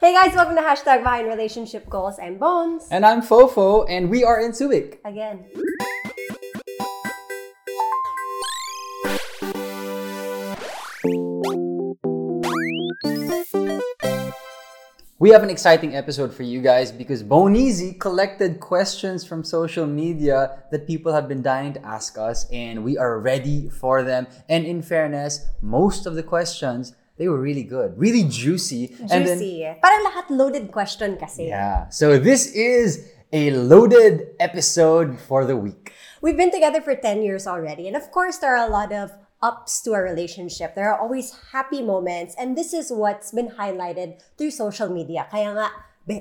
Hey 0.00 0.12
guys, 0.12 0.32
welcome 0.32 0.54
to 0.54 0.62
Hashtag 0.62 1.02
Behind 1.02 1.26
Relationship 1.26 1.90
Goals. 1.90 2.20
I'm 2.22 2.38
Bones. 2.38 2.86
And 2.88 3.04
I'm 3.04 3.20
Fofo, 3.20 3.84
and 3.90 4.08
we 4.08 4.22
are 4.22 4.40
in 4.40 4.52
Subic. 4.52 4.98
Again. 5.04 5.44
We 15.18 15.30
have 15.30 15.42
an 15.42 15.50
exciting 15.50 15.96
episode 15.96 16.32
for 16.32 16.44
you 16.44 16.62
guys 16.62 16.92
because 16.92 17.24
Bonizi 17.24 17.98
collected 17.98 18.60
questions 18.60 19.26
from 19.26 19.42
social 19.42 19.88
media 19.88 20.62
that 20.70 20.86
people 20.86 21.12
have 21.12 21.26
been 21.26 21.42
dying 21.42 21.72
to 21.72 21.84
ask 21.84 22.16
us, 22.16 22.48
and 22.52 22.84
we 22.84 22.96
are 22.96 23.18
ready 23.18 23.68
for 23.68 24.04
them. 24.04 24.28
And 24.48 24.64
in 24.64 24.80
fairness, 24.80 25.44
most 25.60 26.06
of 26.06 26.14
the 26.14 26.22
questions 26.22 26.94
they 27.18 27.28
were 27.28 27.38
really 27.40 27.66
good, 27.66 27.98
really 27.98 28.24
juicy. 28.24 28.94
And 29.10 29.26
then- 29.26 29.38
Juicy. 29.38 29.66
Parang 29.82 30.02
lahat 30.06 30.26
loaded 30.30 30.70
question 30.72 31.18
kasi. 31.18 31.50
yeah. 31.50 31.88
So 31.90 32.18
this 32.18 32.46
is 32.54 33.10
a 33.32 33.50
loaded 33.52 34.32
episode 34.40 35.18
for 35.18 35.44
the 35.44 35.56
week. 35.56 35.92
We've 36.22 36.36
been 36.36 36.50
together 36.50 36.80
for 36.80 36.94
10 36.94 37.22
years 37.22 37.46
already. 37.46 37.86
And 37.86 37.96
of 37.96 38.10
course, 38.10 38.38
there 38.38 38.56
are 38.56 38.66
a 38.66 38.70
lot 38.70 38.90
of 38.92 39.12
ups 39.42 39.82
to 39.82 39.94
our 39.94 40.02
relationship. 40.02 40.74
There 40.74 40.90
are 40.90 40.98
always 40.98 41.34
happy 41.52 41.82
moments. 41.82 42.34
And 42.38 42.56
this 42.58 42.74
is 42.74 42.90
what's 42.90 43.30
been 43.30 43.54
highlighted 43.54 44.18
through 44.36 44.50
social 44.50 44.88
media. 44.90 45.26
Kaya 45.30 45.54
nga, 45.54 45.68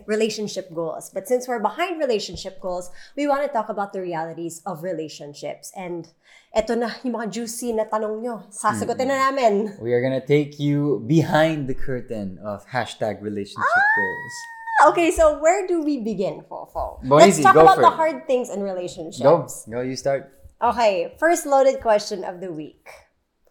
relationship 0.06 0.74
goals. 0.74 1.10
But 1.10 1.28
since 1.28 1.48
we're 1.48 1.60
behind 1.60 2.00
relationship 2.00 2.60
goals, 2.62 2.90
we 3.16 3.28
want 3.28 3.44
to 3.44 3.52
talk 3.52 3.70
about 3.70 3.94
the 3.94 4.02
realities 4.02 4.62
of 4.66 4.84
relationships. 4.84 5.72
And 5.76 6.08
eto 6.56 6.78
na, 6.78 6.92
yung 7.04 7.16
mga 7.16 7.32
juicy 7.32 7.74
na 7.74 7.86
tanong 7.86 8.22
nyo. 8.22 8.44
Sasagutin 8.50 9.08
na 9.08 9.32
namin. 9.32 9.78
We 9.82 9.94
are 9.94 10.02
gonna 10.02 10.24
take 10.24 10.60
you 10.60 11.04
behind 11.06 11.68
the 11.68 11.76
curtain 11.76 12.40
of 12.44 12.66
hashtag 12.68 13.22
relationship 13.22 13.64
ah! 13.64 13.96
goals. 13.96 14.36
Okay, 14.94 15.10
so 15.10 15.42
where 15.42 15.66
do 15.66 15.82
we 15.82 15.98
begin, 16.06 16.46
Fofo? 16.46 17.02
Let's 17.02 17.42
Boise, 17.42 17.44
talk 17.44 17.56
go 17.56 17.66
about 17.66 17.82
the 17.82 17.90
hard 17.90 18.28
things 18.28 18.50
in 18.54 18.62
relationships. 18.62 19.66
Go, 19.66 19.74
go, 19.74 19.82
you 19.82 19.96
start. 19.96 20.30
Okay, 20.62 21.14
first 21.18 21.46
loaded 21.46 21.82
question 21.82 22.24
of 22.24 22.42
the 22.42 22.54
week. 22.54 22.86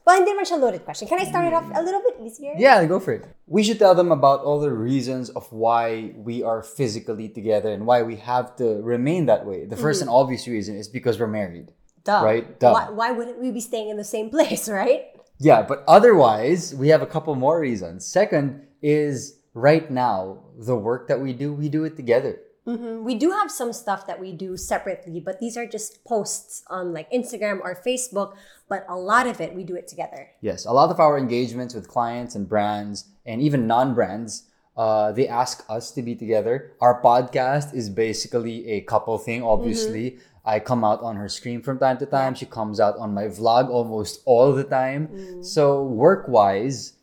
Well, 0.07 0.23
man 0.23 0.47
siya 0.47 0.61
loaded 0.61 0.85
question. 0.85 1.09
Can 1.09 1.19
I 1.19 1.25
start 1.25 1.51
it 1.51 1.53
off 1.53 1.67
a 1.75 1.83
little 1.83 2.01
bit 2.01 2.15
easier? 2.23 2.55
Yeah, 2.57 2.79
go 2.87 3.01
for 3.01 3.13
it. 3.13 3.27
We 3.49 3.65
should 3.65 3.81
tell 3.81 3.93
them 3.93 4.13
about 4.13 4.47
all 4.47 4.61
the 4.61 4.71
reasons 4.71 5.31
of 5.31 5.51
why 5.51 6.15
we 6.15 6.45
are 6.45 6.63
physically 6.63 7.29
together 7.29 7.73
and 7.73 7.87
why 7.87 8.03
we 8.03 8.15
have 8.23 8.55
to 8.63 8.79
remain 8.87 9.27
that 9.27 9.45
way. 9.45 9.67
The 9.67 9.75
1st 9.75 10.07
and 10.07 10.11
mm-hmm. 10.11 10.23
obvious 10.23 10.47
reason 10.47 10.77
is 10.77 10.87
because 10.87 11.19
we're 11.19 11.27
married. 11.27 11.73
Duh. 12.05 12.23
Right? 12.23 12.47
Duh. 12.61 12.71
Why, 12.71 12.91
why 12.91 13.11
wouldn't 13.11 13.41
we 13.41 13.51
be 13.51 13.59
staying 13.61 13.89
in 13.89 13.97
the 13.97 14.07
same 14.07 14.31
place, 14.35 14.69
right? 14.69 15.11
Yeah, 15.39 15.63
but 15.63 15.83
otherwise, 15.89 16.73
we 16.73 16.89
have 16.95 17.03
a 17.03 17.11
couple 17.11 17.35
more 17.35 17.59
reasons. 17.59 18.07
Second 18.07 18.63
is 18.81 19.43
right 19.55 19.91
now, 19.91 20.39
the 20.57 20.77
work 20.77 21.09
that 21.09 21.19
we 21.19 21.33
do, 21.33 21.53
we 21.53 21.69
do 21.69 21.83
it 21.83 21.97
together. 21.97 22.39
Mhm. 22.67 23.05
We 23.05 23.15
do 23.15 23.31
have 23.31 23.51
some 23.51 23.73
stuff 23.73 24.07
that 24.07 24.21
we 24.21 24.33
do 24.33 24.57
separately, 24.57 25.21
but 25.21 25.39
these 25.39 25.57
are 25.57 25.67
just 25.67 26.05
posts 26.05 26.65
on 26.69 26.93
like 26.93 27.11
Instagram 27.13 27.61
or 27.63 27.81
Facebook. 27.87 28.35
But 28.69 28.85
a 28.89 28.97
lot 28.97 29.27
of 29.29 29.41
it, 29.41 29.55
we 29.55 29.63
do 29.63 29.77
it 29.77 29.87
together. 29.87 30.29
Yes, 30.41 30.67
a 30.67 30.73
lot 30.73 30.91
of 30.91 30.99
our 30.99 31.17
engagements 31.17 31.75
with 31.75 31.87
clients 31.87 32.35
and 32.35 32.49
brands 32.49 33.05
and 33.25 33.41
even 33.41 33.67
non-brands, 33.69 34.43
uh, 34.77 35.13
they 35.13 35.29
ask 35.29 35.65
us 35.69 35.93
to 35.93 36.03
be 36.03 36.17
together. 36.17 36.73
Our 36.81 37.01
podcast 37.01 37.73
is 37.75 37.89
basically 37.89 38.69
a 38.71 38.81
couple 38.81 39.17
thing. 39.19 39.43
Obviously, 39.43 40.19
I 40.45 40.59
come 40.61 40.83
out 40.85 41.01
on 41.03 41.17
her 41.17 41.29
screen 41.29 41.63
from 41.63 41.79
time 41.79 41.99
to 41.99 42.07
time. 42.07 42.35
She 42.35 42.47
comes 42.47 42.81
out 42.81 42.97
on 42.99 43.15
my 43.15 43.27
vlog 43.27 43.69
almost 43.71 44.23
all 44.27 44.53
the 44.53 44.65
time. 44.65 45.43
So 45.43 45.83
work-wise, 45.83 46.95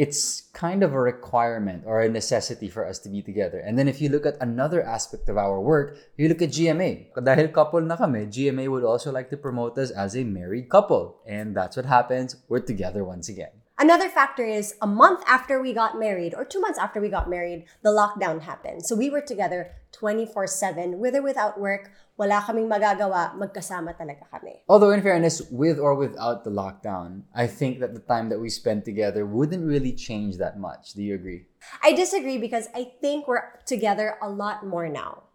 it's 0.00 0.48
kind 0.56 0.80
of 0.80 0.96
a 0.96 0.98
requirement 0.98 1.84
or 1.84 2.00
a 2.00 2.08
necessity 2.08 2.72
for 2.72 2.88
us 2.88 2.98
to 3.00 3.12
be 3.12 3.20
together. 3.20 3.60
And 3.60 3.76
then 3.76 3.84
if 3.84 4.00
you 4.00 4.08
look 4.08 4.24
at 4.24 4.40
another 4.40 4.80
aspect 4.80 5.28
of 5.28 5.36
our 5.36 5.60
work, 5.60 5.98
you 6.16 6.24
look 6.32 6.40
at 6.40 6.56
GMA. 6.56 7.12
Dahil 7.12 7.52
couple 7.52 7.84
na 7.84 8.00
kami, 8.00 8.24
GMA 8.24 8.72
would 8.72 8.80
also 8.80 9.12
like 9.12 9.28
to 9.28 9.36
promote 9.36 9.76
us 9.76 9.92
as 9.92 10.16
a 10.16 10.24
married 10.24 10.72
couple. 10.72 11.20
And 11.28 11.52
that's 11.52 11.76
what 11.76 11.84
happens. 11.84 12.40
We're 12.48 12.64
together 12.64 13.04
once 13.04 13.28
again. 13.28 13.59
Another 13.80 14.10
factor 14.10 14.44
is 14.44 14.74
a 14.82 14.86
month 14.86 15.24
after 15.26 15.62
we 15.62 15.72
got 15.72 15.98
married, 15.98 16.34
or 16.34 16.44
two 16.44 16.60
months 16.60 16.78
after 16.78 17.00
we 17.00 17.08
got 17.08 17.30
married, 17.30 17.64
the 17.82 17.88
lockdown 17.88 18.42
happened. 18.42 18.84
So 18.84 18.94
we 18.94 19.08
were 19.08 19.22
together 19.22 19.72
24 19.92 20.48
7, 20.48 20.98
with 20.98 21.16
or 21.16 21.22
without 21.22 21.58
work. 21.58 21.90
Wala 22.18 22.44
kaming 22.44 22.68
magagawa, 22.68 23.32
magkasama 23.40 23.96
talaga 23.96 24.28
kami. 24.30 24.60
Although, 24.68 24.90
in 24.90 25.00
fairness, 25.00 25.40
with 25.50 25.78
or 25.78 25.94
without 25.94 26.44
the 26.44 26.50
lockdown, 26.50 27.22
I 27.34 27.46
think 27.46 27.80
that 27.80 27.94
the 27.94 28.04
time 28.04 28.28
that 28.28 28.38
we 28.38 28.50
spent 28.50 28.84
together 28.84 29.24
wouldn't 29.24 29.64
really 29.64 29.94
change 29.94 30.36
that 30.36 30.60
much. 30.60 30.92
Do 30.92 31.02
you 31.02 31.14
agree? 31.14 31.48
I 31.82 31.94
disagree 31.94 32.36
because 32.36 32.68
I 32.74 32.92
think 33.00 33.26
we're 33.26 33.48
together 33.64 34.18
a 34.20 34.28
lot 34.28 34.60
more 34.66 34.90
now 34.90 35.29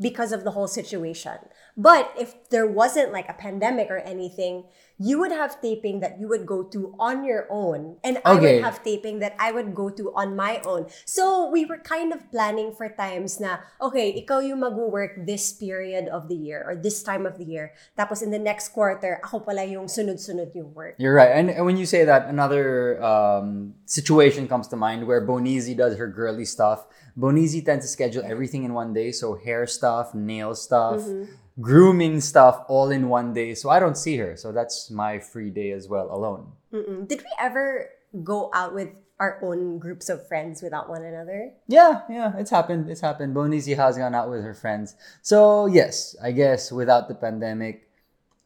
because 0.00 0.32
of 0.32 0.44
the 0.44 0.50
whole 0.50 0.68
situation. 0.68 1.38
But 1.76 2.12
if 2.18 2.48
there 2.50 2.66
wasn't 2.66 3.12
like 3.12 3.28
a 3.28 3.34
pandemic 3.34 3.90
or 3.90 3.98
anything, 3.98 4.64
you 4.98 5.18
would 5.18 5.32
have 5.32 5.60
taping 5.60 5.98
that 6.00 6.20
you 6.20 6.28
would 6.28 6.46
go 6.46 6.62
to 6.62 6.94
on 7.00 7.24
your 7.24 7.46
own, 7.50 7.96
and 8.04 8.18
I 8.24 8.34
would 8.34 8.62
have 8.62 8.82
taping 8.84 9.18
that 9.18 9.34
I 9.40 9.50
would 9.50 9.74
go 9.74 9.90
to 9.90 10.14
on 10.14 10.36
my 10.36 10.62
own. 10.64 10.86
So 11.04 11.50
we 11.50 11.64
were 11.64 11.78
kind 11.78 12.12
of 12.12 12.30
planning 12.30 12.70
for 12.70 12.88
times 12.88 13.40
na, 13.40 13.58
okay, 13.82 14.14
ikaw 14.14 14.38
yung 14.38 14.60
mag-work 14.60 15.26
this 15.26 15.52
period 15.52 16.06
of 16.06 16.28
the 16.28 16.36
year 16.36 16.62
or 16.62 16.76
this 16.76 17.02
time 17.02 17.26
of 17.26 17.38
the 17.38 17.44
year. 17.44 17.74
Tapos 17.98 18.22
in 18.22 18.30
the 18.30 18.38
next 18.38 18.68
quarter, 18.68 19.18
ako 19.24 19.40
pala 19.40 19.64
yung 19.64 19.86
sunod-sunod 19.86 20.54
yung 20.54 20.72
work. 20.74 20.94
You're 20.98 21.14
right. 21.14 21.34
And, 21.34 21.50
and 21.50 21.66
when 21.66 21.76
you 21.76 21.86
say 21.86 22.04
that, 22.04 22.28
another 22.28 23.02
um, 23.02 23.74
situation 23.86 24.46
comes 24.46 24.68
to 24.68 24.76
mind 24.76 25.06
where 25.08 25.26
Bonizi 25.26 25.76
does 25.76 25.98
her 25.98 26.06
girly 26.06 26.44
stuff. 26.44 26.86
Bonizi 27.18 27.64
tends 27.64 27.84
to 27.84 27.88
schedule 27.88 28.22
everything 28.26 28.64
in 28.64 28.74
one 28.74 28.92
day. 28.92 29.12
So 29.12 29.36
hair 29.36 29.66
stuff, 29.66 30.14
nail 30.14 30.54
stuff, 30.54 31.00
mm-hmm. 31.00 31.32
grooming 31.60 32.20
stuff 32.20 32.64
all 32.68 32.90
in 32.90 33.08
one 33.08 33.32
day. 33.32 33.54
So 33.54 33.70
I 33.70 33.78
don't 33.78 33.96
see 33.96 34.16
her. 34.16 34.36
So 34.36 34.52
that's 34.52 34.90
my 34.90 35.18
free 35.18 35.50
day 35.50 35.70
as 35.72 35.88
well, 35.88 36.08
alone. 36.10 36.52
Mm-mm. 36.72 37.06
Did 37.06 37.20
we 37.20 37.30
ever 37.38 37.90
go 38.22 38.50
out 38.52 38.74
with 38.74 38.88
our 39.20 39.38
own 39.42 39.78
groups 39.78 40.08
of 40.08 40.26
friends 40.26 40.60
without 40.62 40.88
one 40.88 41.04
another? 41.04 41.52
Yeah, 41.68 42.02
yeah, 42.10 42.32
it's 42.36 42.50
happened. 42.50 42.90
It's 42.90 43.00
happened. 43.00 43.34
Bonizi 43.34 43.76
has 43.76 43.96
gone 43.96 44.14
out 44.14 44.28
with 44.28 44.42
her 44.42 44.54
friends. 44.54 44.96
So 45.22 45.66
yes, 45.66 46.16
I 46.22 46.32
guess 46.32 46.72
without 46.72 47.08
the 47.08 47.14
pandemic, 47.14 47.88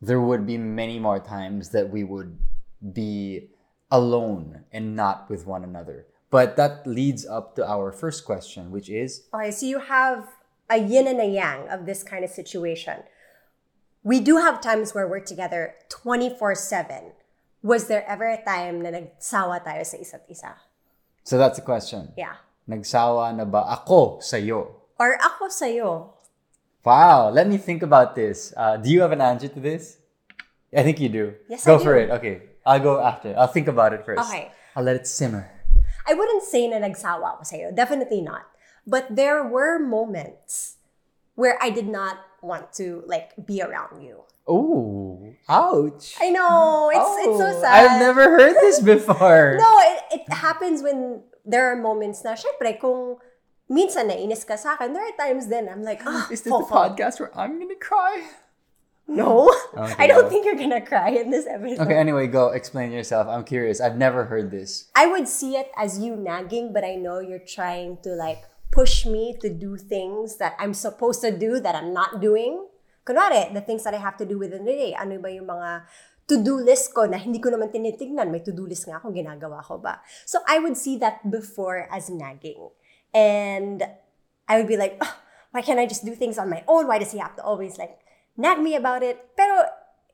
there 0.01 0.21
would 0.21 0.47
be 0.47 0.59
many 0.59 0.99
more 0.99 1.19
times 1.19 1.71
that 1.71 1.91
we 1.91 2.05
would 2.05 2.39
be 2.93 3.49
alone 3.91 4.65
and 4.71 4.95
not 4.95 5.29
with 5.31 5.47
one 5.47 5.65
another. 5.65 6.07
But 6.31 6.57
that 6.57 6.87
leads 6.87 7.25
up 7.27 7.57
to 7.57 7.65
our 7.65 7.93
first 7.93 8.25
question, 8.25 8.71
which 8.71 8.89
is 8.91 9.25
Okay, 9.33 9.51
so 9.51 9.65
you 9.65 9.81
have 9.81 10.29
a 10.69 10.77
yin 10.77 11.09
and 11.09 11.21
a 11.21 11.27
yang 11.27 11.69
of 11.69 11.87
this 11.87 12.03
kind 12.03 12.25
of 12.25 12.31
situation. 12.31 13.03
We 14.05 14.21
do 14.21 14.37
have 14.37 14.61
times 14.61 14.95
where 14.95 15.09
we're 15.09 15.25
together 15.25 15.75
24-7. 15.89 17.13
Was 17.63 17.89
there 17.89 18.05
ever 18.07 18.29
a 18.29 18.45
time 18.45 18.83
na 18.83 18.91
nagsawa 18.91 19.65
tayo 19.65 19.85
sa 19.85 19.97
isa't 19.97 20.23
isa? 20.29 20.55
so 21.25 21.37
that's 21.37 21.59
the 21.59 21.65
question. 21.65 22.13
Yeah. 22.17 22.41
Nagsawa 22.69 23.37
na 23.37 23.45
ba 23.45 23.65
ako 23.69 24.21
sa'yo? 24.21 24.81
Or 24.97 25.17
ako 25.21 25.49
sa'yo? 25.49 26.13
Wow, 26.85 27.29
let 27.29 27.45
me 27.49 27.59
think 27.61 27.83
about 27.83 28.17
this. 28.17 28.55
Uh, 28.57 28.77
do 28.81 28.89
you 28.89 29.05
have 29.05 29.13
an 29.13 29.21
answer 29.21 29.49
to 29.49 29.61
this? 29.61 29.99
I 30.73 30.83
think 30.83 31.01
you 31.01 31.09
do. 31.09 31.35
Yes, 31.49 31.65
go 31.65 31.77
I 31.77 31.85
for 31.85 31.97
it. 31.97 32.09
Okay, 32.09 32.57
I'll 32.65 32.81
go 32.81 33.01
after. 33.01 33.37
I'll 33.37 33.53
think 33.53 33.69
about 33.69 33.93
it 33.93 34.05
first. 34.09 34.25
Okay. 34.25 34.53
I'll 34.77 34.85
let 34.85 34.97
it 34.97 35.07
simmer. 35.07 35.58
I 36.09 36.15
wouldn't 36.15 36.43
say 36.43 36.67
na 36.67 36.81
nagsawa 36.81 37.37
ako 37.37 37.43
sa'yo. 37.45 37.69
Definitely 37.71 38.23
not. 38.25 38.49
But 38.89 39.13
there 39.15 39.45
were 39.45 39.77
moments 39.79 40.81
where 41.37 41.61
I 41.61 41.69
did 41.71 41.87
not 41.87 42.19
want 42.41 42.73
to 42.81 43.05
like 43.07 43.37
be 43.45 43.61
around 43.61 44.01
you. 44.01 44.25
Ooh, 44.49 45.37
ouch. 45.49 46.17
I 46.17 46.31
know, 46.33 46.89
it's, 46.89 47.29
it's 47.29 47.37
so 47.37 47.53
Oh, 47.53 47.61
sad. 47.61 47.85
I've 47.85 48.01
never 48.01 48.25
heard 48.33 48.57
this 48.65 48.81
before. 48.81 49.57
No, 49.61 49.71
it, 49.85 50.25
it 50.25 50.33
happens 50.33 50.81
when 50.83 51.21
there 51.45 51.69
are 51.69 51.77
moments 51.77 52.25
na, 52.25 52.33
syempre, 52.33 52.81
kung 52.81 53.21
minsan 53.69 54.09
nainis 54.09 54.49
ka 54.49 54.57
sa 54.57 54.81
akin, 54.81 54.97
there 54.97 55.05
are 55.05 55.17
times 55.21 55.53
then 55.53 55.69
I'm 55.69 55.85
like, 55.85 56.01
ah, 56.09 56.25
Is 56.33 56.41
this 56.41 56.49
the 56.49 56.65
podcast 56.65 57.21
where 57.21 57.29
I'm 57.37 57.61
gonna 57.61 57.77
cry? 57.77 58.25
No. 59.09 59.49
Okay, 59.73 59.97
I 59.97 60.07
don't 60.07 60.29
think 60.29 60.45
you're 60.45 60.61
gonna 60.61 60.85
cry 60.85 61.09
in 61.17 61.33
this 61.33 61.49
episode. 61.49 61.81
Okay, 61.81 61.97
anyway, 61.97 62.29
go 62.29 62.53
explain 62.53 62.93
yourself. 62.93 63.25
I'm 63.27 63.43
curious. 63.43 63.81
I've 63.81 63.97
never 63.97 64.29
heard 64.29 64.53
this. 64.53 64.93
I 64.95 65.09
would 65.09 65.27
see 65.27 65.57
it 65.57 65.73
as 65.81 65.99
you 65.99 66.15
nagging, 66.15 66.77
but 66.77 66.85
I 66.85 67.01
know 67.01 67.19
you're 67.19 67.41
trying 67.41 68.05
to 68.05 68.13
like 68.13 68.45
push 68.71 69.09
me 69.09 69.33
to 69.41 69.49
do 69.49 69.81
things 69.81 70.37
that 70.37 70.55
I'm 70.61 70.77
supposed 70.77 71.25
to 71.25 71.33
do 71.33 71.59
that 71.61 71.75
I'm 71.75 71.97
not 71.97 72.21
doing. 72.21 72.69
Kunwari, 73.09 73.49
the 73.57 73.65
things 73.65 73.83
that 73.89 73.97
I 73.97 73.99
have 73.99 74.21
to 74.21 74.29
do 74.29 74.37
within 74.37 74.69
the 74.69 74.77
day. 74.77 74.93
Ano 74.93 75.17
ba 75.17 75.33
yung 75.33 75.49
mga 75.49 75.89
to-do 76.29 76.61
list 76.61 76.93
ko 76.93 77.09
na 77.09 77.17
hindi 77.17 77.41
ko 77.41 77.49
naman 77.49 77.73
tinitignan. 77.73 78.29
May 78.29 78.45
to-do 78.45 78.69
list 78.69 78.85
nga 78.85 79.01
ako, 79.01 79.09
ginagawa 79.17 79.65
ko 79.65 79.81
ba? 79.81 80.05
So 80.29 80.45
I 80.45 80.61
would 80.61 80.77
see 80.77 81.01
that 81.01 81.25
before 81.25 81.89
as 81.89 82.13
nagging. 82.13 82.69
And 83.17 83.81
I 84.45 84.61
would 84.61 84.69
be 84.69 84.77
like, 84.77 85.01
"Ugh, 85.01 85.17
why 85.57 85.65
can't 85.65 85.81
I 85.81 85.89
just 85.89 86.05
do 86.05 86.13
things 86.13 86.37
on 86.37 86.53
my 86.53 86.61
own? 86.69 86.85
Why 86.85 87.01
does 87.01 87.17
he 87.17 87.19
have 87.25 87.33
to 87.41 87.43
always 87.43 87.81
like 87.81 87.97
nag 88.39 88.63
me 88.63 88.79
about 88.79 89.03
it? 89.03 89.35
Pero 89.35 89.67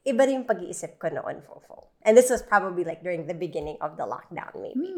iba 0.03 0.25
rin 0.25 0.49
pag-iisip 0.49 0.97
ko 0.99 1.13
noon, 1.13 1.45
Fofo. 1.45 1.93
And 2.05 2.17
this 2.17 2.29
was 2.29 2.43
probably 2.45 2.85
like 2.85 3.01
during 3.01 3.29
the 3.29 3.37
beginning 3.37 3.77
of 3.81 3.97
the 3.97 4.05
lockdown, 4.05 4.53
maybe. 4.61 4.93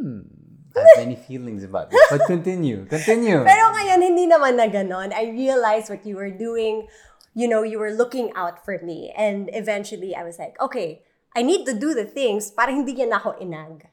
I 0.74 0.80
have 0.80 1.06
many 1.06 1.16
feelings 1.16 1.62
about 1.62 1.90
this. 1.90 2.02
But 2.10 2.26
continue. 2.26 2.84
Continue. 2.86 3.44
Pero 3.50 3.64
ngayon, 3.70 4.02
hindi 4.02 4.26
naman 4.26 4.58
na 4.58 4.66
ganon. 4.66 5.14
I 5.14 5.30
realized 5.30 5.88
what 5.88 6.04
you 6.04 6.18
were 6.18 6.34
doing. 6.34 6.90
You 7.32 7.46
know, 7.46 7.62
you 7.62 7.78
were 7.78 7.94
looking 7.94 8.34
out 8.34 8.64
for 8.64 8.82
me. 8.82 9.14
And 9.14 9.48
eventually, 9.54 10.16
I 10.16 10.26
was 10.26 10.38
like, 10.38 10.58
okay, 10.60 11.06
I 11.36 11.46
need 11.46 11.64
to 11.70 11.74
do 11.78 11.94
the 11.94 12.04
things 12.04 12.50
para 12.50 12.74
hindi 12.74 12.96
niya 12.96 13.08
na 13.12 13.22
ako 13.22 13.38
inag. 13.38 13.86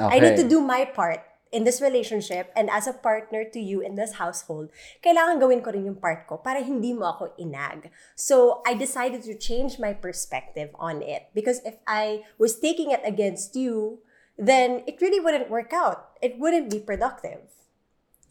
I 0.00 0.20
need 0.20 0.36
to 0.36 0.48
do 0.48 0.60
my 0.60 0.84
part 0.84 1.24
in 1.56 1.64
this 1.64 1.80
relationship 1.80 2.52
and 2.52 2.68
as 2.68 2.86
a 2.86 2.92
partner 2.92 3.40
to 3.48 3.56
you 3.56 3.80
in 3.80 3.96
this 3.96 4.20
household, 4.20 4.68
kailangan 5.00 5.40
gawin 5.40 5.64
ko 5.64 5.72
rin 5.72 5.88
yung 5.88 5.96
part 5.96 6.28
ko 6.28 6.36
para 6.36 6.60
hindi 6.60 6.92
mo 6.92 7.08
ako 7.16 7.32
inag. 7.40 7.88
So, 8.12 8.60
I 8.68 8.76
decided 8.76 9.24
to 9.24 9.32
change 9.32 9.80
my 9.80 9.96
perspective 9.96 10.68
on 10.76 11.00
it 11.00 11.32
because 11.32 11.64
if 11.64 11.80
I 11.88 12.28
was 12.36 12.60
taking 12.60 12.92
it 12.92 13.00
against 13.08 13.56
you, 13.56 14.04
then 14.36 14.84
it 14.84 15.00
really 15.00 15.16
wouldn't 15.16 15.48
work 15.48 15.72
out. 15.72 16.12
It 16.20 16.36
wouldn't 16.36 16.68
be 16.68 16.76
productive. 16.76 17.40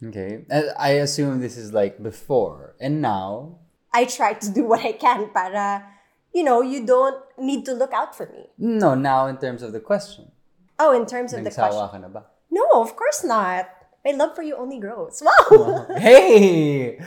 Okay. 0.05 0.45
I 0.77 1.01
assume 1.01 1.41
this 1.41 1.57
is 1.57 1.73
like 1.73 1.97
before. 1.97 2.77
And 2.77 3.01
now, 3.01 3.57
I 3.89 4.05
try 4.05 4.37
to 4.37 4.49
do 4.53 4.69
what 4.69 4.85
I 4.85 4.93
can 4.93 5.33
para, 5.33 5.81
you 6.29 6.45
know, 6.45 6.61
you 6.61 6.85
don't 6.85 7.17
need 7.41 7.65
to 7.65 7.73
look 7.73 7.89
out 7.89 8.13
for 8.13 8.29
me. 8.29 8.53
no, 8.61 8.93
now 8.93 9.25
in 9.25 9.41
terms 9.41 9.65
of 9.65 9.73
the 9.73 9.81
question. 9.81 10.29
Oh, 10.77 10.93
in 10.93 11.09
terms 11.09 11.33
of 11.33 11.41
the 11.41 11.49
question. 11.49 11.89
Ka 11.89 11.97
na 11.97 12.11
ba? 12.11 12.34
No, 12.51 12.63
of 12.81 12.95
course 12.95 13.23
not. 13.23 13.67
My 14.05 14.11
love 14.11 14.35
for 14.35 14.43
you 14.43 14.55
only 14.55 14.79
grows. 14.79 15.21
Wow. 15.25 15.87
Hey! 15.97 16.97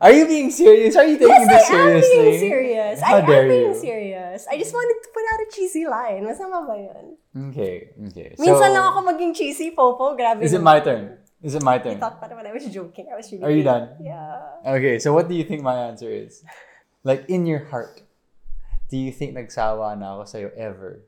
Are 0.00 0.12
you 0.12 0.24
being 0.26 0.48
serious? 0.50 0.96
Are 0.96 1.04
you 1.04 1.20
taking 1.20 1.28
Yes, 1.28 1.48
this 1.48 1.68
I 1.68 1.74
am 1.76 2.00
seriously? 2.00 2.16
being 2.16 2.38
serious. 2.40 2.96
How 3.04 3.16
I 3.16 3.18
am 3.20 3.48
being 3.48 3.76
you? 3.76 3.80
serious. 3.80 4.46
I 4.48 4.56
just 4.56 4.72
wanted 4.72 4.96
to 5.04 5.08
put 5.12 5.24
out 5.28 5.40
a 5.44 5.48
cheesy 5.52 5.84
line. 5.84 6.24
Masama 6.24 6.64
ba 6.64 6.72
yun? 6.80 7.06
Okay, 7.52 7.92
okay. 8.08 8.32
Minsan 8.40 8.72
so, 8.72 8.72
lang 8.72 8.84
ako 8.88 8.98
maging 9.12 9.36
cheesy, 9.36 9.76
Popo. 9.76 10.16
Grabe. 10.16 10.40
Is 10.40 10.56
it 10.56 10.64
my 10.64 10.80
turn? 10.80 11.20
Is 11.44 11.52
it 11.52 11.60
my 11.62 11.76
turn? 11.76 11.96
I 11.96 12.00
thought 12.00 12.16
pa 12.16 12.32
naman 12.32 12.48
I 12.48 12.56
was 12.56 12.64
joking. 12.64 13.12
I 13.12 13.16
was 13.20 13.28
really 13.28 13.44
Are 13.44 13.52
you 13.52 13.60
done? 13.60 13.92
Yeah. 14.00 14.40
Okay, 14.64 14.96
so 14.96 15.12
what 15.12 15.28
do 15.28 15.36
you 15.36 15.44
think 15.44 15.60
my 15.60 15.76
answer 15.92 16.08
is? 16.08 16.40
Like, 17.04 17.28
in 17.28 17.44
your 17.44 17.68
heart, 17.68 18.00
do 18.88 18.96
you 18.96 19.12
think 19.12 19.36
nagsawa 19.36 19.98
na 20.00 20.16
ako 20.16 20.24
sa'yo 20.24 20.48
ever? 20.56 21.04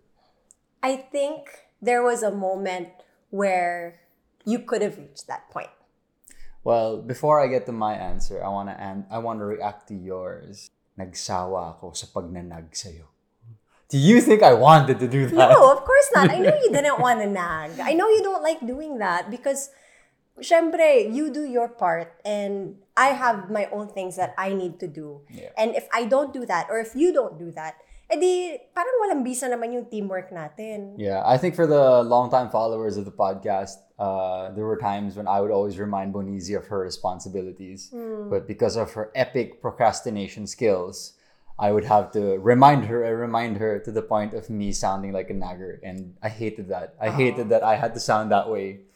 I 0.85 1.01
think 1.01 1.49
there 1.81 2.05
was 2.05 2.21
a 2.21 2.35
moment 2.35 2.93
where 3.35 3.99
you 4.47 4.63
could 4.63 4.79
have 4.83 4.95
reached 4.95 5.27
that 5.27 5.51
point. 5.51 5.75
Well, 6.63 7.03
before 7.03 7.43
I 7.43 7.51
get 7.51 7.67
to 7.67 7.75
my 7.75 7.99
answer, 7.99 8.39
I 8.39 8.49
wanna 8.49 8.79
an- 8.79 9.11
I 9.11 9.19
wanna 9.19 9.45
react 9.45 9.91
to 9.91 9.95
yours. 9.99 10.71
Nagsawa 10.95 11.75
ako 11.75 11.91
sa 11.91 12.07
pagnanag 12.15 12.71
sa'yo. 12.71 13.11
Do 13.91 13.99
you 13.99 14.23
think 14.23 14.47
I 14.47 14.55
wanted 14.55 15.03
to 15.03 15.09
do 15.11 15.27
that? 15.35 15.51
No, 15.51 15.75
of 15.75 15.83
course 15.83 16.09
not. 16.15 16.31
I 16.31 16.39
know 16.39 16.55
you 16.55 16.71
didn't 16.79 17.03
want 17.03 17.21
to 17.21 17.29
nag. 17.29 17.83
I 17.83 17.93
know 17.93 18.07
you 18.09 18.23
don't 18.23 18.43
like 18.43 18.63
doing 18.65 18.97
that 18.99 19.29
because, 19.29 19.69
syempre, 20.41 21.05
you 21.05 21.29
do 21.31 21.45
your 21.45 21.69
part 21.69 22.15
and 22.25 22.81
I 22.97 23.13
have 23.13 23.51
my 23.51 23.69
own 23.71 23.91
things 23.93 24.17
that 24.17 24.33
I 24.39 24.55
need 24.55 24.81
to 24.81 24.89
do. 24.89 25.23
Yeah. 25.29 25.53
And 25.59 25.77
if 25.77 25.87
I 25.93 26.07
don't 26.07 26.33
do 26.33 26.47
that 26.47 26.71
or 26.71 26.81
if 26.81 26.97
you 26.97 27.13
don't 27.13 27.37
do 27.39 27.53
that, 27.59 27.77
Eh, 28.15 28.17
edi 28.17 28.59
parang 28.71 28.95
walang 29.03 29.23
bisa 29.27 29.51
naman 29.51 29.75
yung 29.75 29.87
teamwork 29.91 30.31
natin. 30.31 30.95
Yeah, 30.95 31.23
I 31.27 31.37
think 31.37 31.55
for 31.55 31.67
the 31.67 32.03
long-time 32.03 32.51
followers 32.51 32.97
of 32.97 33.05
the 33.05 33.11
podcast, 33.11 33.83
uh, 33.99 34.55
there 34.55 34.65
were 34.65 34.79
times 34.79 35.17
when 35.17 35.27
I 35.27 35.41
would 35.41 35.51
always 35.51 35.79
remind 35.79 36.15
Bonizi 36.15 36.57
of 36.57 36.67
her 36.71 36.79
responsibilities. 36.79 37.91
Hmm. 37.91 38.31
But 38.31 38.47
because 38.47 38.77
of 38.77 38.93
her 38.95 39.11
epic 39.15 39.61
procrastination 39.61 40.47
skills, 40.47 41.15
I 41.59 41.71
would 41.71 41.85
have 41.85 42.11
to 42.13 42.39
remind 42.39 42.87
her 42.87 43.03
and 43.03 43.19
remind 43.19 43.59
her 43.59 43.79
to 43.79 43.91
the 43.91 44.03
point 44.03 44.35
of 44.35 44.51
me 44.51 44.73
sounding 44.73 45.13
like 45.13 45.31
a 45.31 45.35
nagger. 45.35 45.79
And 45.83 46.15
I 46.23 46.29
hated 46.29 46.69
that. 46.71 46.95
I 47.01 47.11
hated 47.11 47.51
that 47.51 47.63
I 47.63 47.77
had 47.77 47.95
to 47.95 48.01
sound 48.01 48.31
that 48.31 48.51
way 48.51 48.87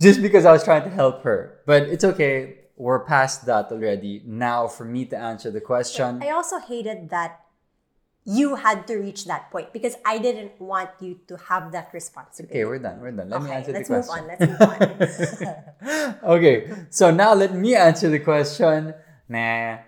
just 0.00 0.22
because 0.22 0.44
I 0.44 0.52
was 0.52 0.62
trying 0.62 0.82
to 0.82 0.90
help 0.90 1.22
her. 1.22 1.62
But 1.66 1.90
it's 1.90 2.02
okay. 2.02 2.58
We're 2.76 3.06
past 3.06 3.46
that 3.46 3.70
already. 3.70 4.22
Now, 4.26 4.66
for 4.66 4.82
me 4.82 5.06
to 5.06 5.16
answer 5.16 5.54
the 5.54 5.62
question. 5.62 6.18
I 6.22 6.30
also 6.30 6.58
hated 6.58 7.10
that 7.10 7.43
you 8.24 8.56
had 8.56 8.86
to 8.88 8.96
reach 8.96 9.26
that 9.26 9.50
point 9.52 9.72
because 9.72 9.96
I 10.04 10.16
didn't 10.18 10.56
want 10.60 10.90
you 11.00 11.20
to 11.28 11.36
have 11.36 11.72
that 11.72 11.92
responsibility. 11.92 12.56
Okay, 12.58 12.64
we're 12.64 12.78
done. 12.80 13.00
We're 13.00 13.12
done. 13.12 13.28
Let 13.28 13.42
me 13.42 13.48
Okay, 13.48 13.56
answer 13.56 13.72
let's 13.72 13.88
the 13.88 13.94
move 13.96 14.06
question. 14.06 14.24
on. 14.24 14.96
Let's 14.98 15.18
move 15.20 15.48
on. 15.84 16.14
okay, 16.40 16.56
so 16.90 17.10
now 17.10 17.34
let 17.34 17.52
me 17.54 17.74
answer 17.76 18.08
the 18.08 18.20
question. 18.20 18.94
Nah, 19.28 19.78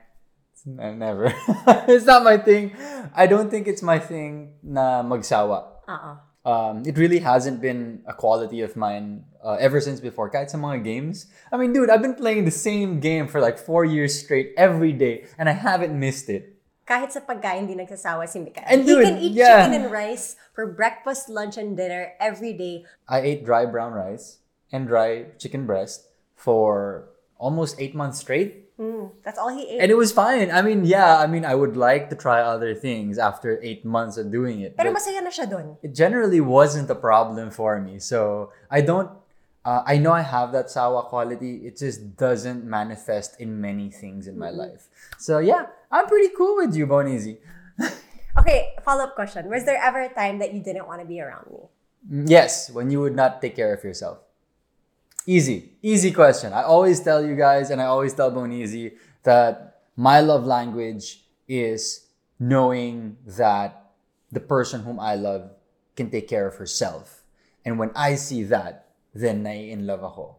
never. 0.66 1.32
it's 1.88 2.04
not 2.04 2.24
my 2.24 2.36
thing. 2.36 2.76
I 3.14 3.26
don't 3.26 3.50
think 3.50 3.66
it's 3.68 3.82
my 3.82 3.98
thing 3.98 4.54
na 4.62 5.02
magsawa. 5.02 5.64
uh-uh. 5.88 6.16
Um, 6.46 6.84
it 6.86 6.96
really 6.96 7.18
hasn't 7.18 7.60
been 7.60 8.02
a 8.06 8.14
quality 8.14 8.60
of 8.62 8.76
mine 8.76 9.24
uh, 9.42 9.56
ever 9.58 9.80
since 9.80 9.98
before. 9.98 10.30
Kahit 10.30 10.48
sa 10.48 10.58
mga 10.58 10.84
games. 10.84 11.26
I 11.50 11.56
mean, 11.56 11.72
dude, 11.72 11.90
I've 11.90 12.02
been 12.02 12.14
playing 12.14 12.44
the 12.44 12.54
same 12.54 13.00
game 13.00 13.26
for 13.26 13.40
like 13.40 13.58
four 13.58 13.84
years 13.84 14.14
straight 14.14 14.54
every 14.56 14.92
day, 14.92 15.26
and 15.38 15.48
I 15.48 15.52
haven't 15.58 15.98
missed 15.98 16.28
it. 16.30 16.55
Kahit 16.86 17.10
sa 17.10 17.18
pagkain, 17.18 17.66
di 17.66 17.74
nagsasawa 17.74 18.30
si 18.30 18.38
Mikael. 18.38 18.62
And 18.70 18.86
he 18.86 18.94
dude, 18.94 19.02
can 19.02 19.18
eat 19.18 19.34
yeah. 19.34 19.66
chicken 19.66 19.74
and 19.74 19.90
rice 19.90 20.38
for 20.54 20.70
breakfast, 20.70 21.26
lunch, 21.26 21.58
and 21.58 21.74
dinner 21.74 22.14
every 22.22 22.54
day. 22.54 22.86
I 23.10 23.26
ate 23.26 23.42
dry 23.42 23.66
brown 23.66 23.90
rice 23.92 24.38
and 24.70 24.86
dry 24.86 25.34
chicken 25.34 25.66
breast 25.66 26.06
for 26.38 27.10
almost 27.38 27.76
eight 27.82 27.94
months 27.94 28.22
straight. 28.22 28.66
Mm, 28.78 29.10
that's 29.24 29.38
all 29.38 29.48
he 29.48 29.66
ate. 29.66 29.80
And 29.80 29.90
it 29.90 29.96
was 29.96 30.12
fine. 30.12 30.50
I 30.50 30.60
mean, 30.62 30.84
yeah, 30.84 31.18
I 31.18 31.26
mean, 31.26 31.44
I 31.44 31.54
would 31.54 31.76
like 31.76 32.10
to 32.10 32.16
try 32.16 32.40
other 32.40 32.74
things 32.74 33.18
after 33.18 33.58
eight 33.62 33.84
months 33.84 34.16
of 34.16 34.30
doing 34.30 34.60
it. 34.60 34.76
Pero 34.76 34.92
but 34.92 35.00
masaya 35.00 35.24
na 35.24 35.30
siya 35.30 35.48
doon. 35.48 35.76
it 35.82 35.94
generally 35.94 36.40
wasn't 36.40 36.90
a 36.90 36.94
problem 36.94 37.50
for 37.50 37.80
me. 37.80 37.98
So 37.98 38.52
I 38.70 38.82
don't, 38.82 39.10
uh, 39.64 39.82
I 39.86 39.96
know 39.96 40.12
I 40.12 40.20
have 40.20 40.52
that 40.52 40.70
sawa 40.70 41.08
quality. 41.08 41.64
It 41.64 41.78
just 41.78 42.16
doesn't 42.16 42.64
manifest 42.64 43.40
in 43.40 43.60
many 43.60 43.90
things 43.90 44.28
in 44.28 44.38
my 44.38 44.50
life. 44.50 44.88
So 45.16 45.38
yeah, 45.38 45.72
I'm 45.90 46.06
pretty 46.06 46.34
cool 46.36 46.56
with 46.56 46.74
you, 46.74 46.86
Bonizi. 46.86 47.38
Okay, 48.38 48.74
follow-up 48.84 49.14
question. 49.14 49.48
Was 49.48 49.64
there 49.64 49.80
ever 49.82 50.02
a 50.02 50.12
time 50.12 50.38
that 50.40 50.52
you 50.52 50.60
didn't 50.60 50.86
want 50.86 51.00
to 51.00 51.06
be 51.06 51.20
around 51.20 51.48
me? 51.50 51.68
Mm, 52.12 52.28
yes, 52.28 52.70
when 52.70 52.90
you 52.90 53.00
would 53.00 53.16
not 53.16 53.40
take 53.40 53.56
care 53.56 53.72
of 53.72 53.82
yourself. 53.82 54.18
Easy, 55.26 55.72
easy 55.82 56.12
question. 56.12 56.52
I 56.52 56.62
always 56.62 57.00
tell 57.00 57.24
you 57.24 57.34
guys, 57.34 57.70
and 57.70 57.80
I 57.80 57.86
always 57.86 58.12
tell 58.12 58.30
Bonizi 58.30 58.92
that 59.24 59.80
my 59.96 60.20
love 60.20 60.44
language 60.44 61.24
is 61.48 62.06
knowing 62.38 63.16
that 63.24 63.90
the 64.30 64.40
person 64.40 64.82
whom 64.82 65.00
I 65.00 65.14
love 65.14 65.50
can 65.96 66.10
take 66.10 66.28
care 66.28 66.46
of 66.46 66.56
herself. 66.56 67.24
And 67.64 67.78
when 67.78 67.90
I 67.96 68.14
see 68.14 68.44
that, 68.44 68.92
then 69.14 69.46
I 69.46 69.72
in 69.72 69.86
love 69.86 70.04
ako. 70.04 70.36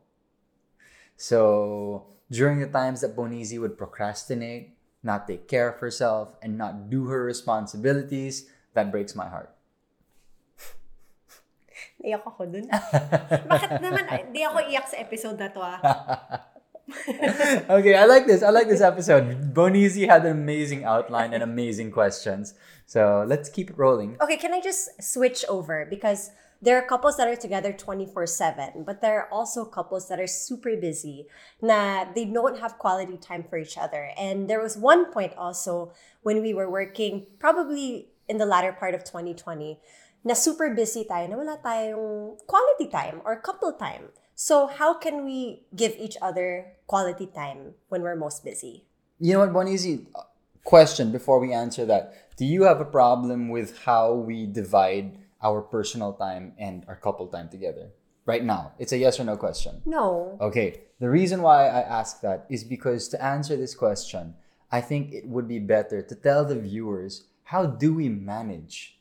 So 1.18 2.06
during 2.30 2.60
the 2.62 2.68
times 2.68 3.02
that 3.02 3.16
Bonizi 3.16 3.60
would 3.60 3.76
procrastinate, 3.76 4.77
not 5.08 5.24
take 5.24 5.48
care 5.48 5.72
of 5.72 5.80
herself, 5.80 6.36
and 6.44 6.60
not 6.60 6.92
do 6.92 7.08
her 7.08 7.24
responsibilities, 7.24 8.52
that 8.76 8.92
breaks 8.92 9.16
my 9.16 9.32
heart. 9.32 9.56
Iyak 12.04 12.28
ako 12.28 12.52
dun. 12.52 12.68
Bakit 13.56 13.80
naman, 13.80 14.04
di 14.36 14.44
ako 14.44 14.68
iyak 14.68 14.92
sa 14.92 15.00
episode 15.00 15.40
na 15.40 15.48
to 15.48 15.64
ah. 15.64 15.80
okay, 17.80 17.96
I 17.96 18.06
like 18.06 18.28
this. 18.28 18.44
I 18.44 18.50
like 18.50 18.68
this 18.68 18.82
episode. 18.82 19.54
Bonizi 19.54 20.08
had 20.08 20.24
an 20.24 20.32
amazing 20.32 20.84
outline 20.84 21.34
and 21.34 21.44
amazing 21.44 21.92
questions. 21.92 22.56
So 22.88 23.26
let's 23.28 23.50
keep 23.50 23.70
it 23.70 23.78
rolling. 23.78 24.16
Okay, 24.22 24.38
can 24.38 24.54
I 24.54 24.62
just 24.62 24.96
switch 25.04 25.44
over? 25.50 25.84
Because 25.84 26.32
there 26.62 26.78
are 26.78 26.86
couples 26.86 27.18
that 27.18 27.28
are 27.28 27.36
together 27.36 27.72
24-7, 27.72 28.86
but 28.86 29.02
there 29.02 29.22
are 29.22 29.30
also 29.32 29.66
couples 29.66 30.08
that 30.10 30.20
are 30.20 30.28
super 30.28 30.76
busy, 30.76 31.28
na 31.62 32.06
they 32.16 32.26
don't 32.26 32.60
have 32.60 32.80
quality 32.80 33.18
time 33.18 33.44
for 33.44 33.58
each 33.58 33.78
other. 33.78 34.10
And 34.18 34.50
there 34.50 34.62
was 34.62 34.78
one 34.78 35.12
point 35.12 35.34
also 35.38 35.92
when 36.24 36.42
we 36.42 36.54
were 36.54 36.70
working, 36.70 37.28
probably 37.40 38.10
in 38.28 38.38
the 38.38 38.46
latter 38.46 38.74
part 38.74 38.96
of 38.96 39.04
2020, 39.04 39.80
na 40.24 40.34
super 40.34 40.74
busy 40.74 41.06
tayo, 41.06 41.30
na 41.30 41.38
wala 41.38 41.58
tayong 41.64 42.38
quality 42.48 42.88
time 42.90 43.22
or 43.24 43.40
couple 43.40 43.72
time. 43.74 44.10
So 44.36 44.68
how 44.68 44.94
can 44.94 45.26
we 45.26 45.66
give 45.76 45.96
each 45.98 46.18
other 46.22 46.78
quality 46.86 47.26
time 47.26 47.74
when 47.90 48.02
we're 48.02 48.16
most 48.16 48.44
busy? 48.44 48.86
You 49.20 49.34
know 49.34 49.40
what, 49.40 49.54
Bonizi? 49.54 50.06
Uh, 50.14 50.30
question 50.64 51.12
before 51.12 51.40
we 51.40 51.54
answer 51.54 51.86
that. 51.86 52.36
Do 52.38 52.46
you 52.46 52.64
have 52.64 52.82
a 52.82 52.86
problem 52.86 53.50
with 53.50 53.80
how 53.80 54.14
we 54.14 54.46
divide 54.46 55.18
our 55.42 55.62
personal 55.62 56.14
time 56.14 56.54
and 56.58 56.84
our 56.88 56.96
couple 56.96 57.28
time 57.28 57.50
together? 57.50 57.90
Right 58.26 58.44
now. 58.44 58.74
It's 58.78 58.92
a 58.92 58.98
yes 58.98 59.20
or 59.20 59.24
no 59.24 59.38
question. 59.38 59.82
No. 59.86 60.38
Okay. 60.42 60.82
The 61.00 61.10
reason 61.10 61.42
why 61.42 61.68
I 61.68 61.80
ask 61.80 62.20
that 62.22 62.46
is 62.50 62.64
because 62.64 63.08
to 63.10 63.24
answer 63.24 63.56
this 63.56 63.74
question, 63.76 64.36
I 64.72 64.82
think 64.82 65.14
it 65.14 65.26
would 65.28 65.48
be 65.48 65.60
better 65.60 66.02
to 66.02 66.16
tell 66.16 66.44
the 66.44 66.60
viewers 66.60 67.24
how 67.44 67.66
do 67.66 67.94
we 67.96 68.10
manage 68.10 69.00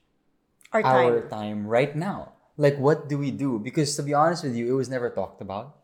Our 0.70 0.82
time. 0.82 0.94
our 1.10 1.20
time 1.28 1.66
right 1.66 1.90
now? 1.96 2.32
Like, 2.56 2.78
what 2.78 3.08
do 3.08 3.18
we 3.18 3.30
do? 3.34 3.58
Because 3.58 3.96
to 3.96 4.02
be 4.02 4.14
honest 4.14 4.44
with 4.44 4.54
you, 4.54 4.70
it 4.70 4.76
was 4.78 4.88
never 4.88 5.10
talked 5.10 5.42
about. 5.42 5.82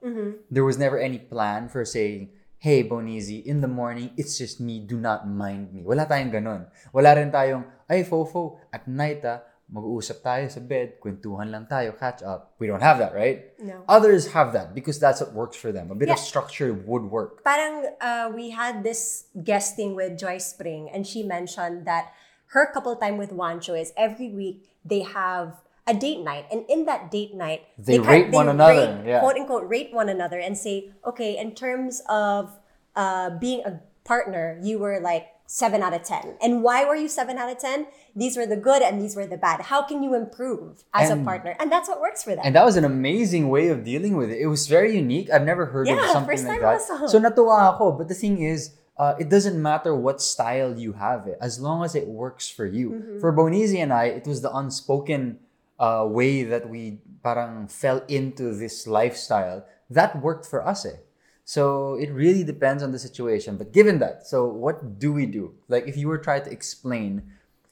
There 0.50 0.64
was 0.64 0.78
never 0.78 0.96
any 0.98 1.18
plan 1.18 1.68
for 1.68 1.84
saying, 1.84 2.30
hey, 2.62 2.86
Bonizi, 2.86 3.42
in 3.44 3.60
the 3.60 3.68
morning, 3.68 4.14
it's 4.16 4.38
just 4.38 4.60
me, 4.62 4.78
do 4.78 4.96
not 4.96 5.26
mind 5.28 5.74
me. 5.74 5.82
Wala 5.82 6.06
tayong 6.06 6.30
ganon. 6.32 6.70
Wala 6.94 7.18
rin 7.18 7.28
tayong, 7.34 7.66
ay, 7.90 8.06
Fofo, 8.06 8.56
at 8.72 8.86
night, 8.86 9.20
ah, 9.26 9.42
mag-uusap 9.72 10.20
tayo 10.20 10.44
sa 10.52 10.60
bed, 10.60 11.00
kwentuhan 11.00 11.48
lang 11.48 11.64
tayo, 11.64 11.96
catch 11.96 12.20
up. 12.20 12.52
We 12.60 12.68
don't 12.68 12.84
have 12.84 13.00
that, 13.00 13.16
right? 13.16 13.56
No. 13.56 13.80
Others 13.88 14.36
have 14.36 14.52
that 14.52 14.76
because 14.76 15.00
that's 15.00 15.24
what 15.24 15.32
works 15.32 15.56
for 15.56 15.72
them. 15.72 15.88
A 15.88 15.96
bit 15.96 16.12
of 16.12 16.20
structure 16.20 16.76
would 16.76 17.08
work. 17.08 17.40
Parang 17.40 17.88
uh, 17.96 18.28
we 18.36 18.52
had 18.52 18.84
this 18.84 19.32
guesting 19.40 19.96
with 19.96 20.20
Joyce 20.20 20.52
Pring, 20.52 20.92
and 20.92 21.08
she 21.08 21.24
mentioned 21.24 21.88
that 21.88 22.12
her 22.52 22.68
couple 22.68 22.92
time 23.00 23.16
with 23.16 23.32
Juancho 23.32 23.72
is 23.72 23.96
every 23.96 24.28
week 24.28 24.68
they 24.84 25.00
have 25.08 25.56
a 25.88 25.96
date 25.96 26.20
night, 26.20 26.44
and 26.52 26.68
in 26.68 26.84
that 26.84 27.08
date 27.10 27.32
night 27.34 27.64
They 27.80 27.96
kind- 27.96 28.06
rate 28.06 28.28
one 28.30 28.52
another, 28.52 29.00
rate, 29.02 29.08
yeah. 29.08 29.20
quote 29.24 29.40
unquote 29.40 29.66
rate 29.66 29.88
one 29.90 30.12
another, 30.12 30.36
and 30.38 30.52
say, 30.52 30.92
okay, 31.00 31.40
in 31.40 31.56
terms 31.56 32.04
of 32.12 32.52
uh, 32.94 33.34
being 33.40 33.64
a 33.64 33.80
partner, 34.04 34.60
you 34.62 34.78
were 34.78 35.00
like 35.00 35.31
seven 35.52 35.84
out 35.84 35.92
of 35.92 36.00
ten, 36.02 36.32
and 36.40 36.64
why 36.64 36.80
were 36.88 36.96
you 36.96 37.12
seven 37.12 37.36
out 37.36 37.52
of 37.52 37.58
ten? 37.60 37.84
These 38.16 38.40
were 38.40 38.48
the 38.48 38.56
good, 38.56 38.80
and 38.80 38.96
these 38.96 39.12
were 39.12 39.28
the 39.28 39.36
bad. 39.36 39.68
How 39.68 39.84
can 39.84 40.02
you 40.02 40.16
improve 40.16 40.80
as 40.96 41.12
a 41.12 41.16
partner? 41.20 41.52
And 41.60 41.68
that's 41.70 41.92
what 41.92 42.00
works 42.00 42.24
for 42.24 42.32
them. 42.32 42.40
And 42.40 42.56
that 42.56 42.64
was 42.64 42.76
an 42.80 42.88
amazing 42.88 43.52
way 43.52 43.68
of 43.68 43.84
dealing 43.84 44.16
with 44.16 44.32
it. 44.32 44.40
It 44.40 44.48
was 44.48 44.64
very 44.66 44.96
unique. 44.96 45.28
I've 45.28 45.44
never 45.44 45.66
heard 45.68 45.88
of 45.88 45.96
Yeah, 45.96 46.08
something 46.12 46.32
first 46.32 46.48
like 46.48 46.64
time 46.64 46.80
that. 46.80 46.88
also. 46.88 47.06
So 47.06 47.20
natuwa 47.20 47.76
ako. 47.76 47.92
But 48.00 48.08
the 48.08 48.16
thing 48.16 48.40
is, 48.40 48.72
uh, 48.96 49.12
it 49.20 49.28
doesn't 49.28 49.60
matter 49.60 49.92
what 49.92 50.24
style 50.24 50.72
you 50.78 50.96
have 50.96 51.28
it, 51.28 51.36
as 51.40 51.60
long 51.60 51.84
as 51.84 51.92
it 51.92 52.08
works 52.08 52.48
for 52.48 52.64
you. 52.64 52.90
Mm-hmm. 52.90 53.20
For 53.20 53.28
Bonizi 53.32 53.76
and 53.76 53.92
I, 53.92 54.08
it 54.16 54.24
was 54.24 54.40
the 54.40 54.52
unspoken 54.52 55.40
uh, 55.76 56.08
way 56.08 56.44
that 56.48 56.68
we 56.72 57.04
parang 57.20 57.68
fell 57.68 58.00
into 58.08 58.56
this 58.56 58.88
lifestyle 58.88 59.68
that 59.92 60.20
worked 60.24 60.48
for 60.48 60.64
us. 60.64 60.88
Eh. 60.88 60.96
So 61.44 61.94
it 61.94 62.10
really 62.10 62.44
depends 62.44 62.82
on 62.82 62.92
the 62.92 62.98
situation. 62.98 63.56
But 63.56 63.72
given 63.72 63.98
that, 63.98 64.26
so 64.26 64.46
what 64.46 64.98
do 64.98 65.12
we 65.12 65.26
do? 65.26 65.54
Like 65.68 65.86
if 65.86 65.96
you 65.96 66.08
were 66.08 66.18
trying 66.18 66.44
to 66.44 66.52
explain 66.52 67.22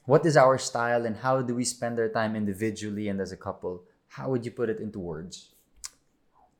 what 0.04 0.26
is 0.26 0.36
our 0.36 0.58
style 0.58 1.06
and 1.06 1.16
how 1.16 1.42
do 1.42 1.54
we 1.54 1.64
spend 1.64 1.98
our 1.98 2.08
time 2.08 2.34
individually 2.34 3.08
and 3.08 3.20
as 3.20 3.32
a 3.32 3.36
couple, 3.36 3.84
how 4.08 4.28
would 4.30 4.44
you 4.44 4.50
put 4.50 4.68
it 4.68 4.80
into 4.80 4.98
words? 4.98 5.54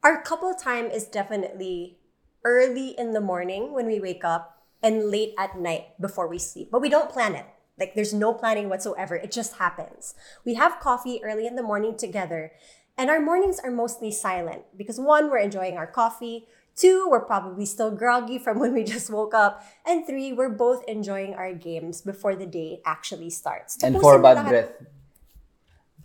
Our 0.02 0.22
couple 0.22 0.54
time 0.54 0.86
is 0.86 1.04
definitely 1.04 1.98
early 2.44 2.94
in 2.96 3.12
the 3.12 3.20
morning 3.20 3.74
when 3.74 3.86
we 3.86 4.00
wake 4.00 4.24
up 4.24 4.62
and 4.82 5.10
late 5.10 5.34
at 5.36 5.58
night 5.58 6.00
before 6.00 6.28
we 6.28 6.38
sleep. 6.38 6.70
But 6.70 6.80
we 6.80 6.88
don't 6.88 7.10
plan 7.10 7.34
it. 7.34 7.46
Like 7.78 7.94
there's 7.94 8.14
no 8.14 8.32
planning 8.32 8.68
whatsoever. 8.68 9.16
It 9.16 9.32
just 9.32 9.56
happens. 9.56 10.14
We 10.44 10.54
have 10.54 10.80
coffee 10.80 11.20
early 11.24 11.46
in 11.46 11.56
the 11.56 11.62
morning 11.62 11.96
together, 11.96 12.52
and 12.96 13.08
our 13.08 13.20
mornings 13.20 13.58
are 13.58 13.70
mostly 13.70 14.12
silent 14.12 14.64
because 14.76 15.00
one, 15.00 15.30
we're 15.30 15.38
enjoying 15.38 15.78
our 15.78 15.86
coffee. 15.86 16.46
Two, 16.80 17.12
we're 17.12 17.28
probably 17.28 17.68
still 17.68 17.92
groggy 17.92 18.40
from 18.40 18.56
when 18.56 18.72
we 18.72 18.88
just 18.88 19.12
woke 19.12 19.36
up. 19.36 19.60
And 19.84 20.08
three, 20.08 20.32
we're 20.32 20.48
both 20.48 20.80
enjoying 20.88 21.36
our 21.36 21.52
games 21.52 22.00
before 22.00 22.32
the 22.32 22.48
day 22.48 22.80
actually 22.88 23.28
starts. 23.28 23.76
And 23.84 24.00
Tapusin 24.00 24.16
na 24.16 24.22
bad 24.24 24.36
lahat- 24.40 24.48
breath. 24.48 24.72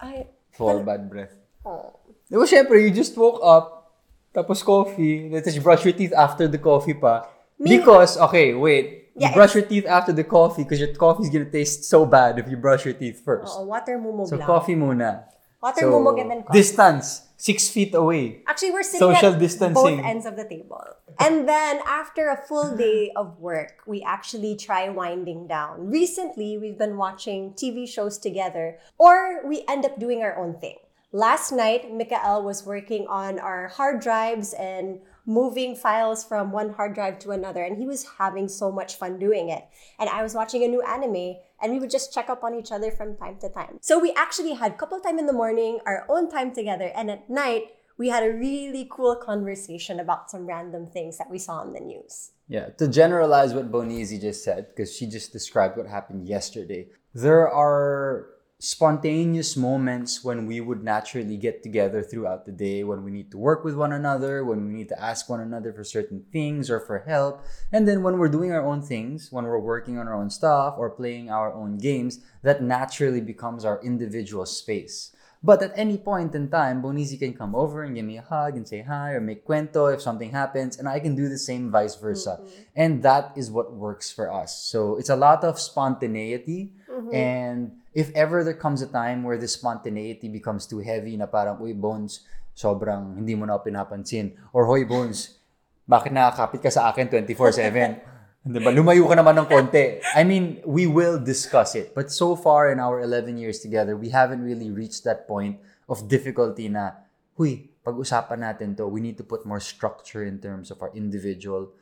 Ay, 0.04 0.28
For 0.52 0.84
bad 0.84 1.08
breath. 1.08 1.32
oh. 1.64 1.96
Di 2.28 2.36
ba 2.36 2.44
syempre, 2.44 2.76
you 2.82 2.90
just 2.92 3.16
woke 3.16 3.40
up, 3.40 3.94
tapos 4.36 4.66
coffee, 4.66 5.30
then 5.30 5.46
you 5.48 5.62
brush 5.64 5.86
your 5.86 5.94
teeth 5.96 6.12
after 6.12 6.50
the 6.50 6.58
coffee 6.60 6.98
pa. 6.98 7.30
Because, 7.56 8.18
okay, 8.20 8.52
wait. 8.52 9.14
Yeah, 9.16 9.30
you 9.30 9.36
brush 9.38 9.56
your 9.56 9.64
teeth 9.64 9.86
after 9.88 10.12
the 10.12 10.26
coffee 10.28 10.68
because 10.68 10.82
your 10.82 10.92
coffee 10.92 11.24
is 11.24 11.32
gonna 11.32 11.48
taste 11.48 11.88
so 11.88 12.04
bad 12.04 12.36
if 12.36 12.52
you 12.52 12.58
brush 12.60 12.84
your 12.84 12.98
teeth 12.98 13.24
first. 13.24 13.56
Oo, 13.56 13.72
water 13.72 13.96
mumog 13.96 14.28
so 14.28 14.36
lang. 14.36 14.44
coffee 14.44 14.76
muna. 14.76 15.24
Mumog 15.64 16.22
and 16.22 16.32
then 16.32 16.44
coffee. 16.44 16.60
Distance, 16.60 17.22
six 17.38 17.70
feet 17.70 17.94
away. 17.94 18.42
Actually, 18.48 18.72
we're 18.72 18.84
sitting 18.84 19.00
Social 19.00 19.34
at 19.34 19.40
distancing. 19.40 19.74
both 19.74 20.06
ends 20.06 20.26
of 20.26 20.36
the 20.36 20.48
table. 20.48 20.84
And 21.20 21.48
then 21.48 21.82
after 21.88 22.30
a 22.30 22.38
full 22.38 22.76
day 22.76 23.12
of 23.16 23.40
work, 23.40 23.80
we 23.88 24.04
actually 24.04 24.56
try 24.56 24.90
winding 24.90 25.48
down. 25.48 25.88
Recently, 25.88 26.58
we've 26.58 26.78
been 26.78 26.98
watching 26.98 27.54
TV 27.54 27.88
shows 27.88 28.18
together, 28.18 28.78
or 28.98 29.42
we 29.48 29.64
end 29.68 29.86
up 29.86 30.00
doing 30.00 30.22
our 30.24 30.36
own 30.38 30.60
thing. 30.60 30.78
Last 31.12 31.54
night, 31.54 31.94
Mikael 31.94 32.44
was 32.44 32.66
working 32.66 33.08
on 33.08 33.40
our 33.40 33.70
hard 33.70 34.02
drives 34.02 34.52
and 34.52 35.00
moving 35.26 35.76
files 35.76 36.24
from 36.24 36.52
one 36.52 36.74
hard 36.74 36.94
drive 36.94 37.20
to 37.20 37.32
another, 37.32 37.64
and 37.64 37.78
he 37.78 37.86
was 37.86 38.06
having 38.18 38.48
so 38.48 38.72
much 38.72 38.96
fun 38.96 39.18
doing 39.20 39.50
it. 39.50 39.64
And 40.00 40.10
I 40.10 40.24
was 40.24 40.36
watching 40.36 40.64
a 40.64 40.68
new 40.68 40.82
anime, 40.82 41.36
and 41.62 41.72
we 41.72 41.80
would 41.80 41.90
just 41.90 42.14
check 42.14 42.30
up 42.30 42.44
on 42.44 42.54
each 42.54 42.72
other 42.72 42.92
from 42.92 43.18
time 43.18 43.38
to 43.40 43.50
time. 43.50 43.80
So 43.82 44.00
we 44.00 44.14
actually 44.14 44.54
had 44.54 44.78
couple 44.78 45.00
time 45.00 45.20
in 45.20 45.26
the 45.26 45.34
morning, 45.34 45.80
our 45.86 46.06
own 46.10 46.30
time 46.30 46.54
together, 46.54 46.92
and 46.96 47.10
at 47.10 47.30
night, 47.30 47.64
we 47.98 48.10
had 48.10 48.24
a 48.24 48.34
really 48.34 48.88
cool 48.92 49.16
conversation 49.16 50.00
about 50.00 50.30
some 50.30 50.46
random 50.46 50.86
things 50.86 51.18
that 51.18 51.32
we 51.32 51.40
saw 51.40 51.60
on 51.60 51.74
the 51.74 51.80
news. 51.80 52.32
Yeah, 52.48 52.68
to 52.78 52.88
generalize 52.88 53.54
what 53.54 53.72
Bonizi 53.72 54.20
just 54.20 54.44
said, 54.44 54.68
because 54.68 54.96
she 54.96 55.08
just 55.08 55.32
described 55.32 55.78
what 55.78 55.88
happened 55.88 56.28
yesterday, 56.28 56.90
there 57.14 57.50
are 57.50 58.28
spontaneous 58.66 59.56
moments 59.56 60.24
when 60.24 60.48
we 60.48 60.60
would 60.60 60.84
naturally 60.84 61.38
get 61.38 61.62
together 61.62 62.02
throughout 62.02 62.48
the 62.48 62.52
day, 62.52 62.84
when 62.84 63.04
we 63.04 63.12
need 63.12 63.30
to 63.30 63.38
work 63.38 63.64
with 63.64 63.76
one 63.76 63.94
another, 63.94 64.44
when 64.44 64.66
we 64.66 64.74
need 64.74 64.90
to 64.90 65.00
ask 65.00 65.30
one 65.30 65.40
another 65.40 65.72
for 65.72 65.84
certain 65.84 66.26
things 66.34 66.68
or 66.68 66.80
for 66.80 67.06
help. 67.06 67.46
And 67.72 67.88
then 67.88 68.02
when 68.02 68.18
we're 68.18 68.28
doing 68.28 68.52
our 68.52 68.66
own 68.66 68.82
things, 68.82 69.32
when 69.32 69.46
we're 69.46 69.60
working 69.60 70.00
on 70.00 70.08
our 70.08 70.16
own 70.16 70.32
stuff 70.32 70.74
or 70.80 70.90
playing 70.90 71.30
our 71.30 71.54
own 71.54 71.78
games, 71.78 72.26
that 72.42 72.64
naturally 72.64 73.22
becomes 73.22 73.66
our 73.66 73.80
individual 73.84 74.48
space. 74.48 75.16
But 75.44 75.62
at 75.62 75.78
any 75.78 76.00
point 76.00 76.34
in 76.34 76.50
time, 76.50 76.82
Bonizi 76.82 77.20
can 77.20 77.36
come 77.38 77.54
over 77.54 77.84
and 77.84 77.94
give 77.94 78.04
me 78.04 78.18
a 78.18 78.24
hug 78.24 78.58
and 78.58 78.68
say 78.68 78.82
hi 78.82 79.12
or 79.12 79.22
make 79.22 79.46
cuento 79.46 79.94
if 79.94 80.02
something 80.02 80.32
happens, 80.32 80.80
and 80.80 80.90
I 80.90 81.00
can 81.00 81.14
do 81.14 81.30
the 81.30 81.38
same 81.38 81.70
vice 81.70 81.94
versa. 81.98 82.40
Mm-hmm. 82.42 82.62
And 82.76 83.04
that 83.04 83.32
is 83.36 83.52
what 83.52 83.72
works 83.72 84.12
for 84.12 84.34
us. 84.34 84.58
So 84.58 84.98
it's 84.98 85.12
a 85.12 85.16
lot 85.16 85.44
of 85.44 85.60
spontaneity. 85.60 86.74
And 87.14 87.84
if 87.94 88.10
ever 88.16 88.44
there 88.44 88.58
comes 88.58 88.82
a 88.82 88.90
time 88.90 89.24
where 89.24 89.38
the 89.38 89.48
spontaneity 89.48 90.30
becomes 90.30 90.66
too 90.66 90.80
heavy 90.80 91.18
na 91.18 91.26
parang, 91.26 91.60
uy, 91.62 91.76
Bones, 91.76 92.26
sobrang 92.56 93.20
hindi 93.20 93.36
mo 93.36 93.46
na 93.46 93.60
pinapansin. 93.60 94.34
Or, 94.56 94.66
hoy, 94.66 94.88
Bones, 94.88 95.38
bakit 95.86 96.16
nakakapit 96.16 96.64
ka 96.64 96.72
sa 96.72 96.90
akin 96.90 97.12
24-7? 97.12 98.16
Diba? 98.46 98.70
Lumayo 98.70 99.10
ka 99.10 99.18
naman 99.18 99.42
ng 99.42 99.50
konti. 99.50 99.98
I 100.14 100.22
mean, 100.22 100.62
we 100.70 100.86
will 100.86 101.18
discuss 101.18 101.74
it. 101.74 101.98
But 101.98 102.14
so 102.14 102.38
far 102.38 102.70
in 102.70 102.78
our 102.78 103.02
11 103.02 103.42
years 103.42 103.58
together, 103.58 103.98
we 103.98 104.14
haven't 104.14 104.46
really 104.46 104.70
reached 104.70 105.02
that 105.10 105.26
point 105.26 105.58
of 105.90 106.06
difficulty 106.06 106.70
na, 106.70 106.94
huy, 107.34 107.74
pag-usapan 107.82 108.46
natin 108.46 108.78
to, 108.78 108.86
we 108.86 109.02
need 109.02 109.18
to 109.18 109.26
put 109.26 109.46
more 109.50 109.60
structure 109.60 110.22
in 110.22 110.38
terms 110.38 110.70
of 110.70 110.78
our 110.82 110.94
individual 110.94 111.74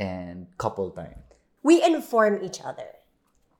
and 0.00 0.48
couple 0.56 0.88
time. 0.88 1.20
We 1.60 1.84
inform 1.84 2.40
each 2.40 2.64
other. 2.64 2.95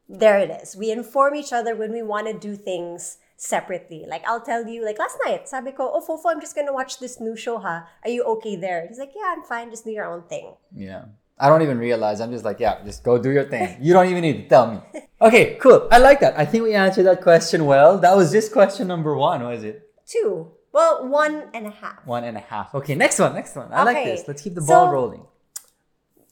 There 0.09 0.39
it 0.39 0.51
is. 0.63 0.77
We 0.77 0.91
inform 0.91 1.35
each 1.35 1.53
other 1.53 1.75
when 1.75 1.93
we 1.93 2.03
want 2.03 2.27
to 2.29 2.33
do 2.33 2.55
things 2.57 3.19
separately. 3.37 4.05
Like 4.09 4.23
I'll 4.27 4.41
tell 4.41 4.67
you, 4.67 4.85
like 4.85 4.99
last 4.99 5.19
night, 5.27 5.49
sabi 5.49 5.73
ko, 5.73 5.91
oh 5.93 6.01
Fofo, 6.01 6.31
I'm 6.31 6.41
just 6.41 6.55
gonna 6.55 6.73
watch 6.73 6.99
this 7.01 7.21
new 7.21 7.37
show, 7.37 7.59
ha? 7.59 7.87
Are 8.05 8.11
you 8.11 8.23
okay 8.39 8.57
there? 8.57 8.87
He's 8.89 8.99
like, 8.99 9.13
yeah, 9.15 9.35
I'm 9.37 9.43
fine. 9.43 9.71
Just 9.71 9.85
do 9.85 9.91
your 9.91 10.07
own 10.07 10.23
thing. 10.23 10.55
Yeah. 10.75 11.07
I 11.39 11.51
don't 11.51 11.61
even 11.61 11.77
realize. 11.79 12.21
I'm 12.23 12.31
just 12.33 12.45
like, 12.47 12.61
yeah, 12.61 12.83
just 12.83 13.05
go 13.05 13.19
do 13.19 13.31
your 13.31 13.45
thing. 13.45 13.77
You 13.81 13.93
don't 13.93 14.09
even 14.09 14.23
need 14.23 14.43
to 14.43 14.49
tell 14.49 14.71
me. 14.73 14.81
Okay, 15.19 15.57
cool. 15.63 15.89
I 15.91 15.97
like 15.97 16.21
that. 16.21 16.39
I 16.39 16.45
think 16.45 16.65
we 16.65 16.75
answered 16.75 17.05
that 17.05 17.23
question 17.23 17.65
well. 17.65 17.97
That 17.97 18.15
was 18.15 18.31
just 18.33 18.53
question 18.53 18.87
number 18.87 19.17
one, 19.17 19.43
was 19.43 19.65
it? 19.65 19.91
Two. 20.07 20.53
Well, 20.73 21.09
one 21.09 21.45
and 21.55 21.67
a 21.67 21.71
half. 21.71 22.05
One 22.07 22.23
and 22.25 22.37
a 22.37 22.41
half. 22.41 22.75
Okay, 22.75 22.95
next 22.95 23.19
one, 23.19 23.33
next 23.35 23.57
one. 23.57 23.73
I 23.73 23.83
like 23.83 24.05
this. 24.05 24.29
Let's 24.29 24.43
keep 24.43 24.55
the 24.55 24.61
ball 24.61 24.89
so- 24.89 24.93
rolling. 24.93 25.25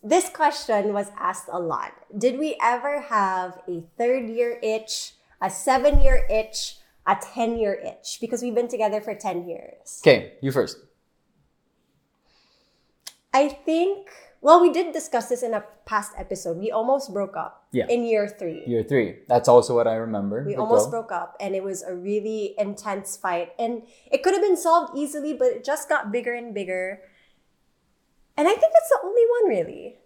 This 0.05 0.29
question 0.29 0.93
was 0.93 1.09
asked 1.19 1.49
a 1.51 1.59
lot. 1.59 1.93
Did 2.17 2.39
we 2.39 2.57
ever 2.61 3.01
have 3.01 3.59
a 3.67 3.83
third 3.97 4.29
year 4.29 4.61
itch, 4.63 5.15
a 5.41 5.49
seven 5.49 6.03
year 6.03 6.29
itch, 6.29 6.77
a 7.07 7.17
10 7.17 7.57
year 7.57 7.73
itch? 7.73 8.19
Because 8.21 8.43
we've 8.43 8.55
been 8.55 8.69
together 8.69 9.01
for 9.01 9.15
10 9.15 9.49
years. 9.49 10.01
Okay, 10.05 10.35
you 10.43 10.53
first. 10.53 10.77
I 13.33 13.49
think, 13.49 14.11
well, 14.43 14.61
we 14.61 14.71
did 14.71 14.93
discuss 14.93 15.31
this 15.31 15.43
in 15.43 15.55
a 15.55 15.65
past 15.87 16.13
episode. 16.19 16.59
We 16.59 16.71
almost 16.71 17.13
broke 17.13 17.35
up 17.37 17.67
Yeah. 17.73 17.87
in 17.89 18.05
year 18.05 18.29
three. 18.29 18.63
Year 18.67 18.85
three. 18.85 19.25
That's 19.27 19.49
also 19.49 19.75
what 19.75 19.89
I 19.89 19.95
remember. 19.97 20.45
We 20.47 20.55
almost 20.55 20.91
broke 20.91 21.11
up, 21.11 21.35
and 21.41 21.57
it 21.57 21.65
was 21.65 21.83
a 21.83 21.95
really 21.97 22.55
intense 22.59 23.17
fight. 23.17 23.53
And 23.59 23.83
it 24.13 24.23
could 24.23 24.35
have 24.35 24.43
been 24.43 24.57
solved 24.57 24.97
easily, 24.97 25.33
but 25.33 25.49
it 25.49 25.65
just 25.65 25.89
got 25.89 26.13
bigger 26.13 26.35
and 26.35 26.53
bigger. 26.55 27.01
And 28.37 28.49
I 28.49 28.55
think 28.55 28.73
that's 28.73 28.89
the 28.91 29.01
only 29.05 29.23
one, 29.41 29.49
really. 29.49 29.97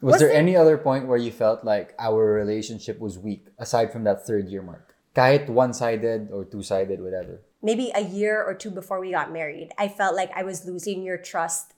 Was, 0.00 0.12
Was 0.14 0.20
there 0.20 0.28
there- 0.30 0.36
any 0.38 0.56
other 0.56 0.76
point 0.78 1.06
where 1.06 1.18
you 1.18 1.30
felt 1.30 1.62
like 1.64 1.94
our 1.98 2.24
relationship 2.34 2.98
was 2.98 3.18
weak 3.18 3.46
aside 3.58 3.92
from 3.92 4.02
that 4.04 4.26
third 4.26 4.48
year 4.48 4.62
mark? 4.62 4.94
Kahit 5.14 5.48
one-sided 5.48 6.30
or 6.32 6.44
two-sided, 6.44 7.00
whatever. 7.00 7.40
Maybe 7.62 7.92
a 7.94 8.00
year 8.02 8.42
or 8.42 8.54
two 8.54 8.70
before 8.70 8.98
we 8.98 9.12
got 9.12 9.30
married, 9.32 9.70
I 9.78 9.86
felt 9.88 10.16
like 10.16 10.30
I 10.34 10.42
was 10.42 10.64
losing 10.66 11.02
your 11.04 11.18
trust. 11.18 11.74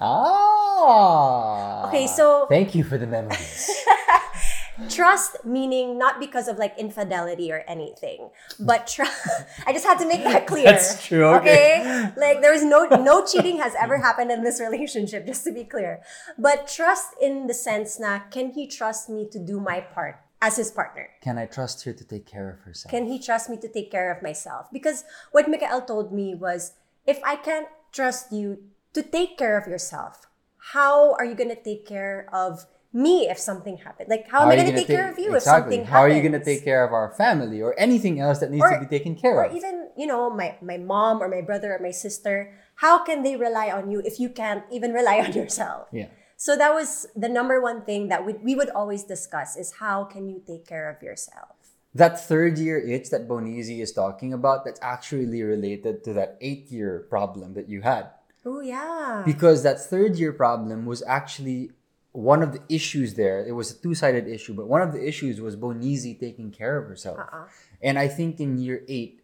Ah. 0.00 1.86
Okay, 1.88 2.06
so- 2.06 2.46
thank 2.48 2.74
you 2.74 2.82
for 2.82 2.98
the 2.98 3.06
memories. 3.06 3.70
Trust 4.88 5.44
meaning 5.44 5.98
not 5.98 6.20
because 6.20 6.48
of 6.48 6.58
like 6.58 6.78
infidelity 6.78 7.52
or 7.52 7.64
anything, 7.68 8.30
but 8.58 8.86
trust. 8.86 9.28
I 9.66 9.72
just 9.72 9.84
had 9.84 9.98
to 9.98 10.06
make 10.06 10.24
that 10.24 10.46
clear. 10.46 10.64
That's 10.64 11.04
true, 11.04 11.24
okay. 11.36 12.12
Like 12.16 12.40
there 12.40 12.54
is 12.54 12.64
no 12.64 12.84
no 12.84 13.24
cheating 13.24 13.58
has 13.58 13.74
ever 13.80 13.98
happened 13.98 14.30
in 14.30 14.42
this 14.42 14.60
relationship, 14.60 15.26
just 15.26 15.44
to 15.44 15.52
be 15.52 15.64
clear. 15.64 16.02
But 16.38 16.68
trust 16.68 17.14
in 17.20 17.46
the 17.46 17.54
sense 17.54 17.98
na 17.98 18.20
can 18.30 18.52
he 18.52 18.66
trust 18.66 19.08
me 19.08 19.28
to 19.30 19.38
do 19.38 19.60
my 19.60 19.80
part 19.80 20.16
as 20.42 20.56
his 20.56 20.70
partner? 20.70 21.08
Can 21.22 21.38
I 21.38 21.46
trust 21.46 21.84
her 21.84 21.92
to 21.92 22.04
take 22.04 22.26
care 22.26 22.50
of 22.50 22.60
herself? 22.60 22.90
Can 22.90 23.06
he 23.06 23.18
trust 23.18 23.48
me 23.48 23.56
to 23.58 23.68
take 23.68 23.90
care 23.90 24.12
of 24.12 24.22
myself? 24.22 24.66
Because 24.72 25.04
what 25.30 25.48
Mikael 25.48 25.82
told 25.82 26.12
me 26.12 26.34
was 26.34 26.72
if 27.06 27.20
I 27.24 27.36
can't 27.36 27.68
trust 27.92 28.32
you 28.32 28.58
to 28.92 29.02
take 29.02 29.38
care 29.38 29.56
of 29.56 29.66
yourself, 29.66 30.26
how 30.74 31.14
are 31.14 31.24
you 31.24 31.34
going 31.34 31.50
to 31.50 31.62
take 31.62 31.86
care 31.86 32.28
of 32.32 32.66
me 32.92 33.28
if 33.28 33.38
something 33.38 33.78
happened? 33.78 34.08
Like, 34.08 34.28
how, 34.28 34.42
am 34.42 34.48
I 34.48 34.56
going 34.56 34.66
to 34.66 34.72
gonna 34.72 34.78
take 34.78 34.86
care 34.88 35.10
of 35.10 35.18
you 35.18 35.30
if 35.30 35.36
exactly. 35.42 35.76
something 35.76 35.84
How 35.86 36.00
happens? 36.00 36.12
are 36.12 36.16
you 36.16 36.22
going 36.28 36.38
to 36.40 36.44
take 36.44 36.64
care 36.64 36.84
of 36.84 36.92
our 36.92 37.10
family 37.14 37.62
or 37.62 37.74
anything 37.78 38.20
else 38.20 38.38
that 38.40 38.50
needs 38.50 38.64
Or- 38.64 38.70
to 38.74 38.80
be 38.80 38.86
taken 38.86 39.14
care 39.14 39.36
Or 39.36 39.44
of? 39.44 39.52
Or 39.52 39.56
even, 39.56 39.88
you 39.96 40.06
know, 40.06 40.28
my, 40.30 40.56
my 40.62 40.76
mom 40.76 41.22
or 41.22 41.28
my 41.28 41.40
brother 41.40 41.72
or 41.74 41.78
my 41.80 41.90
sister, 41.90 42.52
how 42.76 43.02
can 43.04 43.22
they 43.22 43.36
rely 43.36 43.70
on 43.70 43.90
you 43.90 44.00
if 44.04 44.20
you 44.20 44.28
can't 44.28 44.64
even 44.70 44.92
rely 44.92 45.20
on 45.20 45.32
yourself? 45.40 45.88
yeah. 45.92 46.08
So 46.36 46.56
that 46.56 46.74
was 46.74 47.06
the 47.14 47.28
number 47.28 47.60
one 47.62 47.82
thing 47.82 48.08
that 48.08 48.26
we, 48.26 48.32
we 48.32 48.56
would 48.56 48.70
always 48.70 49.04
discuss 49.04 49.56
is 49.56 49.74
how 49.78 50.02
can 50.02 50.28
you 50.28 50.42
take 50.44 50.66
care 50.66 50.90
of 50.90 51.00
yourself? 51.00 51.54
That 51.94 52.18
third 52.26 52.58
year 52.58 52.80
itch 52.80 53.10
that 53.10 53.28
Bonizi 53.28 53.80
is 53.80 53.92
talking 53.92 54.32
about, 54.32 54.64
that's 54.64 54.80
actually 54.82 55.40
related 55.44 56.02
to 56.02 56.12
that 56.14 56.38
eight 56.40 56.68
year 56.72 57.06
problem 57.08 57.54
that 57.54 57.68
you 57.68 57.82
had. 57.82 58.10
Oh, 58.44 58.58
yeah. 58.60 59.22
Because 59.24 59.62
that 59.62 59.78
third 59.78 60.16
year 60.16 60.32
problem 60.32 60.84
was 60.84 61.00
actually 61.06 61.70
one 62.12 62.42
of 62.42 62.52
the 62.52 62.62
issues 62.68 63.14
there. 63.14 63.44
It 63.44 63.52
was 63.52 63.70
a 63.70 63.82
two 63.82 63.94
sided 63.94 64.28
issue, 64.28 64.54
but 64.54 64.68
one 64.68 64.82
of 64.82 64.92
the 64.92 65.06
issues 65.06 65.40
was 65.40 65.56
Bonizi 65.56 66.18
taking 66.18 66.50
care 66.50 66.78
of 66.78 66.88
herself. 66.88 67.18
Uh-uh. 67.18 67.46
And 67.82 67.98
I 67.98 68.08
think 68.08 68.38
in 68.38 68.58
year 68.58 68.84
eight, 68.88 69.20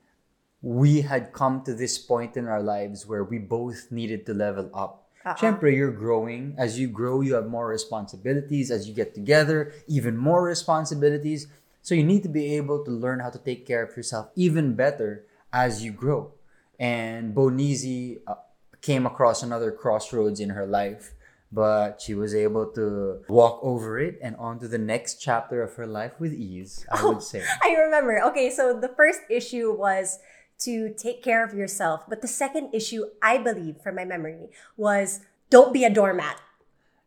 we 0.63 1.03
had 1.03 1.33
come 1.33 1.63
to 1.63 1.75
this 1.75 1.99
point 1.99 2.37
in 2.37 2.49
our 2.49 2.63
lives 2.63 3.07
where 3.07 3.23
we 3.23 3.39
both 3.39 3.93
needed 3.93 4.27
to 4.27 4.35
level 4.35 4.71
up. 4.75 5.07
Uh-uh. 5.25 5.35
Siyempre, 5.37 5.75
you're 5.75 5.93
growing. 5.93 6.55
As 6.59 6.79
you 6.79 6.89
grow, 6.89 7.21
you 7.21 7.35
have 7.35 7.47
more 7.47 7.69
responsibilities. 7.69 8.71
As 8.71 8.89
you 8.89 8.95
get 8.95 9.15
together, 9.15 9.73
even 9.87 10.17
more 10.17 10.43
responsibilities. 10.43 11.47
So 11.83 11.95
you 11.95 12.05
need 12.05 12.23
to 12.23 12.29
be 12.29 12.57
able 12.57 12.85
to 12.85 12.91
learn 12.91 13.21
how 13.21 13.31
to 13.31 13.39
take 13.39 13.67
care 13.67 13.85
of 13.85 13.97
yourself 13.97 14.29
even 14.35 14.75
better 14.75 15.25
as 15.53 15.85
you 15.85 15.93
grow. 15.93 16.33
And 16.79 17.35
Bonizi 17.35 18.21
uh, 18.27 18.35
came 18.81 19.07
across 19.07 19.43
another 19.43 19.73
crossroads 19.73 20.41
in 20.41 20.51
her 20.51 20.67
life, 20.67 21.15
but 21.53 22.01
she 22.01 22.15
was 22.15 22.35
able 22.35 22.67
to 22.73 23.23
walk 23.29 23.61
over 23.63 23.99
it 23.99 24.19
and 24.23 24.37
on 24.37 24.59
to 24.61 24.69
the 24.69 24.79
next 24.79 25.17
chapter 25.21 25.63
of 25.63 25.75
her 25.75 25.87
life 25.87 26.13
with 26.19 26.33
ease, 26.35 26.85
I 26.93 27.05
would 27.05 27.23
say. 27.33 27.43
I 27.63 27.73
remember. 27.75 28.21
Okay, 28.31 28.51
so 28.51 28.79
the 28.79 28.89
first 28.89 29.21
issue 29.31 29.73
was 29.77 30.19
to 30.61 30.93
take 30.95 31.23
care 31.23 31.45
of 31.45 31.55
yourself. 31.55 32.03
But 32.09 32.21
the 32.21 32.29
second 32.29 32.75
issue, 32.75 33.05
I 33.23 33.39
believe, 33.39 33.77
from 33.83 33.95
my 33.97 34.05
memory, 34.05 34.51
was 34.77 35.21
don't 35.51 35.73
be 35.73 35.85
a 35.85 35.91
doormat. 35.91 36.37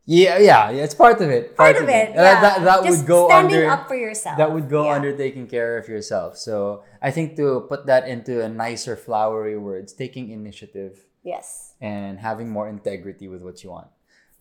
Yeah, 0.05 0.39
yeah, 0.39 0.71
yeah. 0.71 0.83
It's 0.83 0.95
part 0.95 1.21
of 1.21 1.29
it. 1.29 1.55
Part 1.55 1.77
of 1.77 1.87
it. 1.87 2.09
Uh, 2.09 2.13
Yeah. 2.21 2.41
that 2.41 2.63
that 2.63 2.83
Just 2.83 3.05
would 3.05 3.07
go 3.07 3.27
standing 3.29 3.57
under. 3.61 3.69
up 3.69 3.87
for 3.87 3.95
yourself. 3.95 4.37
That 4.37 4.51
would 4.51 4.67
go 4.67 4.85
Yeah. 4.85 4.95
under 4.97 5.15
taking 5.15 5.45
care 5.45 5.77
of 5.77 5.87
yourself. 5.87 6.37
So 6.37 6.83
I 7.01 7.11
think 7.11 7.35
to 7.37 7.67
put 7.69 7.85
that 7.85 8.07
into 8.07 8.41
a 8.41 8.49
nicer, 8.49 8.95
flowery 8.95 9.57
words, 9.59 9.93
taking 9.93 10.31
initiative 10.31 11.05
Yes. 11.23 11.75
and 11.79 12.17
having 12.17 12.49
more 12.49 12.67
integrity 12.67 13.27
with 13.27 13.43
what 13.43 13.63
you 13.63 13.69
want. 13.69 13.87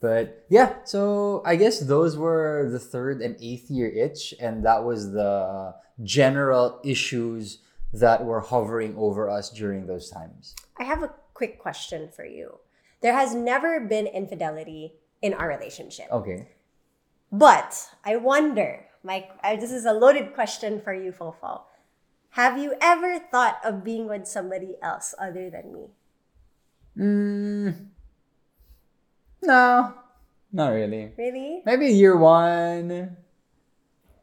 But 0.01 0.47
yeah, 0.49 0.77
so 0.85 1.43
I 1.45 1.57
guess 1.57 1.81
those 1.81 2.17
were 2.17 2.69
the 2.71 2.79
third 2.79 3.21
and 3.21 3.37
eighth 3.41 3.71
year 3.71 3.89
itch, 3.89 4.35
and 4.41 4.65
that 4.65 4.83
was 4.85 5.13
the 5.13 5.75
general 6.03 6.81
issues 6.83 7.59
that 7.93 8.25
were 8.25 8.41
hovering 8.41 8.95
over 8.97 9.29
us 9.29 9.51
during 9.51 9.87
those 9.87 10.09
times. 10.11 10.55
I 10.79 10.85
have 10.85 11.03
a 11.03 11.13
quick 11.35 11.59
question 11.59 12.09
for 12.09 12.25
you. 12.25 12.59
There 13.03 13.13
has 13.15 13.35
never 13.35 13.81
been 13.81 14.07
infidelity 14.07 14.95
in 15.21 15.35
our 15.35 15.49
relationship. 15.49 16.07
Okay. 16.11 16.49
But 17.31 17.91
I 18.05 18.17
wonder, 18.17 18.87
Mike, 19.03 19.31
this 19.61 19.71
is 19.71 19.85
a 19.85 19.93
loaded 19.93 20.35
question 20.35 20.81
for 20.81 20.95
you, 20.95 21.13
Fofo. 21.13 21.63
Have 22.31 22.59
you 22.59 22.75
ever 22.81 23.19
thought 23.19 23.59
of 23.65 23.85
being 23.85 24.09
with 24.09 24.27
somebody 24.27 24.77
else 24.83 25.15
other 25.19 25.51
than 25.51 25.73
me? 25.73 25.87
Mm, 26.97 27.87
no, 29.43 29.95
not 30.53 30.69
really. 30.69 31.13
Really? 31.17 31.63
Maybe 31.65 31.87
year 31.89 32.17
one. 32.17 33.17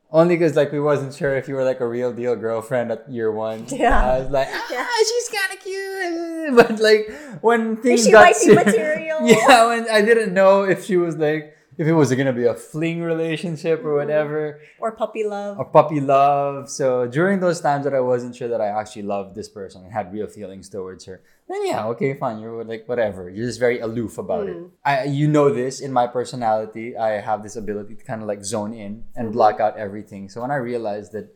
Only 0.10 0.36
because 0.38 0.56
like 0.56 0.72
we 0.72 0.80
wasn't 0.80 1.14
sure 1.14 1.36
if 1.36 1.50
you 1.50 1.56
were 1.56 1.66
like 1.66 1.82
a 1.82 1.88
real 1.88 2.14
deal 2.14 2.36
girlfriend 2.36 2.92
at 2.92 3.12
year 3.12 3.30
one. 3.32 3.66
Yeah. 3.72 4.14
I 4.14 4.20
was 4.20 4.30
like, 4.30 4.48
ah, 4.50 4.68
Yeah. 4.72 4.88
she's 5.00 5.30
kind 5.30 5.52
of 5.52 5.60
cute. 5.64 6.56
But 6.56 6.80
like 6.80 7.12
when 7.42 7.76
things 7.76 8.06
she 8.06 8.12
got 8.12 8.22
wifey 8.28 8.40
ser- 8.56 8.56
material? 8.56 9.20
yeah, 9.28 9.68
when 9.68 9.90
I 9.90 10.02
didn't 10.02 10.34
know 10.34 10.64
if 10.64 10.86
she 10.86 10.96
was 10.96 11.18
like 11.18 11.57
if 11.78 11.86
it 11.88 11.94
was 11.94 12.14
gonna 12.14 12.34
be 12.34 12.46
a 12.46 12.54
fling 12.56 13.02
relationship 13.04 13.80
Mm-hmm. 13.80 13.88
or 13.88 13.96
whatever 13.96 14.60
Or 14.80 14.92
puppy 14.92 15.24
love? 15.24 15.60
or 15.60 15.66
puppy 15.66 16.00
love. 16.00 16.70
So 16.70 17.06
during 17.08 17.40
those 17.40 17.62
times 17.62 17.84
that 17.86 17.94
I 17.94 18.00
wasn't 18.00 18.36
sure 18.36 18.48
that 18.48 18.62
I 18.62 18.68
actually 18.68 19.04
loved 19.04 19.36
this 19.36 19.48
person 19.50 19.84
and 19.84 19.92
had 19.94 20.12
real 20.12 20.28
feelings 20.28 20.70
towards 20.70 21.06
her, 21.06 21.22
then 21.48 21.66
yeah, 21.68 21.86
okay, 21.88 22.14
fine. 22.16 22.40
You're 22.40 22.64
like 22.64 22.88
whatever. 22.90 23.30
You're 23.30 23.46
just 23.46 23.60
very 23.60 23.80
aloof 23.80 24.18
about 24.18 24.48
it. 24.50 24.58
I 24.84 25.04
you 25.06 25.28
know 25.28 25.54
this 25.54 25.80
in 25.80 25.92
my 25.94 26.08
personality. 26.08 26.98
I 26.98 27.22
have 27.22 27.44
this 27.44 27.56
ability 27.56 27.96
to 27.96 28.04
kind 28.04 28.22
of 28.22 28.28
like 28.28 28.44
zone 28.44 28.74
in 28.74 29.04
and 29.16 29.32
block 29.32 29.60
out 29.60 29.78
everything. 29.78 30.30
So 30.30 30.42
when 30.42 30.52
I 30.52 30.56
realized 30.58 31.12
that, 31.14 31.34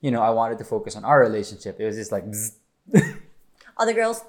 you 0.00 0.10
know, 0.10 0.22
I 0.22 0.30
wanted 0.30 0.58
to 0.58 0.64
focus 0.64 0.96
on 0.96 1.04
our 1.04 1.20
relationship, 1.20 1.78
it 1.80 1.86
was 1.86 1.96
just 1.96 2.12
like. 2.12 2.24
Other 3.78 3.92
girls? 3.92 4.20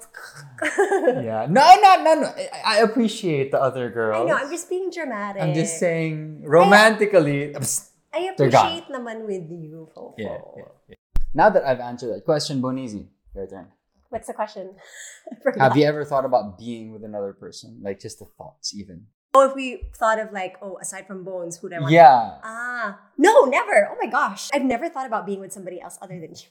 yeah, 0.62 1.46
no, 1.50 1.66
no, 1.82 2.02
no, 2.04 2.14
no. 2.22 2.26
I, 2.30 2.50
I 2.64 2.76
appreciate 2.86 3.50
the 3.50 3.60
other 3.60 3.90
girls. 3.90 4.22
I 4.22 4.24
know, 4.24 4.36
I'm 4.36 4.50
just 4.50 4.70
being 4.70 4.90
dramatic. 4.90 5.42
I'm 5.42 5.54
just 5.54 5.78
saying 5.78 6.42
romantically. 6.46 7.54
I 7.56 7.58
gone. 7.58 8.28
appreciate 8.30 8.86
naman 8.88 9.26
with 9.26 9.50
you, 9.50 9.88
Fofo. 9.94 10.14
Yeah, 10.18 10.38
yeah, 10.56 10.64
yeah. 10.88 10.94
Now 11.34 11.50
that 11.50 11.66
I've 11.66 11.80
answered 11.80 12.14
that 12.14 12.24
question, 12.24 12.62
Bonizi, 12.62 13.06
your 13.34 13.46
turn. 13.46 13.66
What's 14.10 14.26
the 14.26 14.34
question? 14.34 14.74
Have 15.58 15.76
you 15.76 15.84
ever 15.84 16.04
thought 16.04 16.24
about 16.24 16.58
being 16.58 16.92
with 16.92 17.04
another 17.04 17.32
person? 17.32 17.78
Like 17.82 18.00
just 18.00 18.18
the 18.18 18.26
thoughts, 18.26 18.74
even. 18.74 19.06
Oh, 19.32 19.46
if 19.46 19.54
we 19.54 19.86
thought 19.94 20.18
of 20.18 20.32
like, 20.32 20.56
oh, 20.60 20.78
aside 20.82 21.06
from 21.06 21.22
Bones, 21.22 21.56
who 21.58 21.70
do 21.70 21.76
I 21.76 21.80
want? 21.80 21.92
Yeah. 21.94 22.42
Ah, 22.42 22.98
no, 23.16 23.44
never. 23.46 23.86
Oh 23.90 23.96
my 24.02 24.10
gosh. 24.10 24.50
I've 24.52 24.66
never 24.66 24.88
thought 24.88 25.06
about 25.06 25.24
being 25.24 25.38
with 25.38 25.52
somebody 25.52 25.80
else 25.80 25.98
other 26.02 26.18
than 26.18 26.30
you. 26.34 26.50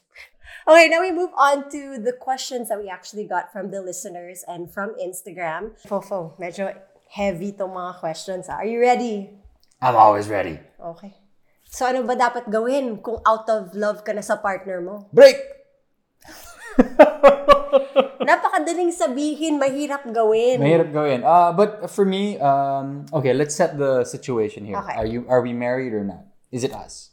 Okay, 0.66 0.88
now 0.90 1.00
we 1.00 1.12
move 1.14 1.30
on 1.38 1.70
to 1.70 2.02
the 2.02 2.10
questions 2.12 2.68
that 2.70 2.78
we 2.82 2.90
actually 2.90 3.22
got 3.22 3.52
from 3.54 3.70
the 3.70 3.78
listeners 3.80 4.42
and 4.48 4.66
from 4.66 4.96
Instagram. 4.98 5.78
Fofo, 5.86 6.34
medyo 6.42 6.74
heavy 7.06 7.52
to 7.54 7.70
mga 7.70 8.00
questions. 8.02 8.50
ah. 8.50 8.58
Are 8.58 8.66
you 8.66 8.80
ready? 8.82 9.30
I'm 9.80 9.94
always 9.94 10.26
ready. 10.26 10.58
Okay. 10.82 11.14
So 11.70 11.86
ano 11.86 12.02
ba 12.02 12.18
dapat 12.18 12.50
gawin 12.50 12.98
kung 12.98 13.22
out 13.22 13.46
of 13.46 13.78
love 13.78 14.02
ka 14.02 14.10
na 14.10 14.26
sa 14.26 14.42
partner 14.42 14.82
mo? 14.82 15.06
Break. 15.14 15.38
Napakadaling 18.28 18.90
sabihin, 18.90 19.56
mahirap 19.56 20.04
gawin. 20.10 20.60
Mahirap 20.60 20.90
gawin. 20.92 21.20
Uh, 21.22 21.50
but 21.52 21.88
for 21.90 22.04
me, 22.04 22.38
um, 22.38 23.06
okay, 23.12 23.32
let's 23.32 23.54
set 23.54 23.78
the 23.78 24.04
situation 24.04 24.64
here. 24.64 24.76
Okay. 24.78 24.96
Are 24.96 25.08
you 25.08 25.24
are 25.26 25.40
we 25.40 25.52
married 25.52 25.92
or 25.92 26.04
not? 26.04 26.26
Is 26.50 26.62
it 26.62 26.74
us? 26.74 27.10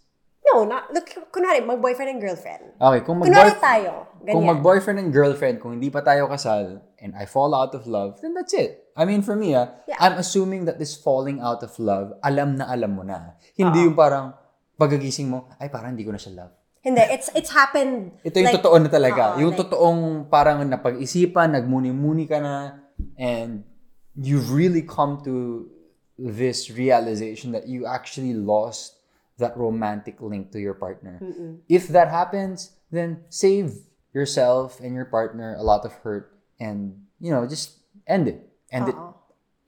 No, 0.48 0.64
not, 0.64 0.88
look, 0.96 1.12
kunwari, 1.28 1.60
mag-boyfriend 1.60 2.08
and 2.18 2.22
girlfriend. 2.24 2.72
Okay, 2.80 3.04
kung 3.04 3.20
Kunwari 3.20 3.52
mag-boyf- 3.52 3.60
tayo. 3.60 3.92
kung 4.24 4.48
Ganyan. 4.48 4.52
mag-boyfriend 4.56 4.98
and 5.04 5.12
girlfriend, 5.12 5.56
kung 5.60 5.76
hindi 5.76 5.92
pa 5.92 6.00
tayo 6.00 6.32
kasal, 6.32 6.80
and 7.04 7.12
I 7.20 7.28
fall 7.28 7.52
out 7.52 7.76
of 7.76 7.84
love, 7.84 8.24
then 8.24 8.32
that's 8.32 8.56
it. 8.56 8.88
I 8.96 9.04
mean, 9.04 9.22
for 9.22 9.36
me, 9.36 9.54
ah, 9.54 9.76
Yeah. 9.86 10.00
I'm 10.00 10.16
assuming 10.16 10.64
that 10.66 10.80
this 10.80 10.96
falling 10.96 11.44
out 11.44 11.62
of 11.68 11.76
love, 11.78 12.16
alam 12.24 12.56
na 12.56 12.66
alam 12.72 12.96
mo 12.96 13.04
na. 13.04 13.36
Hindi 13.60 13.92
yung 13.92 13.94
parang, 13.94 14.34
pagagising 14.80 15.28
mo, 15.28 15.52
ay 15.60 15.68
parang 15.68 15.94
hindi 15.94 16.08
ko 16.08 16.16
na 16.16 16.22
siya 16.22 16.34
love. 16.34 16.54
Hindi, 16.88 17.04
it's 17.12 17.28
it's 17.36 17.52
happened. 17.52 18.16
Ito 18.24 18.36
yung 18.40 18.48
like- 18.48 18.64
totoo 18.64 18.76
na 18.80 18.88
talaga. 18.88 19.36
Oo, 19.36 19.44
yung 19.44 19.52
like- 19.52 19.60
totoong 19.68 20.02
parang 20.32 20.64
napag-isipan, 20.64 21.52
nagmuni-muni 21.52 22.24
ka 22.32 22.40
na, 22.40 22.80
and 23.20 23.68
you've 24.16 24.56
really 24.56 24.88
come 24.88 25.20
to 25.28 25.68
this 26.16 26.72
realization 26.72 27.52
that 27.52 27.68
you 27.68 27.84
actually 27.84 28.32
lost 28.32 29.04
that 29.38 29.54
romantic 29.60 30.18
link 30.24 30.50
to 30.56 30.58
your 30.64 30.74
partner. 30.74 31.20
If 31.68 31.92
that 31.92 32.08
happens, 32.08 32.74
then 32.90 33.28
save 33.30 33.86
yourself 34.16 34.80
and 34.80 34.96
your 34.96 35.06
partner 35.06 35.54
a 35.60 35.62
lot 35.62 35.86
of 35.86 35.94
hurt 36.02 36.34
and, 36.58 37.06
you 37.20 37.30
know, 37.30 37.46
just 37.46 37.84
end 38.08 38.26
it. 38.32 38.50
End 38.72 38.90
it 38.90 38.98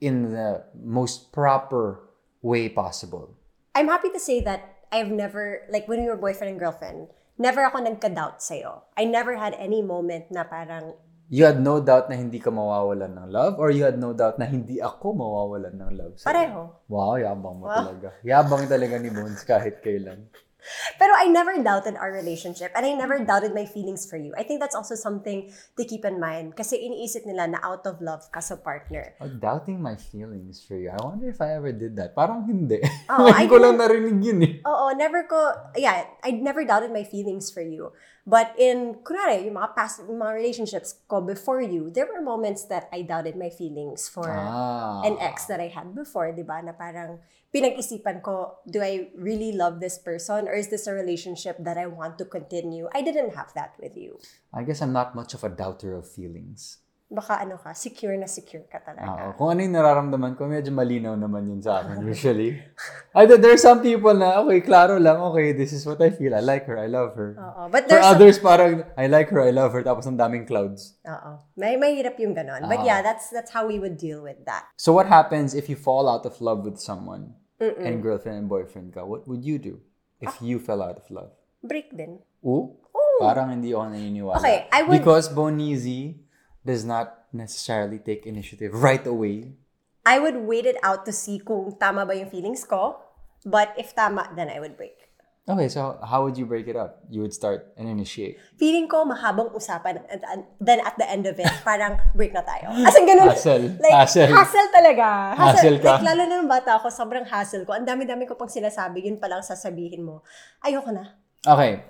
in 0.00 0.32
the 0.32 0.64
most 0.74 1.30
proper 1.30 2.00
way 2.42 2.66
possible. 2.68 3.36
I'm 3.76 3.86
happy 3.86 4.10
to 4.10 4.18
say 4.18 4.40
that 4.42 4.79
I've 4.90 5.10
never, 5.14 5.66
like 5.70 5.86
when 5.86 6.02
we 6.02 6.10
were 6.10 6.18
boyfriend 6.18 6.50
and 6.50 6.60
girlfriend, 6.60 7.14
never 7.38 7.62
ako 7.62 7.78
nagka-doubt 7.86 8.42
sa'yo. 8.42 8.90
I 8.98 9.06
never 9.06 9.38
had 9.38 9.54
any 9.54 9.82
moment 9.82 10.34
na 10.34 10.42
parang, 10.42 10.98
You 11.30 11.46
had 11.46 11.62
no 11.62 11.78
doubt 11.78 12.10
na 12.10 12.18
hindi 12.18 12.42
ka 12.42 12.50
mawawalan 12.50 13.14
ng 13.14 13.30
love 13.30 13.54
or 13.62 13.70
you 13.70 13.86
had 13.86 14.02
no 14.02 14.10
doubt 14.10 14.42
na 14.42 14.50
hindi 14.50 14.82
ako 14.82 15.14
mawawalan 15.14 15.78
ng 15.78 15.90
love? 15.94 16.14
sa'yo? 16.18 16.26
pareho. 16.26 16.60
Wow, 16.90 17.22
yabang 17.22 17.56
mo 17.62 17.70
talaga. 17.70 18.18
Yabang 18.26 18.66
talaga 18.66 18.98
ni 18.98 19.14
Bones 19.14 19.46
kahit 19.46 19.78
kailan. 19.78 20.26
Pero 20.98 21.12
I 21.16 21.28
never 21.28 21.56
doubted 21.62 21.96
our 21.96 22.12
relationship 22.12 22.72
and 22.76 22.84
I 22.84 22.92
never 22.92 23.20
doubted 23.24 23.54
my 23.54 23.64
feelings 23.64 24.04
for 24.08 24.16
you. 24.16 24.32
I 24.36 24.44
think 24.44 24.60
that's 24.60 24.74
also 24.76 24.94
something 24.94 25.52
to 25.76 25.82
keep 25.84 26.04
in 26.04 26.20
mind 26.20 26.56
kasi 26.56 26.76
iniisip 26.78 27.24
nila 27.26 27.56
na 27.56 27.58
out 27.64 27.86
of 27.86 28.00
love 28.00 28.28
ka 28.32 28.40
sa 28.40 28.56
partner. 28.56 29.16
Oh, 29.20 29.28
doubting 29.28 29.80
my 29.80 29.96
feelings 29.96 30.62
for 30.64 30.76
you. 30.76 30.92
I 30.92 31.00
wonder 31.00 31.28
if 31.28 31.40
I 31.40 31.56
ever 31.56 31.72
did 31.72 31.96
that. 31.96 32.12
Parang 32.14 32.44
hindi. 32.44 32.80
Ngayon 33.08 33.36
I 33.36 33.46
ko 33.48 33.56
lang 33.56 33.76
narinig 33.80 34.18
yun 34.20 34.38
eh. 34.44 34.52
Oo, 34.64 34.92
never 34.96 35.24
ko, 35.24 35.38
yeah, 35.76 36.04
I 36.24 36.36
never 36.36 36.64
doubted 36.64 36.92
my 36.92 37.04
feelings 37.04 37.48
for 37.48 37.64
you. 37.64 37.92
But 38.30 38.54
in, 38.54 39.02
kunwari, 39.02 39.42
yung 39.50 39.58
mga 39.58 39.74
past, 39.74 40.06
yung 40.06 40.22
mga 40.22 40.38
relationships 40.38 41.02
ko 41.10 41.18
before 41.18 41.58
you, 41.58 41.90
there 41.90 42.06
were 42.06 42.22
moments 42.22 42.70
that 42.70 42.86
I 42.94 43.02
doubted 43.02 43.34
my 43.34 43.50
feelings 43.50 44.06
for 44.06 44.30
Ah. 44.30 45.02
an 45.02 45.18
ex 45.18 45.50
that 45.50 45.58
I 45.58 45.66
had 45.66 45.98
before, 45.98 46.30
di 46.30 46.46
ba? 46.46 46.62
Na 46.62 46.70
parang 46.70 47.18
pinag-isipan 47.50 48.22
ko, 48.22 48.62
do 48.70 48.78
I 48.78 49.10
really 49.18 49.50
love 49.50 49.82
this 49.82 49.98
person 49.98 50.46
or 50.46 50.54
is 50.54 50.70
this 50.70 50.86
a 50.86 50.94
relationship 50.94 51.58
that 51.58 51.74
I 51.74 51.90
want 51.90 52.22
to 52.22 52.24
continue? 52.24 52.86
I 52.94 53.02
didn't 53.02 53.34
have 53.34 53.50
that 53.58 53.74
with 53.82 53.98
you. 53.98 54.22
I 54.54 54.62
guess 54.62 54.78
I'm 54.78 54.94
not 54.94 55.18
much 55.18 55.34
of 55.34 55.42
a 55.42 55.50
doubter 55.50 55.98
of 55.98 56.06
feelings. 56.06 56.78
Baka 57.10 57.42
ano 57.42 57.58
ka, 57.58 57.74
secure 57.74 58.14
na 58.14 58.30
secure 58.30 58.62
ka 58.70 58.78
Oo. 58.78 58.86
talaga. 58.86 59.34
Kung 59.34 59.50
ano 59.50 59.66
yung 59.66 59.74
nararamdaman 59.74 60.38
ko, 60.38 60.46
medyo 60.46 60.70
malinaw 60.70 61.18
naman 61.18 61.42
yun 61.50 61.58
sa 61.58 61.82
akin 61.82 62.06
usually. 62.06 62.54
I, 63.10 63.26
there 63.26 63.50
are 63.50 63.58
some 63.58 63.82
people 63.82 64.14
na, 64.14 64.38
okay, 64.38 64.62
klaro 64.62 64.94
lang, 64.94 65.18
okay, 65.18 65.50
this 65.50 65.74
is 65.74 65.82
what 65.82 65.98
I 65.98 66.14
feel. 66.14 66.30
I 66.30 66.38
like 66.38 66.70
her, 66.70 66.78
I 66.78 66.86
love 66.86 67.18
her. 67.18 67.34
Oo. 67.34 67.66
But 67.66 67.90
For 67.90 67.98
there's 67.98 68.06
some- 68.06 68.14
others, 68.14 68.36
parang, 68.38 68.86
I 68.94 69.10
like 69.10 69.26
her, 69.34 69.42
I 69.42 69.50
love 69.50 69.74
her, 69.74 69.82
tapos 69.82 70.06
ang 70.06 70.14
daming 70.14 70.46
clouds. 70.46 71.02
Oo. 71.02 71.42
May 71.58 71.74
mahirap 71.74 72.14
yung 72.22 72.30
ganon. 72.30 72.70
But 72.70 72.86
Ah. 72.86 72.86
yeah, 72.86 72.98
that's 73.02 73.26
that's 73.34 73.50
how 73.50 73.66
we 73.66 73.82
would 73.82 73.98
deal 73.98 74.22
with 74.22 74.46
that. 74.46 74.70
So 74.78 74.94
what 74.94 75.10
happens 75.10 75.50
if 75.50 75.66
you 75.66 75.74
fall 75.74 76.06
out 76.06 76.22
of 76.22 76.38
love 76.38 76.62
with 76.62 76.78
someone 76.78 77.34
and 77.58 77.98
girlfriend 77.98 78.38
and 78.38 78.46
boyfriend 78.46 78.94
ka? 78.94 79.02
What 79.02 79.26
would 79.26 79.42
you 79.42 79.58
do 79.58 79.82
if 80.22 80.38
you 80.38 80.62
fell 80.62 80.78
out 80.78 81.02
of 81.02 81.10
love? 81.10 81.34
Break 81.58 81.90
din. 81.90 82.22
Ooh, 82.46 82.78
parang 83.18 83.50
hindi 83.50 83.74
ako 83.74 83.90
naniniwala. 83.90 84.38
Okay, 84.38 84.70
I 84.70 84.86
would- 84.86 84.94
Because 84.94 85.26
Bonizi 85.28 86.22
does 86.64 86.84
not 86.84 87.26
necessarily 87.32 87.98
take 87.98 88.26
initiative 88.26 88.74
right 88.74 89.06
away. 89.06 89.54
I 90.04 90.18
would 90.18 90.48
wait 90.48 90.64
it 90.66 90.76
out 90.82 91.04
to 91.06 91.12
see 91.12 91.38
kung 91.38 91.76
tama 91.76 92.06
ba 92.06 92.16
yung 92.16 92.30
feelings 92.32 92.64
ko. 92.64 92.98
But 93.44 93.72
if 93.80 93.96
tama, 93.96 94.28
then 94.36 94.52
I 94.52 94.60
would 94.60 94.76
break. 94.76 95.10
Okay, 95.48 95.66
so 95.66 95.98
how 96.04 96.22
would 96.22 96.36
you 96.36 96.44
break 96.44 96.68
it 96.68 96.76
up? 96.76 97.02
You 97.08 97.24
would 97.24 97.32
start 97.32 97.72
and 97.74 97.88
initiate. 97.88 98.38
Feeling 98.60 98.86
ko 98.86 99.02
mahabang 99.02 99.50
usapan 99.56 100.04
and, 100.06 100.22
and 100.22 100.40
then 100.60 100.78
at 100.84 100.94
the 100.94 101.08
end 101.08 101.26
of 101.26 101.40
it, 101.40 101.48
parang 101.66 101.98
break 102.14 102.36
na 102.36 102.44
tayo. 102.44 102.70
As 102.86 102.94
in, 102.94 103.08
ganun. 103.08 103.32
Hassle. 103.32 103.66
Like, 103.80 103.90
Hassle. 103.90 104.30
hassle 104.30 104.68
talaga. 104.70 105.34
Hassle 105.34 105.80
ka. 105.80 105.98
Like, 105.98 106.06
lalo 106.12 106.22
na 106.28 106.34
nung 106.38 106.46
bata 106.46 106.76
ako, 106.78 106.92
sobrang 106.92 107.26
hassle 107.26 107.64
ko. 107.64 107.72
Ang 107.72 107.88
dami-dami 107.88 108.28
ko 108.28 108.36
pang 108.36 108.52
sinasabi, 108.52 109.08
yun 109.08 109.18
palang 109.18 109.42
sasabihin 109.42 110.04
mo. 110.04 110.22
Ayoko 110.62 110.92
na. 110.92 111.18
Okay, 111.42 111.82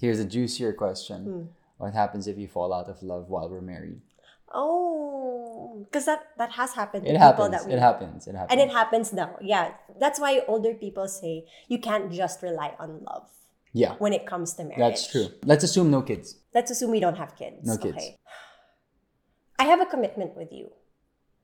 here's 0.00 0.18
a 0.18 0.26
juicier 0.26 0.72
question. 0.72 1.20
Hmm. 1.22 1.44
What 1.78 1.94
happens 1.94 2.26
if 2.26 2.36
you 2.36 2.48
fall 2.48 2.74
out 2.74 2.88
of 2.90 3.02
love 3.02 3.30
while 3.30 3.48
we're 3.48 3.62
married? 3.62 4.02
Oh, 4.52 5.84
because 5.84 6.06
that, 6.06 6.24
that 6.38 6.52
has 6.52 6.72
happened 6.74 7.04
to 7.04 7.10
It 7.10 7.14
people 7.14 7.46
happens. 7.46 7.50
that 7.52 7.66
we 7.66 7.72
It 7.74 7.78
happens. 7.78 8.26
It 8.26 8.34
happens. 8.34 8.50
And 8.52 8.60
it 8.60 8.72
happens 8.72 9.12
now. 9.12 9.36
Yeah. 9.40 9.72
That's 10.00 10.18
why 10.18 10.40
older 10.48 10.74
people 10.74 11.06
say 11.08 11.44
you 11.68 11.78
can't 11.78 12.10
just 12.12 12.42
rely 12.42 12.74
on 12.78 13.04
love 13.04 13.28
yeah, 13.72 13.94
when 13.98 14.12
it 14.12 14.24
comes 14.26 14.54
to 14.54 14.64
marriage. 14.64 14.78
that's 14.78 15.06
true. 15.12 15.28
Let's 15.44 15.62
assume 15.64 15.90
no 15.90 16.02
kids. 16.02 16.36
Let's 16.54 16.70
assume 16.70 16.90
we 16.90 17.00
don't 17.00 17.16
have 17.16 17.36
kids. 17.36 17.66
No 17.66 17.76
kids. 17.76 17.96
Okay. 17.96 18.16
I 19.58 19.64
have 19.64 19.80
a 19.80 19.86
commitment 19.86 20.34
with 20.36 20.50
you. 20.52 20.70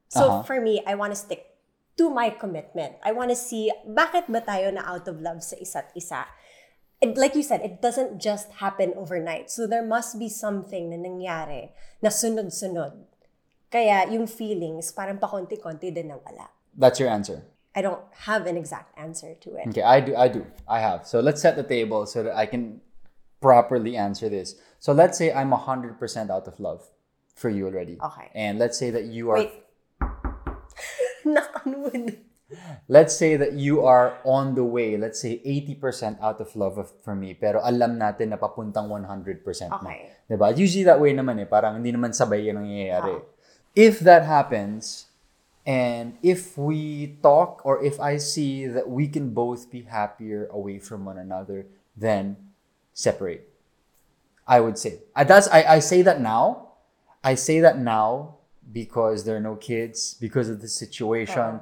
So 0.09 0.25
Uh-huh. 0.25 0.43
for 0.43 0.61
me, 0.61 0.83
I 0.87 0.95
want 0.95 1.13
to 1.13 1.19
stick 1.19 1.45
to 1.99 2.09
my 2.11 2.31
commitment. 2.31 2.95
I 3.05 3.13
want 3.13 3.31
to 3.31 3.37
see 3.37 3.71
bakit 3.87 4.27
ba 4.33 4.41
tayo 4.41 4.73
na 4.73 4.83
out 4.87 5.07
of 5.07 5.21
love 5.21 5.43
sa 5.45 5.55
isa't 5.61 5.91
isa. 5.95 6.25
And 7.03 7.17
like 7.17 7.35
you 7.35 7.43
said, 7.43 7.61
it 7.61 7.83
doesn't 7.83 8.21
just 8.21 8.53
happen 8.63 8.95
overnight. 8.97 9.51
So 9.51 9.67
there 9.67 9.85
must 9.85 10.19
be 10.19 10.29
something 10.29 10.91
na 10.91 10.97
nangyari 10.97 11.71
na 12.01 12.09
sunod-sunod. 12.09 12.95
Kaya 13.71 14.07
yung 14.11 14.27
feelings 14.27 14.93
parang 14.93 15.19
pakonti-konti 15.19 15.91
din 15.91 16.15
nawala. 16.15 16.49
That's 16.77 16.99
your 16.99 17.11
answer. 17.11 17.43
I 17.75 17.83
don't 17.83 18.01
have 18.31 18.47
an 18.47 18.57
exact 18.57 18.95
answer 18.97 19.35
to 19.35 19.57
it. 19.59 19.67
Okay, 19.75 19.83
I 19.83 19.99
do. 20.01 20.15
I 20.15 20.29
do. 20.29 20.47
I 20.69 20.79
have. 20.79 21.07
So 21.07 21.19
let's 21.19 21.43
set 21.43 21.57
the 21.57 21.67
table 21.67 22.07
so 22.07 22.23
that 22.23 22.37
I 22.37 22.47
can 22.47 22.81
properly 23.43 23.97
answer 23.97 24.29
this. 24.29 24.55
So 24.79 24.93
let's 24.93 25.19
say 25.19 25.33
I'm 25.33 25.51
100% 25.51 25.99
out 26.31 26.47
of 26.47 26.61
love 26.61 26.87
for 27.35 27.51
you 27.51 27.67
already. 27.67 27.99
Okay. 28.01 28.31
And 28.35 28.59
let's 28.59 28.79
say 28.79 28.91
that 28.91 29.05
you 29.11 29.31
are 29.31 29.39
Wait. 29.43 29.53
Nakanood. 31.27 32.17
Let's 32.89 33.17
say 33.17 33.37
that 33.37 33.55
you 33.55 33.85
are 33.85 34.19
on 34.25 34.55
the 34.55 34.65
way, 34.65 34.97
let's 34.97 35.21
say 35.21 35.41
80% 35.45 36.21
out 36.21 36.41
of 36.41 36.55
love 36.57 36.79
of, 36.79 36.93
for 37.03 37.15
me, 37.15 37.35
pero 37.35 37.61
alam 37.61 37.99
natin 37.99 38.33
na 38.33 38.37
papuntang 38.37 38.89
100% 38.89 39.45
na. 39.71 39.79
Okay. 39.81 40.11
Diba? 40.31 40.49
Usually 40.57 40.85
that 40.85 41.01
way 41.01 41.13
naman 41.13 41.41
eh, 41.41 41.49
parang 41.49 41.77
hindi 41.77 41.93
naman 41.93 42.17
sabay 42.17 42.49
yan 42.49 42.61
ang 42.61 42.67
nangyayari. 42.67 43.15
If 43.75 44.01
that 44.07 44.25
happens, 44.25 45.11
and 45.67 46.17
if 46.23 46.57
we 46.57 47.17
talk 47.25 47.65
or 47.65 47.83
if 47.83 47.99
I 47.99 48.17
see 48.21 48.69
that 48.69 48.89
we 48.89 49.09
can 49.09 49.33
both 49.33 49.73
be 49.73 49.83
happier 49.89 50.47
away 50.53 50.79
from 50.79 51.05
one 51.05 51.19
another, 51.19 51.67
then 51.97 52.37
separate. 52.93 53.49
I 54.47 54.61
would 54.61 54.77
say. 54.77 55.01
I, 55.17 55.25
that's 55.25 55.49
I, 55.49 55.65
I 55.65 55.79
say 55.81 56.03
that 56.03 56.21
now. 56.21 56.77
I 57.25 57.35
say 57.35 57.61
that 57.61 57.79
now 57.79 58.37
because 58.73 59.25
there 59.25 59.37
are 59.37 59.41
no 59.41 59.57
kids, 59.57 60.15
because 60.21 60.49
of 60.49 60.61
the 60.61 60.69
situation. 60.69 61.61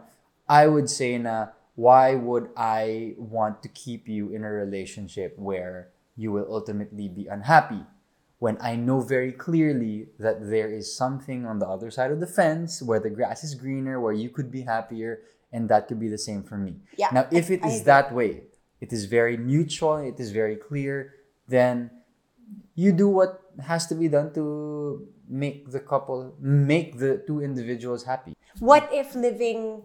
I 0.48 0.66
would 0.66 0.90
say 0.90 1.18
na 1.18 1.48
why 1.74 2.14
would 2.14 2.50
I 2.56 3.14
want 3.16 3.62
to 3.62 3.68
keep 3.68 4.08
you 4.08 4.30
in 4.34 4.44
a 4.44 4.50
relationship 4.50 5.38
where 5.38 5.90
you 6.16 6.30
will 6.32 6.46
ultimately 6.50 7.08
be 7.08 7.26
unhappy 7.26 7.86
when 8.42 8.58
I 8.60 8.74
know 8.74 9.00
very 9.00 9.30
clearly 9.30 10.08
that 10.18 10.50
there 10.50 10.68
is 10.68 10.90
something 10.96 11.46
on 11.46 11.60
the 11.60 11.66
other 11.68 11.92
side 11.92 12.10
of 12.10 12.18
the 12.18 12.26
fence 12.26 12.82
where 12.82 12.98
the 12.98 13.08
grass 13.08 13.44
is 13.44 13.54
greener, 13.54 14.00
where 14.00 14.12
you 14.12 14.30
could 14.30 14.50
be 14.50 14.62
happier, 14.62 15.20
and 15.52 15.68
that 15.68 15.86
could 15.86 16.00
be 16.00 16.08
the 16.08 16.18
same 16.18 16.42
for 16.42 16.58
me. 16.58 16.74
Yeah, 16.98 17.10
Now, 17.12 17.28
if 17.30 17.50
it 17.52 17.62
I 17.62 17.68
is 17.68 17.74
agree. 17.82 17.84
that 17.84 18.12
way, 18.12 18.42
it 18.80 18.92
is 18.92 19.04
very 19.04 19.36
mutual, 19.36 19.98
it 19.98 20.18
is 20.18 20.32
very 20.32 20.56
clear, 20.56 21.14
then 21.46 21.90
you 22.74 22.90
do 22.90 23.06
what 23.08 23.40
has 23.62 23.86
to 23.86 23.94
be 23.94 24.08
done 24.08 24.34
to 24.34 25.06
make 25.28 25.70
the 25.70 25.78
couple, 25.78 26.34
make 26.40 26.98
the 26.98 27.22
two 27.26 27.40
individuals 27.42 28.02
happy. 28.02 28.34
What 28.58 28.88
if 28.92 29.14
living 29.14 29.84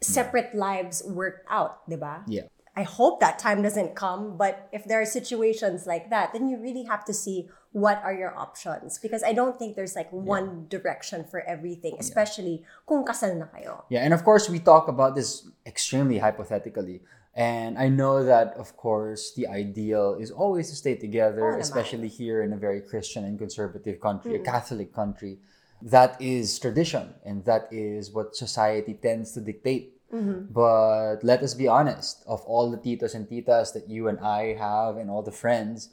separate 0.00 0.54
lives 0.54 1.02
worked 1.06 1.46
out, 1.48 1.88
diba? 1.88 2.22
Yeah. 2.26 2.48
I 2.76 2.84
hope 2.84 3.20
that 3.20 3.38
time 3.38 3.62
doesn't 3.62 3.94
come, 3.94 4.36
but 4.38 4.68
if 4.72 4.84
there 4.84 5.00
are 5.00 5.04
situations 5.04 5.86
like 5.86 6.08
that, 6.10 6.32
then 6.32 6.48
you 6.48 6.56
really 6.56 6.84
have 6.84 7.04
to 7.06 7.12
see 7.12 7.50
what 7.72 8.00
are 8.02 8.14
your 8.14 8.36
options 8.36 8.98
because 8.98 9.22
I 9.22 9.32
don't 9.32 9.58
think 9.58 9.76
there's 9.76 9.94
like 9.94 10.10
one 10.10 10.66
direction 10.68 11.24
for 11.24 11.40
everything, 11.46 11.96
especially 11.98 12.64
kung 12.88 13.04
kasal 13.04 13.36
na 13.36 13.46
kayo. 13.46 13.84
Yeah, 13.90 14.00
and 14.00 14.14
of 14.14 14.24
course, 14.24 14.48
we 14.48 14.58
talk 14.58 14.88
about 14.88 15.14
this 15.14 15.46
extremely 15.66 16.18
hypothetically. 16.18 17.02
And 17.34 17.78
I 17.78 17.88
know 17.88 18.24
that, 18.24 18.54
of 18.58 18.76
course, 18.76 19.34
the 19.34 19.46
ideal 19.46 20.18
is 20.18 20.30
always 20.30 20.70
to 20.70 20.76
stay 20.76 20.96
together, 20.96 21.54
naman. 21.54 21.60
especially 21.60 22.08
here 22.08 22.42
in 22.42 22.52
a 22.52 22.58
very 22.58 22.80
Christian 22.80 23.24
and 23.24 23.38
conservative 23.38 24.00
country, 24.00 24.34
a 24.34 24.38
mm. 24.38 24.44
Catholic 24.44 24.92
country. 24.92 25.38
That 25.82 26.20
is 26.20 26.58
tradition, 26.58 27.14
and 27.24 27.44
that 27.44 27.68
is 27.72 28.10
what 28.12 28.36
society 28.36 28.94
tends 28.94 29.32
to 29.32 29.40
dictate. 29.40 29.96
Mm-hmm. 30.12 30.52
But 30.52 31.22
let 31.22 31.42
us 31.42 31.54
be 31.54 31.68
honest 31.68 32.22
of 32.26 32.42
all 32.42 32.70
the 32.70 32.76
titos 32.76 33.14
and 33.14 33.28
titas 33.28 33.72
that 33.74 33.88
you 33.88 34.08
and 34.08 34.18
I 34.20 34.54
have, 34.54 34.96
and 34.96 35.08
all 35.10 35.22
the 35.22 35.32
friends, 35.32 35.90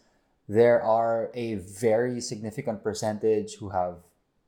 there 0.50 0.82
are 0.82 1.30
a 1.34 1.56
very 1.56 2.20
significant 2.22 2.84
percentage 2.84 3.56
who 3.60 3.70
have 3.70 3.98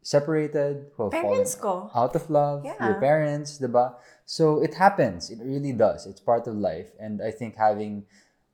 separated, 0.02 0.88
who 0.96 1.04
have 1.04 1.12
Parents 1.12 1.56
fallen 1.56 1.90
ko. 1.90 1.92
out 1.94 2.16
of 2.16 2.30
love, 2.30 2.66
Yeah. 2.66 2.80
your 2.82 3.00
parents, 3.00 3.60
diba? 3.60 3.96
So 4.26 4.62
it 4.64 4.74
happens. 4.76 5.30
It 5.30 5.40
really 5.44 5.74
does. 5.74 6.06
It's 6.08 6.22
part 6.22 6.48
of 6.48 6.56
life. 6.56 6.92
And 7.00 7.22
I 7.22 7.32
think 7.32 7.56
having 7.56 8.06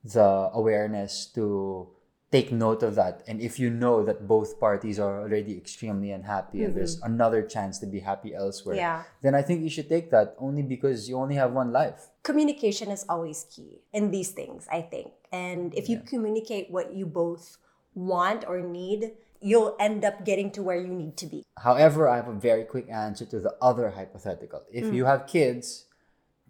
the 0.03 0.49
awareness 0.53 1.25
to 1.37 1.87
take 2.35 2.51
note 2.51 2.83
of 2.83 2.95
that. 2.95 3.23
And 3.27 3.39
if 3.39 3.53
you 3.61 3.69
know 3.69 4.03
that 4.07 4.27
both 4.27 4.59
parties 4.59 4.99
are 4.99 5.15
already 5.23 5.53
extremely 5.63 6.11
unhappy 6.11 6.63
and 6.63 6.75
there's 6.75 6.97
mm-hmm. 6.97 7.13
another 7.13 7.41
chance 7.55 7.79
to 7.79 7.87
be 7.95 7.99
happy 8.11 8.31
elsewhere, 8.35 8.75
Yeah. 8.75 9.03
then 9.23 9.33
I 9.39 9.41
think 9.41 9.63
you 9.65 9.71
should 9.75 9.89
take 9.95 10.11
that 10.11 10.35
only 10.37 10.63
because 10.75 11.07
you 11.09 11.15
only 11.23 11.35
have 11.35 11.51
one 11.61 11.71
life. 11.71 11.99
Communication 12.23 12.91
is 12.91 13.05
always 13.07 13.45
key 13.53 13.71
in 13.93 14.11
these 14.11 14.31
things, 14.39 14.67
I 14.79 14.81
think. 14.81 15.11
And 15.31 15.73
if 15.79 15.87
you 15.89 15.97
communicate 16.13 16.65
what 16.75 16.93
you 16.93 17.05
both 17.05 17.57
want 17.93 18.43
or 18.47 18.59
need, 18.61 19.01
you'll 19.39 19.75
end 19.79 20.03
up 20.03 20.25
getting 20.29 20.51
to 20.51 20.61
where 20.67 20.79
you 20.87 20.93
need 20.93 21.15
to 21.23 21.27
be. 21.27 21.43
However, 21.67 22.09
I 22.09 22.15
have 22.17 22.27
a 22.27 22.39
very 22.49 22.65
quick 22.73 22.87
answer 22.89 23.25
to 23.33 23.39
the 23.39 23.55
other 23.61 23.91
hypothetical. 23.91 24.61
If 24.71 24.85
mm. 24.85 24.93
you 24.97 25.05
have 25.05 25.27
kids, 25.27 25.85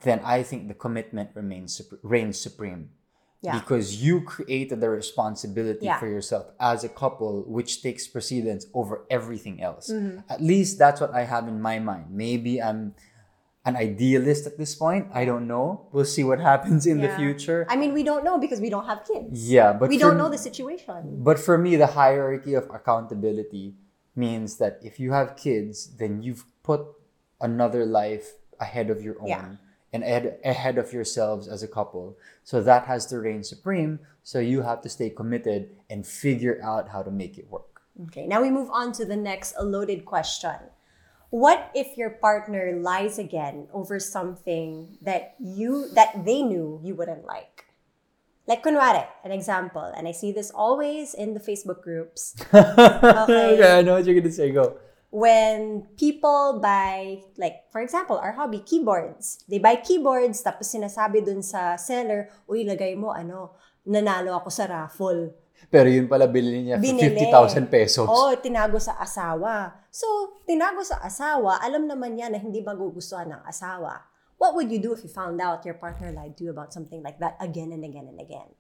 then 0.01 0.19
I 0.23 0.43
think 0.43 0.67
the 0.67 0.73
commitment 0.73 1.29
remains 1.33 1.81
reigns 2.01 2.37
supreme. 2.39 2.89
Yeah. 3.41 3.59
Because 3.59 4.01
you 4.03 4.21
created 4.21 4.81
the 4.81 4.89
responsibility 4.89 5.85
Yeah. 5.85 5.99
for 5.99 6.07
yourself 6.07 6.47
as 6.59 6.83
a 6.83 6.89
couple, 6.89 7.43
which 7.47 7.83
takes 7.83 8.07
precedence 8.07 8.65
over 8.73 9.05
everything 9.09 9.61
else. 9.61 9.91
Mm-hmm. 9.91 10.19
At 10.29 10.41
least 10.41 10.79
that's 10.79 10.99
what 10.99 11.13
I 11.13 11.25
have 11.25 11.47
in 11.47 11.61
my 11.61 11.77
mind. 11.79 12.05
Maybe 12.09 12.61
I'm 12.61 12.95
an 13.65 13.75
idealist 13.75 14.45
at 14.47 14.57
this 14.57 14.73
point. 14.73 15.07
I 15.13 15.25
don't 15.25 15.47
know. 15.47 15.87
We'll 15.91 16.05
see 16.05 16.23
what 16.23 16.39
happens 16.51 16.85
in 16.87 17.01
the 17.01 17.09
future. 17.17 17.65
I 17.69 17.75
mean, 17.75 17.93
we 17.93 18.03
don't 18.03 18.23
know 18.23 18.37
because 18.39 18.59
we 18.61 18.69
don't 18.69 18.85
have 18.85 19.03
kids. 19.05 19.49
Yeah, 19.49 19.73
but 19.73 19.89
we 19.89 19.97
don't 19.97 20.17
know 20.17 20.29
the 20.29 20.37
situation. 20.37 21.21
But 21.23 21.37
for 21.39 21.57
me, 21.57 21.75
the 21.75 21.87
hierarchy 21.87 22.53
of 22.55 22.69
accountability 22.73 23.75
means 24.15 24.57
that 24.57 24.79
if 24.81 24.99
you 24.99 25.11
have 25.11 25.35
kids, 25.35 25.97
then 25.97 26.23
you've 26.23 26.45
put 26.63 26.81
another 27.41 27.85
life 27.85 28.33
ahead 28.59 28.89
of 28.89 29.01
your 29.03 29.21
own 29.21 29.27
Yeah. 29.27 29.45
And 29.95 30.03
ahead, 30.03 30.37
ahead 30.43 30.77
of 30.77 30.91
yourselves 30.91 31.47
as 31.47 31.63
a 31.63 31.71
couple. 31.71 32.17
So 32.43 32.61
that 32.61 32.83
has 32.85 33.05
to 33.07 33.19
reign 33.19 33.43
supreme. 33.43 33.99
So 34.23 34.39
you 34.39 34.61
have 34.61 34.81
to 34.81 34.89
stay 34.89 35.09
committed 35.09 35.71
and 35.89 36.05
figure 36.05 36.59
out 36.61 36.89
how 36.89 37.01
to 37.01 37.09
make 37.09 37.37
it 37.39 37.47
work. 37.49 37.81
Okay, 38.07 38.27
now 38.27 38.41
we 38.41 38.51
move 38.51 38.69
on 38.71 38.91
to 38.99 39.05
the 39.05 39.15
next 39.15 39.55
loaded 39.55 40.03
question. 40.03 40.59
What 41.29 41.71
if 41.73 41.95
your 41.95 42.09
partner 42.19 42.75
lies 42.75 43.17
again 43.17 43.67
over 43.71 43.99
something 43.99 44.99
that 45.01 45.35
you 45.39 45.87
that 45.95 46.25
they 46.27 46.43
knew 46.43 46.83
you 46.83 46.93
wouldn't 46.95 47.23
like? 47.23 47.71
Like 48.47 48.61
kunwari, 48.63 49.07
an 49.23 49.31
example, 49.31 49.89
and 49.95 50.07
I 50.07 50.11
see 50.11 50.31
this 50.31 50.51
always 50.51 51.15
in 51.15 51.33
the 51.33 51.39
Facebook 51.39 51.81
groups. 51.81 52.35
okay, 52.53 53.79
I 53.79 53.81
know 53.81 53.95
what 53.95 54.05
you're 54.05 54.19
gonna 54.19 54.31
say. 54.31 54.51
Go. 54.51 54.77
When 55.15 55.87
people 55.95 56.59
buy, 56.59 57.23
like, 57.39 57.63
for 57.71 57.79
example, 57.79 58.19
our 58.19 58.35
hobby, 58.35 58.59
keyboards. 58.59 59.47
They 59.47 59.63
buy 59.63 59.79
keyboards, 59.79 60.43
tapos 60.43 60.67
sinasabi 60.67 61.23
dun 61.23 61.39
sa 61.39 61.79
seller, 61.79 62.27
uy, 62.51 62.67
lagay 62.67 62.99
mo, 62.99 63.15
ano, 63.15 63.55
nanalo 63.87 64.35
ako 64.35 64.51
sa 64.51 64.67
raffle. 64.67 65.31
Pero 65.71 65.87
yun 65.87 66.11
pala 66.11 66.27
bilhin 66.27 66.67
niya 66.67 66.77
Binili. 66.83 67.31
50,000 67.31 67.71
pesos. 67.71 68.03
Oo, 68.11 68.35
tinago 68.43 68.75
sa 68.75 68.99
asawa. 68.99 69.87
So, 69.87 70.35
tinago 70.43 70.83
sa 70.83 70.99
asawa, 70.99 71.63
alam 71.63 71.87
naman 71.87 72.19
niya 72.19 72.27
na 72.27 72.35
hindi 72.35 72.59
magugustuhan 72.59 73.31
ng 73.31 73.41
asawa. 73.47 74.03
What 74.35 74.51
would 74.59 74.67
you 74.67 74.83
do 74.83 74.91
if 74.91 74.99
you 74.99 75.11
found 75.15 75.39
out 75.39 75.63
your 75.63 75.79
partner 75.79 76.11
lied 76.11 76.35
to 76.43 76.43
you 76.43 76.51
about 76.51 76.75
something 76.75 76.99
like 76.99 77.23
that 77.23 77.39
again 77.39 77.71
and 77.71 77.87
again 77.87 78.11
and 78.11 78.19
again? 78.19 78.51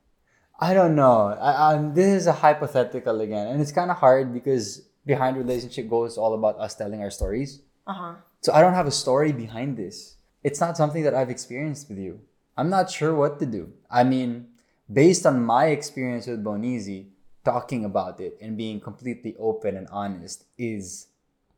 I 0.55 0.71
don't 0.71 0.95
know. 0.95 1.35
I, 1.35 1.75
um, 1.75 1.91
this 1.91 2.07
is 2.15 2.31
a 2.31 2.35
hypothetical 2.39 3.19
again, 3.19 3.51
and 3.51 3.59
it's 3.59 3.75
kind 3.75 3.91
of 3.91 3.99
hard 3.99 4.31
because 4.31 4.87
behind 5.05 5.37
relationship 5.37 5.89
goals 5.89 6.13
is 6.13 6.17
all 6.17 6.33
about 6.33 6.59
us 6.59 6.75
telling 6.75 7.01
our 7.01 7.11
stories. 7.11 7.61
Uh-huh. 7.87 8.15
So 8.41 8.53
I 8.53 8.61
don't 8.61 8.73
have 8.73 8.87
a 8.87 8.91
story 8.91 9.31
behind 9.31 9.77
this. 9.77 10.17
It's 10.43 10.59
not 10.59 10.77
something 10.77 11.03
that 11.03 11.13
I've 11.13 11.29
experienced 11.29 11.89
with 11.89 11.97
you. 11.97 12.21
I'm 12.57 12.69
not 12.69 12.89
sure 12.89 13.13
what 13.13 13.39
to 13.39 13.45
do. 13.45 13.73
I 13.89 14.03
mean, 14.03 14.47
based 14.91 15.25
on 15.25 15.41
my 15.41 15.67
experience 15.67 16.27
with 16.27 16.43
Bonizi, 16.43 17.07
talking 17.43 17.85
about 17.85 18.19
it 18.19 18.37
and 18.41 18.57
being 18.57 18.79
completely 18.79 19.35
open 19.37 19.77
and 19.77 19.87
honest 19.91 20.45
is 20.57 21.07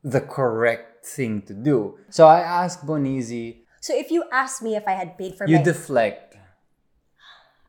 the 0.03 0.21
correct 0.21 1.05
thing 1.05 1.41
to 1.43 1.53
do. 1.53 1.97
So 2.10 2.27
I 2.27 2.39
asked 2.39 2.86
Bonizi, 2.86 3.63
So 3.79 3.95
if 3.95 4.12
you 4.12 4.25
asked 4.31 4.62
me 4.62 4.75
if 4.75 4.88
I 4.88 4.99
had 4.99 5.17
paid 5.17 5.36
for 5.36 5.47
you 5.47 5.57
my... 5.57 5.63
deflect. 5.63 6.36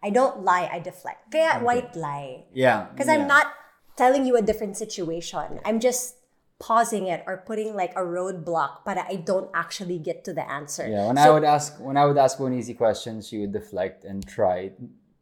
I 0.02 0.10
don't 0.10 0.42
lie, 0.42 0.70
I 0.70 0.78
deflect. 0.78 1.30
Kaya 1.30 1.58
white 1.58 1.94
lie. 1.96 2.46
Yeah. 2.54 2.86
Because 2.90 3.06
yeah. 3.06 3.14
I'm 3.14 3.26
not 3.26 3.46
telling 3.98 4.22
you 4.24 4.38
a 4.38 4.42
different 4.42 4.78
situation. 4.78 5.58
I'm 5.66 5.82
just 5.82 6.14
pausing 6.58 7.06
it 7.06 7.22
or 7.26 7.42
putting 7.46 7.74
like 7.78 7.94
a 7.94 8.02
roadblock 8.02 8.82
but 8.82 8.98
I 8.98 9.14
don't 9.14 9.46
actually 9.54 9.98
get 9.98 10.26
to 10.26 10.34
the 10.34 10.42
answer. 10.42 10.86
Yeah, 10.86 11.06
when 11.06 11.18
I 11.18 11.30
would 11.30 11.46
ask 11.46 11.78
when 11.78 11.96
I 11.98 12.06
would 12.06 12.18
ask 12.18 12.38
one 12.38 12.54
easy 12.54 12.74
question, 12.74 13.22
she 13.22 13.38
would 13.42 13.54
deflect 13.54 14.02
and 14.02 14.26
try 14.26 14.74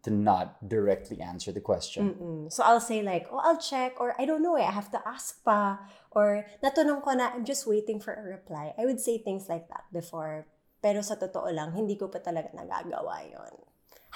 to 0.04 0.10
not 0.14 0.62
directly 0.64 1.20
answer 1.20 1.50
the 1.52 1.60
question. 1.60 2.14
Mm, 2.14 2.52
So 2.52 2.62
I'll 2.62 2.80
say 2.80 3.02
like, 3.02 3.26
oh, 3.28 3.42
I'll 3.42 3.60
check 3.60 4.00
or 4.00 4.14
I 4.16 4.24
don't 4.24 4.40
know, 4.40 4.56
eh, 4.56 4.64
I 4.64 4.72
have 4.72 4.88
to 4.96 5.00
ask 5.04 5.42
pa 5.44 5.82
or 6.14 6.46
natanong 6.64 7.02
ko 7.04 7.12
na, 7.12 7.34
I'm 7.34 7.44
just 7.44 7.66
waiting 7.66 8.00
for 8.00 8.14
a 8.16 8.24
reply. 8.24 8.72
I 8.78 8.86
would 8.88 9.02
say 9.02 9.18
things 9.18 9.50
like 9.50 9.68
that 9.68 9.84
before. 9.92 10.46
Pero 10.80 11.02
sa 11.02 11.20
totoo 11.20 11.50
lang, 11.52 11.74
hindi 11.74 11.98
ko 11.98 12.08
pa 12.08 12.22
talaga 12.22 12.54
nagagawa 12.54 13.26
yon. 13.28 13.52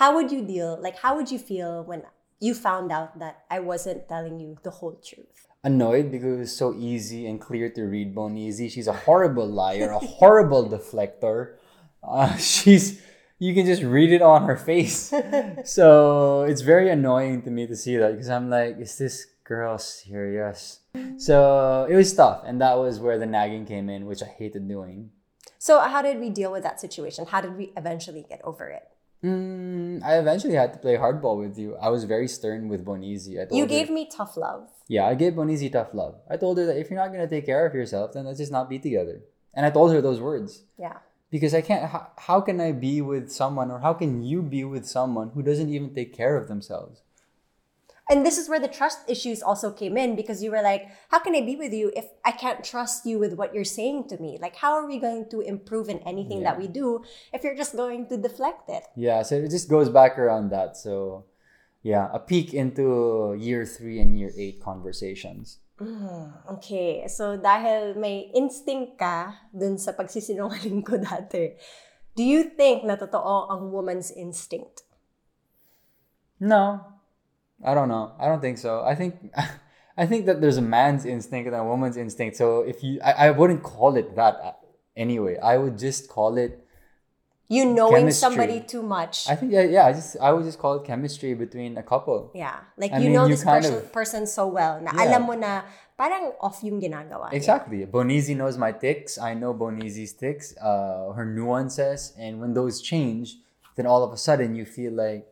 How 0.00 0.14
would 0.16 0.30
you 0.32 0.40
deal, 0.40 0.78
like 0.80 1.02
how 1.04 1.18
would 1.18 1.28
you 1.28 1.42
feel 1.42 1.84
when 1.84 2.06
you 2.40 2.54
found 2.54 2.90
out 2.90 3.18
that 3.18 3.44
I 3.50 3.60
wasn't 3.60 4.08
telling 4.08 4.40
you 4.40 4.56
the 4.62 4.70
whole 4.70 4.98
truth? 5.04 5.46
Annoyed 5.62 6.10
because 6.10 6.36
it 6.36 6.38
was 6.38 6.56
so 6.56 6.74
easy 6.74 7.26
and 7.26 7.38
clear 7.38 7.68
to 7.70 7.82
read 7.84 8.14
Bonizi. 8.14 8.70
She's 8.70 8.88
a 8.88 8.94
horrible 9.04 9.46
liar, 9.46 9.90
a 9.90 9.98
horrible 9.98 10.68
deflector. 10.68 11.56
Uh, 12.02 12.34
she's 12.38 13.02
you 13.38 13.54
can 13.54 13.66
just 13.66 13.82
read 13.82 14.12
it 14.12 14.22
on 14.22 14.44
her 14.44 14.56
face. 14.56 15.12
so 15.64 16.42
it's 16.42 16.60
very 16.60 16.90
annoying 16.90 17.42
to 17.42 17.50
me 17.50 17.66
to 17.66 17.76
see 17.76 17.96
that 17.96 18.12
because 18.12 18.28
I'm 18.28 18.50
like, 18.50 18.78
is 18.78 18.96
this 18.98 19.26
girl 19.44 19.78
serious? 19.78 20.80
So 21.16 21.86
it 21.88 21.96
was 21.96 22.12
tough, 22.14 22.42
and 22.44 22.60
that 22.60 22.78
was 22.78 22.98
where 22.98 23.18
the 23.18 23.26
nagging 23.26 23.64
came 23.64 23.88
in, 23.88 24.06
which 24.06 24.22
I 24.22 24.26
hated 24.26 24.68
doing. 24.68 25.10
So 25.58 25.80
how 25.80 26.02
did 26.02 26.18
we 26.18 26.30
deal 26.30 26.52
with 26.52 26.62
that 26.62 26.80
situation? 26.80 27.26
How 27.26 27.40
did 27.40 27.56
we 27.56 27.72
eventually 27.76 28.24
get 28.28 28.40
over 28.44 28.68
it? 28.68 28.88
Mm, 29.22 30.02
I 30.02 30.18
eventually 30.18 30.54
had 30.54 30.72
to 30.72 30.78
play 30.78 30.96
hardball 30.96 31.38
with 31.38 31.58
you. 31.58 31.76
I 31.76 31.90
was 31.90 32.04
very 32.04 32.26
stern 32.28 32.68
with 32.68 32.84
Bonizi. 32.84 33.40
I 33.40 33.44
told 33.44 33.58
You 33.58 33.64
her- 33.64 33.68
gave 33.68 33.90
me 33.90 34.06
tough 34.10 34.36
love. 34.36 34.70
Yeah, 34.88 35.06
I 35.06 35.14
gave 35.14 35.34
Bonizi 35.34 35.70
tough 35.70 35.92
love. 35.94 36.16
I 36.28 36.36
told 36.36 36.58
her 36.58 36.66
that 36.66 36.78
if 36.78 36.90
you're 36.90 36.98
not 36.98 37.12
gonna 37.12 37.28
take 37.28 37.46
care 37.46 37.66
of 37.66 37.74
yourself, 37.74 38.12
then 38.14 38.24
let's 38.24 38.38
just 38.38 38.52
not 38.52 38.68
be 38.70 38.78
together. 38.78 39.20
And 39.54 39.66
I 39.66 39.70
told 39.70 39.92
her 39.92 40.00
those 40.00 40.20
words 40.20 40.62
Yeah. 40.78 40.98
because 41.30 41.54
I 41.54 41.60
can't. 41.60 41.84
How, 41.90 42.06
how 42.16 42.40
can 42.40 42.60
I 42.60 42.72
be 42.72 43.02
with 43.02 43.30
someone, 43.30 43.70
or 43.70 43.80
how 43.80 43.92
can 43.92 44.22
you 44.22 44.42
be 44.42 44.64
with 44.64 44.86
someone 44.86 45.30
who 45.34 45.42
doesn't 45.42 45.68
even 45.68 45.94
take 45.94 46.14
care 46.14 46.36
of 46.36 46.48
themselves? 46.48 47.02
And 48.10 48.26
this 48.26 48.38
is 48.38 48.48
where 48.48 48.58
the 48.58 48.66
trust 48.66 49.06
issues 49.06 49.40
also 49.40 49.70
came 49.70 49.96
in 49.96 50.16
because 50.16 50.42
you 50.42 50.50
were 50.50 50.62
like, 50.62 50.90
how 51.10 51.20
can 51.20 51.36
I 51.36 51.46
be 51.46 51.54
with 51.54 51.72
you 51.72 51.92
if 51.94 52.10
I 52.24 52.32
can't 52.32 52.64
trust 52.64 53.06
you 53.06 53.20
with 53.22 53.34
what 53.34 53.54
you're 53.54 53.62
saying 53.62 54.08
to 54.08 54.18
me? 54.18 54.36
Like, 54.42 54.56
how 54.56 54.74
are 54.74 54.84
we 54.84 54.98
going 54.98 55.30
to 55.30 55.40
improve 55.40 55.88
in 55.88 56.00
anything 56.02 56.42
that 56.42 56.58
we 56.58 56.66
do 56.66 57.04
if 57.32 57.44
you're 57.44 57.54
just 57.54 57.76
going 57.76 58.08
to 58.08 58.16
deflect 58.16 58.68
it? 58.68 58.82
Yeah, 58.96 59.22
so 59.22 59.36
it 59.36 59.50
just 59.50 59.70
goes 59.70 59.88
back 59.88 60.18
around 60.18 60.50
that. 60.50 60.76
So, 60.76 61.26
yeah, 61.82 62.10
a 62.12 62.18
peek 62.18 62.52
into 62.52 63.36
year 63.38 63.64
three 63.64 64.00
and 64.00 64.18
year 64.18 64.32
eight 64.36 64.60
conversations. 64.60 65.58
Mm, 65.78 66.58
okay, 66.58 67.06
so 67.06 67.38
dahil 67.38 67.94
may 67.96 68.28
instinct 68.34 68.98
ka 68.98 69.32
dun 69.54 69.78
sa 69.78 69.94
pagsisinungaling 69.94 70.82
ko 70.82 70.98
dati, 71.06 71.54
do 72.18 72.26
you 72.26 72.50
think 72.58 72.82
na 72.82 72.98
totoo 72.98 73.48
ang 73.54 73.70
woman's 73.70 74.10
instinct? 74.10 74.82
No, 76.36 76.99
I 77.64 77.74
don't 77.74 77.88
know. 77.88 78.12
I 78.18 78.26
don't 78.26 78.40
think 78.40 78.58
so. 78.58 78.82
I 78.84 78.94
think 78.94 79.16
I 79.96 80.06
think 80.06 80.26
that 80.26 80.40
there's 80.40 80.56
a 80.56 80.62
man's 80.64 81.04
instinct 81.04 81.46
and 81.48 81.56
a 81.56 81.64
woman's 81.64 81.96
instinct. 81.96 82.36
So 82.36 82.62
if 82.62 82.82
you, 82.82 83.00
I, 83.04 83.28
I 83.28 83.30
wouldn't 83.32 83.62
call 83.62 83.96
it 83.96 84.16
that 84.16 84.34
uh, 84.42 84.52
anyway. 84.96 85.36
I 85.38 85.58
would 85.58 85.76
just 85.78 86.08
call 86.08 86.36
it. 86.38 86.64
You 87.50 87.66
knowing 87.66 88.06
Chemistry. 88.06 88.20
somebody 88.30 88.60
too 88.62 88.80
much. 88.80 89.28
I 89.28 89.34
think 89.34 89.50
yeah, 89.50 89.62
yeah. 89.66 89.84
I 89.86 89.92
just 89.92 90.16
I 90.22 90.30
would 90.30 90.44
just 90.44 90.56
call 90.62 90.76
it 90.78 90.84
chemistry 90.86 91.34
between 91.34 91.76
a 91.76 91.82
couple. 91.82 92.30
yeah, 92.32 92.60
like 92.78 92.92
I 92.92 92.98
you 92.98 93.10
mean, 93.10 93.12
know 93.14 93.26
you 93.26 93.34
this 93.34 93.42
person, 93.42 93.74
of- 93.74 93.92
person 93.92 94.22
so 94.26 94.46
well 94.46 94.78
na 94.80 94.94
Yeah. 94.94 95.02
alam 95.18 95.26
mo 95.26 95.34
na 95.34 95.66
parang 95.98 96.30
off 96.40 96.62
yung 96.62 96.78
ginagawa. 96.80 97.32
Exactly. 97.34 97.82
Bonizi 97.90 98.38
knows 98.38 98.54
my 98.56 98.70
ticks. 98.70 99.18
I 99.18 99.34
know 99.34 99.50
Bonizi's 99.52 100.14
ticks. 100.14 100.54
Uh, 100.62 101.10
her 101.12 101.26
nuances, 101.26 102.14
and 102.14 102.38
when 102.38 102.54
those 102.54 102.78
change, 102.80 103.42
then 103.74 103.82
all 103.84 104.06
of 104.06 104.14
a 104.14 104.16
sudden 104.16 104.54
you 104.54 104.62
feel 104.64 104.94
like 104.94 105.26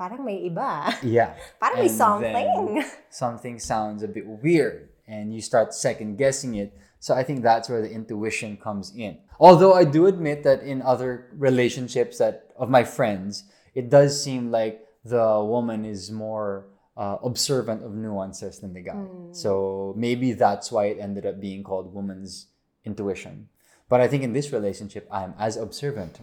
Parang 0.00 0.24
may 0.24 0.48
iba. 0.48 0.96
yeah, 1.04 1.36
Parang 1.60 1.84
may 1.84 1.92
And 1.92 1.92
something. 1.92 2.84
something 3.12 3.56
sounds 3.60 4.00
a 4.00 4.08
bit 4.08 4.24
weird, 4.24 4.88
and 5.04 5.28
you 5.28 5.44
start 5.44 5.76
second 5.76 6.16
guessing 6.16 6.56
it. 6.56 6.72
So 7.04 7.12
I 7.12 7.20
think 7.20 7.44
that's 7.44 7.68
where 7.68 7.84
the 7.84 7.92
intuition 7.92 8.56
comes 8.56 8.96
in. 8.96 9.20
Although 9.36 9.76
I 9.76 9.84
do 9.84 10.08
admit 10.08 10.40
that 10.44 10.64
in 10.64 10.80
other 10.80 11.28
relationships 11.36 12.16
that 12.16 12.48
of 12.56 12.72
my 12.72 12.80
friends, 12.84 13.44
it 13.76 13.92
does 13.92 14.16
seem 14.16 14.48
like 14.48 14.80
the 15.04 15.44
woman 15.44 15.84
is 15.84 16.08
more 16.10 16.64
uh, 16.96 17.16
observant 17.24 17.84
of 17.84 17.92
nuances 17.92 18.60
than 18.60 18.72
the 18.72 18.80
guy. 18.80 19.04
So 19.32 19.92
maybe 19.96 20.32
that's 20.32 20.72
why 20.72 20.92
it 20.92 20.98
ended 21.00 21.24
up 21.24 21.40
being 21.40 21.60
called 21.62 21.92
woman's 21.92 22.48
intuition. 22.84 23.48
But 23.88 24.00
I 24.00 24.08
think 24.08 24.22
in 24.24 24.32
this 24.32 24.52
relationship, 24.52 25.08
I'm 25.12 25.34
as 25.38 25.56
observant 25.56 26.20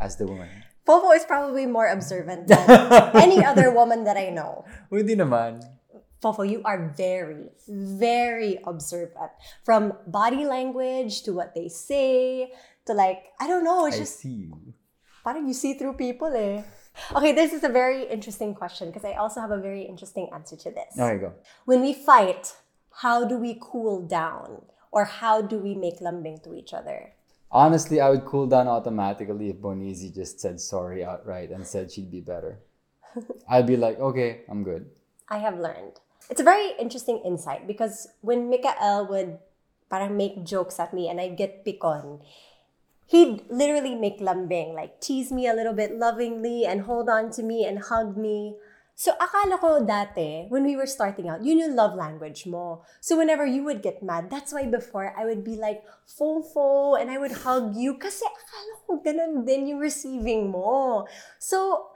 as 0.00 0.16
the 0.16 0.26
woman. 0.26 0.50
Fofo 0.86 1.14
is 1.14 1.24
probably 1.24 1.66
more 1.66 1.86
observant 1.88 2.48
than 2.48 2.64
any 3.14 3.44
other 3.44 3.70
woman 3.70 4.04
that 4.04 4.16
I 4.16 4.30
know. 4.30 4.64
Hindi 4.90 5.16
naman. 5.16 5.62
Fofo, 6.22 6.44
you 6.44 6.60
are 6.64 6.92
very, 6.96 7.48
very 7.68 8.58
observant. 8.64 9.32
From 9.64 9.94
body 10.06 10.44
language 10.44 11.22
to 11.24 11.32
what 11.32 11.54
they 11.54 11.68
say 11.68 12.52
to 12.86 12.92
like, 12.92 13.32
I 13.40 13.46
don't 13.46 13.64
know, 13.64 13.86
it's 13.86 13.96
I 13.96 14.00
just 14.00 14.20
see 14.20 14.48
you. 14.48 14.74
parang 15.24 15.46
you 15.46 15.54
see 15.54 15.74
through 15.74 15.94
people 15.94 16.32
eh. 16.36 16.62
Okay, 17.16 17.32
this 17.32 17.52
is 17.52 17.64
a 17.64 17.68
very 17.68 18.04
interesting 18.08 18.54
question 18.54 18.88
because 18.88 19.04
I 19.04 19.14
also 19.14 19.40
have 19.40 19.50
a 19.50 19.60
very 19.60 19.82
interesting 19.82 20.28
answer 20.34 20.56
to 20.56 20.70
this. 20.70 20.92
There 20.96 21.14
you 21.14 21.20
go. 21.20 21.32
When 21.64 21.80
we 21.80 21.94
fight, 21.94 22.52
how 23.00 23.24
do 23.24 23.38
we 23.38 23.56
cool 23.60 24.02
down? 24.02 24.62
Or 24.92 25.04
how 25.04 25.40
do 25.40 25.56
we 25.58 25.74
make 25.74 26.00
lambing 26.00 26.40
to 26.42 26.52
each 26.52 26.74
other? 26.74 27.12
Honestly, 27.52 28.00
I 28.00 28.10
would 28.10 28.24
cool 28.24 28.46
down 28.46 28.68
automatically 28.68 29.50
if 29.50 29.56
Bonizi 29.56 30.14
just 30.14 30.38
said 30.38 30.60
sorry 30.60 31.04
outright 31.04 31.50
and 31.50 31.66
said 31.66 31.90
she'd 31.90 32.10
be 32.10 32.20
better. 32.20 32.60
I'd 33.48 33.66
be 33.66 33.76
like, 33.76 33.98
okay, 33.98 34.42
I'm 34.48 34.62
good. 34.62 34.86
I 35.28 35.38
have 35.38 35.58
learned. 35.58 35.98
It's 36.28 36.40
a 36.40 36.44
very 36.44 36.72
interesting 36.78 37.20
insight 37.24 37.66
because 37.66 38.06
when 38.20 38.48
Mikael 38.48 39.06
would 39.10 39.38
parang 39.90 40.16
make 40.16 40.44
jokes 40.44 40.78
at 40.78 40.94
me 40.94 41.08
and 41.08 41.20
I'd 41.20 41.36
get 41.36 41.64
pick 41.64 41.82
on, 41.82 42.20
he'd 43.06 43.42
literally 43.50 43.96
make 43.96 44.20
lambing, 44.20 44.74
like 44.74 45.00
tease 45.00 45.32
me 45.32 45.48
a 45.48 45.54
little 45.54 45.74
bit 45.74 45.98
lovingly 45.98 46.64
and 46.64 46.82
hold 46.82 47.08
on 47.08 47.30
to 47.32 47.42
me 47.42 47.66
and 47.66 47.82
hug 47.82 48.16
me. 48.16 48.54
So 49.00 49.16
akala 49.16 49.56
ko 49.56 49.80
dati, 49.80 50.44
when 50.52 50.68
we 50.68 50.76
were 50.76 50.84
starting 50.84 51.32
out, 51.32 51.40
yun 51.40 51.56
yung 51.56 51.72
love 51.72 51.96
language 51.96 52.44
mo. 52.44 52.84
So 53.00 53.16
whenever 53.16 53.48
you 53.48 53.64
would 53.64 53.80
get 53.80 54.04
mad, 54.04 54.28
that's 54.28 54.52
why 54.52 54.68
before 54.68 55.16
I 55.16 55.24
would 55.24 55.40
be 55.40 55.56
like, 55.56 55.80
fo-fo, 56.04 57.00
and 57.00 57.08
I 57.08 57.16
would 57.16 57.32
hug 57.32 57.72
you 57.80 57.96
kasi 57.96 58.28
akala 58.28 58.72
ko 58.84 59.00
ganun 59.00 59.48
din 59.48 59.72
yung 59.72 59.80
receiving 59.80 60.52
mo. 60.52 61.08
So 61.40 61.88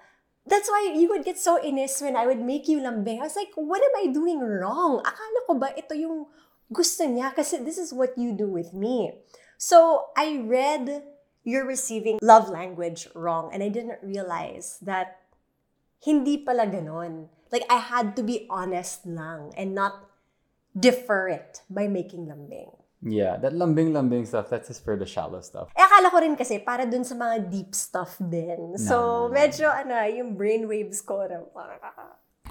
that's 0.48 0.72
why 0.72 0.96
you 0.96 1.12
would 1.12 1.28
get 1.28 1.36
so 1.36 1.60
inis 1.60 2.00
when 2.00 2.16
I 2.16 2.24
would 2.24 2.40
make 2.40 2.72
you 2.72 2.80
lambing. 2.80 3.20
I 3.20 3.28
was 3.28 3.36
like, 3.36 3.52
what 3.52 3.84
am 3.84 4.00
I 4.00 4.08
doing 4.08 4.40
wrong? 4.40 5.04
Akala 5.04 5.38
ko 5.44 5.60
ba 5.60 5.76
ito 5.76 5.92
yung 5.92 6.24
gusto 6.72 7.04
niya 7.04 7.36
kasi 7.36 7.60
this 7.60 7.76
is 7.76 7.92
what 7.92 8.16
you 8.16 8.32
do 8.32 8.48
with 8.48 8.72
me. 8.72 9.12
So 9.60 10.08
I 10.16 10.40
read 10.40 11.04
you're 11.44 11.68
receiving 11.68 12.16
love 12.24 12.48
language 12.48 13.12
wrong 13.12 13.52
and 13.52 13.60
I 13.60 13.68
didn't 13.68 14.00
realize 14.00 14.80
that 14.80 15.23
hindi 16.04 16.38
pala 16.38 16.68
ganon. 16.68 17.32
Like 17.50 17.64
I 17.72 17.80
had 17.80 18.14
to 18.16 18.22
be 18.22 18.46
honest 18.52 19.08
lang 19.08 19.52
and 19.56 19.74
not 19.74 20.06
defer 20.76 21.28
it 21.28 21.62
by 21.70 21.88
making 21.88 22.28
lambing. 22.28 22.70
Yeah, 23.04 23.36
that 23.36 23.52
lambing-lambing 23.52 24.24
stuff, 24.24 24.48
that's 24.48 24.68
just 24.68 24.82
for 24.82 24.96
the 24.96 25.04
shallow 25.04 25.44
stuff. 25.44 25.68
Eh, 25.76 25.84
akala 25.84 26.08
ko 26.08 26.24
rin 26.24 26.40
kasi 26.40 26.56
para 26.64 26.88
dun 26.88 27.04
sa 27.04 27.12
mga 27.12 27.52
deep 27.52 27.76
stuff 27.76 28.16
din. 28.16 28.80
So, 28.80 28.96
no, 28.96 29.28
no. 29.28 29.34
medyo 29.36 29.68
ano, 29.68 29.92
yung 30.08 30.32
brainwaves 30.40 31.04
ko 31.04 31.28
na 31.28 31.44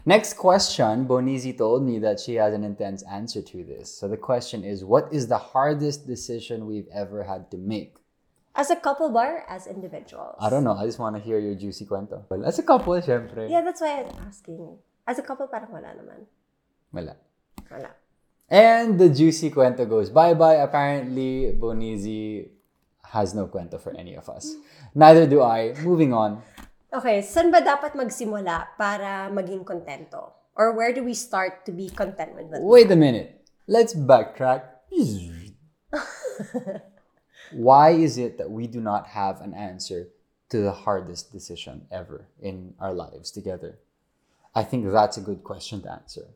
Next 0.06 0.38
question, 0.38 1.08
Bonizi 1.08 1.58
told 1.58 1.82
me 1.82 1.98
that 2.00 2.20
she 2.20 2.36
has 2.36 2.54
an 2.54 2.64
intense 2.64 3.02
answer 3.10 3.42
to 3.42 3.64
this. 3.64 3.88
So 3.88 4.08
the 4.08 4.18
question 4.18 4.64
is, 4.64 4.84
what 4.84 5.08
is 5.14 5.28
the 5.28 5.38
hardest 5.38 6.06
decision 6.06 6.68
we've 6.68 6.92
ever 6.94 7.24
had 7.24 7.50
to 7.52 7.58
make? 7.58 8.03
As 8.56 8.70
a 8.70 8.78
couple 8.78 9.10
bar, 9.10 9.46
as 9.50 9.66
individuals. 9.66 10.38
I 10.38 10.50
don't 10.50 10.64
know. 10.64 10.78
I 10.78 10.86
just 10.86 11.00
want 11.00 11.18
to 11.18 11.22
hear 11.22 11.40
your 11.40 11.56
juicy 11.56 11.86
cuento. 11.90 12.22
Well, 12.30 12.46
as 12.46 12.60
a 12.60 12.64
couple, 12.64 12.94
syempre. 13.02 13.50
Yeah, 13.50 13.66
that's 13.66 13.82
why 13.82 14.06
I'm 14.06 14.14
asking. 14.30 14.78
As 15.08 15.18
a 15.18 15.26
couple, 15.26 15.50
parang 15.50 15.74
wala 15.74 15.90
naman. 15.98 16.30
Wala. 16.94 17.18
Wala. 17.74 17.90
And 18.46 19.02
the 19.02 19.10
juicy 19.10 19.50
cuento 19.50 19.90
goes 19.90 20.14
bye-bye. 20.14 20.62
Apparently, 20.62 21.58
Bonizi 21.58 22.46
has 23.10 23.34
no 23.34 23.48
cuento 23.48 23.82
for 23.82 23.90
any 23.98 24.14
of 24.14 24.30
us. 24.30 24.54
Neither 24.94 25.26
do 25.26 25.42
I. 25.42 25.74
Moving 25.82 26.14
on. 26.14 26.46
Okay, 26.94 27.26
saan 27.26 27.50
ba 27.50 27.58
dapat 27.58 27.98
magsimula 27.98 28.78
para 28.78 29.34
maging 29.34 29.66
kontento? 29.66 30.30
Or 30.54 30.78
where 30.78 30.94
do 30.94 31.02
we 31.02 31.18
start 31.18 31.66
to 31.66 31.74
be 31.74 31.90
content 31.90 32.38
with 32.38 32.54
what 32.54 32.62
Wait 32.62 32.94
a 32.94 32.96
minute. 32.96 33.50
Let's 33.66 33.98
backtrack. 33.98 34.62
Why 37.54 37.92
is 37.92 38.18
it 38.18 38.38
that 38.38 38.52
we 38.52 38.68
do 38.68 38.82
not 38.82 39.08
have 39.08 39.42
an 39.42 39.54
answer 39.54 40.10
to 40.50 40.62
the 40.62 40.72
hardest 40.72 41.32
decision 41.32 41.88
ever 41.92 42.28
in 42.42 42.74
our 42.80 42.94
lives 42.94 43.32
together? 43.32 43.80
I 44.56 44.64
think 44.64 44.92
that's 44.92 45.18
a 45.18 45.22
good 45.22 45.44
question 45.44 45.82
to 45.82 45.92
answer. 45.92 46.28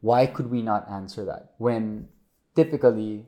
Why 0.00 0.26
could 0.26 0.50
we 0.50 0.62
not 0.62 0.88
answer 0.90 1.24
that 1.24 1.54
when 1.58 2.08
typically 2.54 3.26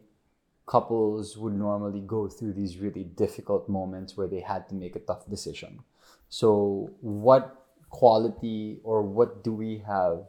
couples 0.66 1.37
would 1.37 1.54
normally 1.54 2.00
go 2.00 2.28
through 2.28 2.52
these 2.52 2.78
really 2.78 3.04
difficult 3.04 3.68
moments 3.68 4.16
where 4.16 4.28
they 4.28 4.40
had 4.40 4.68
to 4.68 4.74
make 4.74 4.94
a 4.94 5.00
tough 5.00 5.28
decision? 5.28 5.80
So, 6.28 6.90
what 7.00 7.66
quality 7.88 8.78
or 8.85 9.02
what 9.02 9.42
do 9.42 9.52
we 9.52 9.83
have 9.87 10.26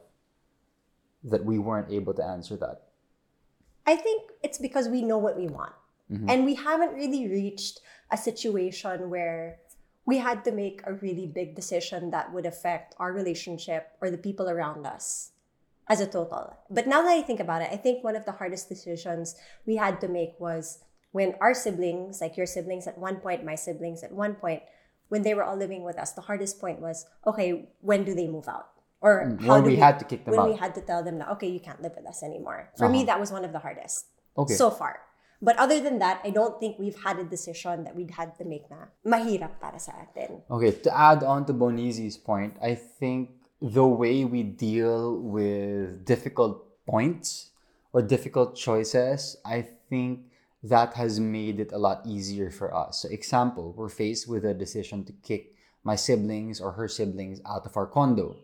that 1.24 1.44
we 1.44 1.58
weren't 1.58 1.90
able 1.92 2.14
to 2.14 2.24
answer 2.24 2.56
that? 2.56 2.82
I 3.86 3.96
think 3.96 4.32
it's 4.42 4.58
because 4.58 4.88
we 4.88 5.02
know 5.02 5.18
what 5.18 5.36
we 5.36 5.46
want. 5.46 5.72
Mm-hmm. 6.12 6.28
And 6.28 6.44
we 6.44 6.54
haven't 6.54 6.94
really 6.94 7.26
reached 7.28 7.80
a 8.10 8.16
situation 8.16 9.08
where 9.08 9.58
we 10.04 10.18
had 10.18 10.44
to 10.44 10.52
make 10.52 10.82
a 10.84 10.94
really 10.94 11.26
big 11.26 11.54
decision 11.54 12.10
that 12.10 12.32
would 12.32 12.44
affect 12.44 12.94
our 12.98 13.12
relationship 13.12 13.92
or 14.00 14.10
the 14.10 14.18
people 14.18 14.50
around 14.50 14.86
us 14.86 15.30
as 15.88 16.00
a 16.00 16.06
total. 16.06 16.56
But 16.70 16.86
now 16.86 17.02
that 17.02 17.12
I 17.12 17.22
think 17.22 17.40
about 17.40 17.62
it, 17.62 17.70
I 17.72 17.76
think 17.76 18.04
one 18.04 18.16
of 18.16 18.24
the 18.24 18.32
hardest 18.32 18.68
decisions 18.68 19.36
we 19.66 19.76
had 19.76 20.00
to 20.00 20.08
make 20.08 20.34
was 20.38 20.80
when 21.12 21.34
our 21.40 21.54
siblings, 21.54 22.20
like 22.20 22.36
your 22.36 22.46
siblings 22.46 22.86
at 22.86 22.98
one 22.98 23.16
point, 23.16 23.44
my 23.44 23.54
siblings 23.54 24.02
at 24.02 24.12
one 24.12 24.34
point, 24.34 24.62
when 25.08 25.22
they 25.22 25.34
were 25.34 25.44
all 25.44 25.56
living 25.56 25.84
with 25.84 25.98
us, 25.98 26.12
the 26.12 26.22
hardest 26.22 26.60
point 26.60 26.80
was 26.80 27.06
okay, 27.26 27.68
when 27.80 28.02
do 28.04 28.14
they 28.14 28.26
move 28.26 28.48
out? 28.48 28.68
Or 29.00 29.26
mm, 29.26 29.40
how 29.42 29.54
When 29.54 29.64
do 29.64 29.70
we 29.70 29.76
had 29.76 29.98
to 29.98 30.04
kick 30.04 30.24
them 30.24 30.34
out. 30.34 30.40
when 30.40 30.52
we 30.52 30.56
had 30.56 30.74
to 30.76 30.80
tell 30.80 31.02
them 31.02 31.18
that 31.18 31.28
okay, 31.36 31.48
you 31.48 31.60
can't 31.60 31.82
live 31.82 31.92
with 31.96 32.06
us 32.06 32.22
anymore. 32.22 32.70
For 32.78 32.88
me, 32.88 32.98
uh-huh. 32.98 33.06
that 33.06 33.20
was 33.20 33.30
one 33.30 33.44
of 33.44 33.52
the 33.52 33.58
hardest 33.58 34.06
Okay. 34.38 34.54
so 34.54 34.70
far. 34.70 35.00
But 35.42 35.58
other 35.58 35.80
than 35.80 35.98
that, 35.98 36.22
I 36.22 36.30
don't 36.30 36.60
think 36.60 36.78
we've 36.78 36.96
had 37.02 37.18
a 37.18 37.24
decision 37.24 37.82
that 37.82 37.96
we'd 37.96 38.14
had 38.14 38.38
to 38.38 38.44
make 38.46 38.70
na 38.70 38.94
mahirap 39.02 39.58
para 39.58 39.82
sa 39.82 39.90
atin. 39.98 40.46
Okay, 40.46 40.70
to 40.86 40.90
add 40.94 41.26
on 41.26 41.44
to 41.46 41.52
Bonizi's 41.52 42.16
point, 42.16 42.54
I 42.62 42.78
think 42.78 43.34
the 43.60 43.84
way 43.84 44.24
we 44.24 44.46
deal 44.46 45.18
with 45.18 46.06
difficult 46.06 46.62
points 46.86 47.50
or 47.92 48.02
difficult 48.02 48.54
choices, 48.54 49.36
I 49.44 49.66
think 49.90 50.30
that 50.62 50.94
has 50.94 51.18
made 51.18 51.58
it 51.58 51.72
a 51.72 51.78
lot 51.78 52.06
easier 52.06 52.50
for 52.50 52.70
us. 52.70 53.02
So, 53.02 53.10
example, 53.10 53.74
we're 53.76 53.90
faced 53.90 54.28
with 54.30 54.46
a 54.46 54.54
decision 54.54 55.02
to 55.10 55.12
kick 55.26 55.58
my 55.82 55.96
siblings 55.96 56.60
or 56.60 56.72
her 56.78 56.86
siblings 56.86 57.42
out 57.44 57.66
of 57.66 57.76
our 57.76 57.86
condo. 57.86 58.36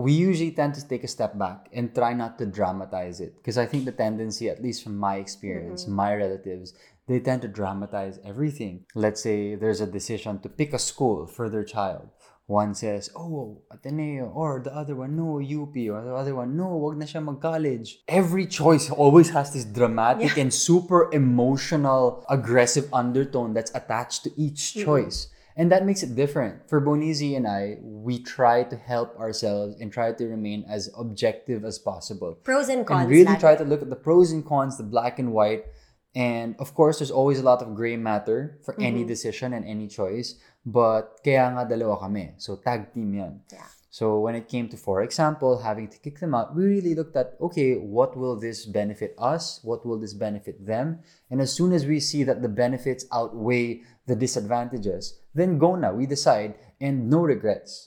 We 0.00 0.14
usually 0.14 0.52
tend 0.52 0.72
to 0.76 0.88
take 0.88 1.04
a 1.04 1.08
step 1.08 1.36
back 1.36 1.68
and 1.74 1.94
try 1.94 2.14
not 2.14 2.38
to 2.38 2.46
dramatize 2.46 3.20
it 3.20 3.36
because 3.36 3.58
I 3.58 3.66
think 3.66 3.84
the 3.84 3.92
tendency, 3.92 4.48
at 4.48 4.62
least 4.62 4.82
from 4.82 4.96
my 4.96 5.16
experience, 5.16 5.84
mm-hmm. 5.84 5.94
my 5.94 6.14
relatives, 6.14 6.72
they 7.06 7.20
tend 7.20 7.42
to 7.42 7.48
dramatize 7.48 8.18
everything. 8.24 8.86
Let's 8.94 9.22
say 9.22 9.56
there's 9.56 9.82
a 9.82 9.86
decision 9.86 10.40
to 10.40 10.48
pick 10.48 10.72
a 10.72 10.78
school 10.78 11.26
for 11.26 11.50
their 11.50 11.64
child. 11.64 12.08
One 12.46 12.74
says, 12.74 13.10
oh, 13.14 13.60
Ateneo, 13.70 14.32
or 14.34 14.62
the 14.64 14.74
other 14.74 14.96
one, 14.96 15.16
no, 15.16 15.36
UP, 15.38 15.76
or 15.76 16.02
the 16.02 16.14
other 16.14 16.34
one, 16.34 16.56
no, 16.56 16.78
wag 16.78 16.96
na 16.96 17.04
siya 17.04 17.22
mag-college. 17.22 18.00
Every 18.08 18.46
choice 18.46 18.90
always 18.90 19.28
has 19.30 19.52
this 19.52 19.66
dramatic 19.66 20.38
and 20.38 20.52
super 20.52 21.12
emotional, 21.12 22.24
aggressive 22.30 22.88
undertone 22.92 23.52
that's 23.52 23.70
attached 23.74 24.24
to 24.24 24.30
each 24.40 24.72
mm-hmm. 24.72 24.84
choice. 24.88 25.28
And 25.60 25.68
that 25.70 25.84
makes 25.84 26.02
it 26.02 26.16
different. 26.16 26.64
For 26.72 26.80
Bonizi 26.80 27.36
and 27.36 27.44
I, 27.44 27.76
we 27.84 28.16
try 28.16 28.64
to 28.64 28.76
help 28.80 29.12
ourselves 29.20 29.76
and 29.76 29.92
try 29.92 30.08
to 30.08 30.24
remain 30.24 30.64
as 30.64 30.88
objective 30.96 31.68
as 31.68 31.78
possible 31.78 32.40
Pros 32.40 32.72
and 32.72 32.86
cons. 32.86 33.02
and 33.02 33.10
really 33.10 33.36
try 33.36 33.56
to 33.56 33.64
look 33.68 33.82
at 33.82 33.90
the 33.92 34.00
pros 34.00 34.32
and 34.32 34.40
cons, 34.40 34.78
the 34.80 34.88
black 34.88 35.18
and 35.18 35.36
white. 35.36 35.68
And 36.16 36.56
of 36.58 36.72
course, 36.72 36.98
there's 36.98 37.12
always 37.12 37.40
a 37.40 37.44
lot 37.44 37.60
of 37.60 37.76
gray 37.76 38.00
matter 38.00 38.56
for 38.64 38.72
any 38.80 39.04
mm-hmm. 39.04 39.12
decision 39.12 39.52
and 39.52 39.68
any 39.68 39.84
choice. 39.84 40.40
But 40.64 41.20
kaya 41.20 41.52
nga 41.52 41.68
dalawa 41.68 42.00
kami. 42.00 42.40
So 42.40 42.56
tag 42.56 42.96
team 42.96 43.12
yan. 43.12 43.44
Yeah. 43.52 43.68
So 43.90 44.20
when 44.20 44.36
it 44.36 44.48
came 44.48 44.68
to, 44.70 44.78
for 44.78 45.02
example, 45.02 45.58
having 45.58 45.88
to 45.88 45.98
kick 45.98 46.20
them 46.20 46.32
out, 46.32 46.54
we 46.54 46.64
really 46.64 46.94
looked 46.94 47.16
at, 47.16 47.34
okay, 47.40 47.74
what 47.74 48.16
will 48.16 48.38
this 48.38 48.64
benefit 48.64 49.14
us? 49.18 49.58
What 49.64 49.84
will 49.84 49.98
this 49.98 50.14
benefit 50.14 50.64
them? 50.64 51.00
And 51.28 51.40
as 51.40 51.52
soon 51.52 51.72
as 51.72 51.84
we 51.84 51.98
see 51.98 52.22
that 52.22 52.40
the 52.40 52.48
benefits 52.48 53.04
outweigh 53.12 53.82
the 54.10 54.18
disadvantages, 54.18 55.22
then 55.38 55.56
go 55.56 55.78
now. 55.78 55.94
We 55.94 56.04
decide 56.10 56.58
and 56.82 57.08
no 57.08 57.22
regrets. 57.22 57.86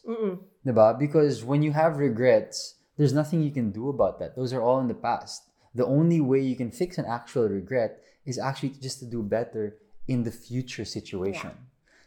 Diba? 0.64 0.98
Because 0.98 1.44
when 1.44 1.62
you 1.62 1.76
have 1.76 2.00
regrets, 2.00 2.80
there's 2.96 3.12
nothing 3.12 3.44
you 3.44 3.52
can 3.52 3.76
do 3.76 3.90
about 3.90 4.24
that. 4.24 4.40
Those 4.40 4.56
are 4.56 4.64
all 4.64 4.80
in 4.80 4.88
the 4.88 4.96
past. 4.96 5.44
The 5.76 5.86
only 5.86 6.22
way 6.22 6.40
you 6.40 6.56
can 6.56 6.72
fix 6.72 6.98
an 6.98 7.04
actual 7.04 7.50
regret 7.50 8.00
is 8.24 8.40
actually 8.40 8.80
just 8.80 9.04
to 9.04 9.06
do 9.06 9.20
better 9.22 9.76
in 10.08 10.24
the 10.24 10.32
future 10.32 10.86
situation. 10.86 11.52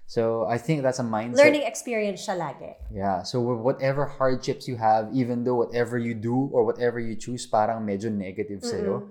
So 0.07 0.47
I 0.47 0.57
think 0.57 0.81
that's 0.81 1.03
a 1.03 1.05
mindset. 1.05 1.37
Learning 1.37 1.67
experience 1.67 2.25
siya 2.25 2.39
lagi. 2.39 2.73
Yeah. 2.95 3.27
So 3.27 3.43
with 3.43 3.61
whatever 3.61 4.07
hardships 4.07 4.71
you 4.71 4.77
have, 4.79 5.11
even 5.13 5.45
though 5.45 5.57
whatever 5.57 5.99
you 5.99 6.15
do 6.15 6.49
or 6.55 6.65
whatever 6.65 7.03
you 7.03 7.17
choose 7.19 7.45
parang 7.45 7.85
medyo 7.85 8.09
negative 8.09 8.63
sa'yo, 8.63 9.11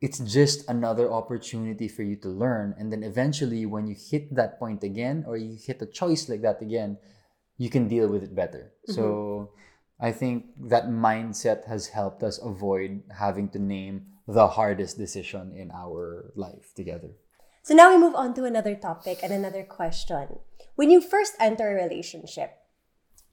it's 0.00 0.18
just 0.20 0.68
another 0.70 1.10
opportunity 1.10 1.88
for 1.88 2.02
you 2.02 2.16
to 2.16 2.28
learn. 2.28 2.74
And 2.78 2.92
then 2.92 3.02
eventually, 3.02 3.66
when 3.66 3.86
you 3.86 3.96
hit 3.98 4.34
that 4.36 4.58
point 4.58 4.84
again 4.84 5.24
or 5.26 5.36
you 5.36 5.58
hit 5.58 5.82
a 5.82 5.86
choice 5.86 6.28
like 6.28 6.42
that 6.42 6.62
again, 6.62 6.98
you 7.56 7.68
can 7.68 7.88
deal 7.88 8.08
with 8.08 8.22
it 8.22 8.34
better. 8.34 8.72
Mm-hmm. 8.88 8.94
So 8.94 9.50
I 10.00 10.12
think 10.12 10.46
that 10.70 10.86
mindset 10.86 11.66
has 11.66 11.88
helped 11.88 12.22
us 12.22 12.38
avoid 12.38 13.02
having 13.18 13.48
to 13.50 13.58
name 13.58 14.06
the 14.28 14.46
hardest 14.46 14.98
decision 14.98 15.52
in 15.56 15.70
our 15.72 16.30
life 16.36 16.72
together. 16.76 17.10
So 17.62 17.74
now 17.74 17.90
we 17.90 17.98
move 17.98 18.14
on 18.14 18.34
to 18.34 18.44
another 18.44 18.76
topic 18.76 19.18
and 19.22 19.32
another 19.32 19.64
question. 19.64 20.38
When 20.76 20.90
you 20.90 21.00
first 21.00 21.34
enter 21.40 21.68
a 21.68 21.82
relationship, 21.82 22.54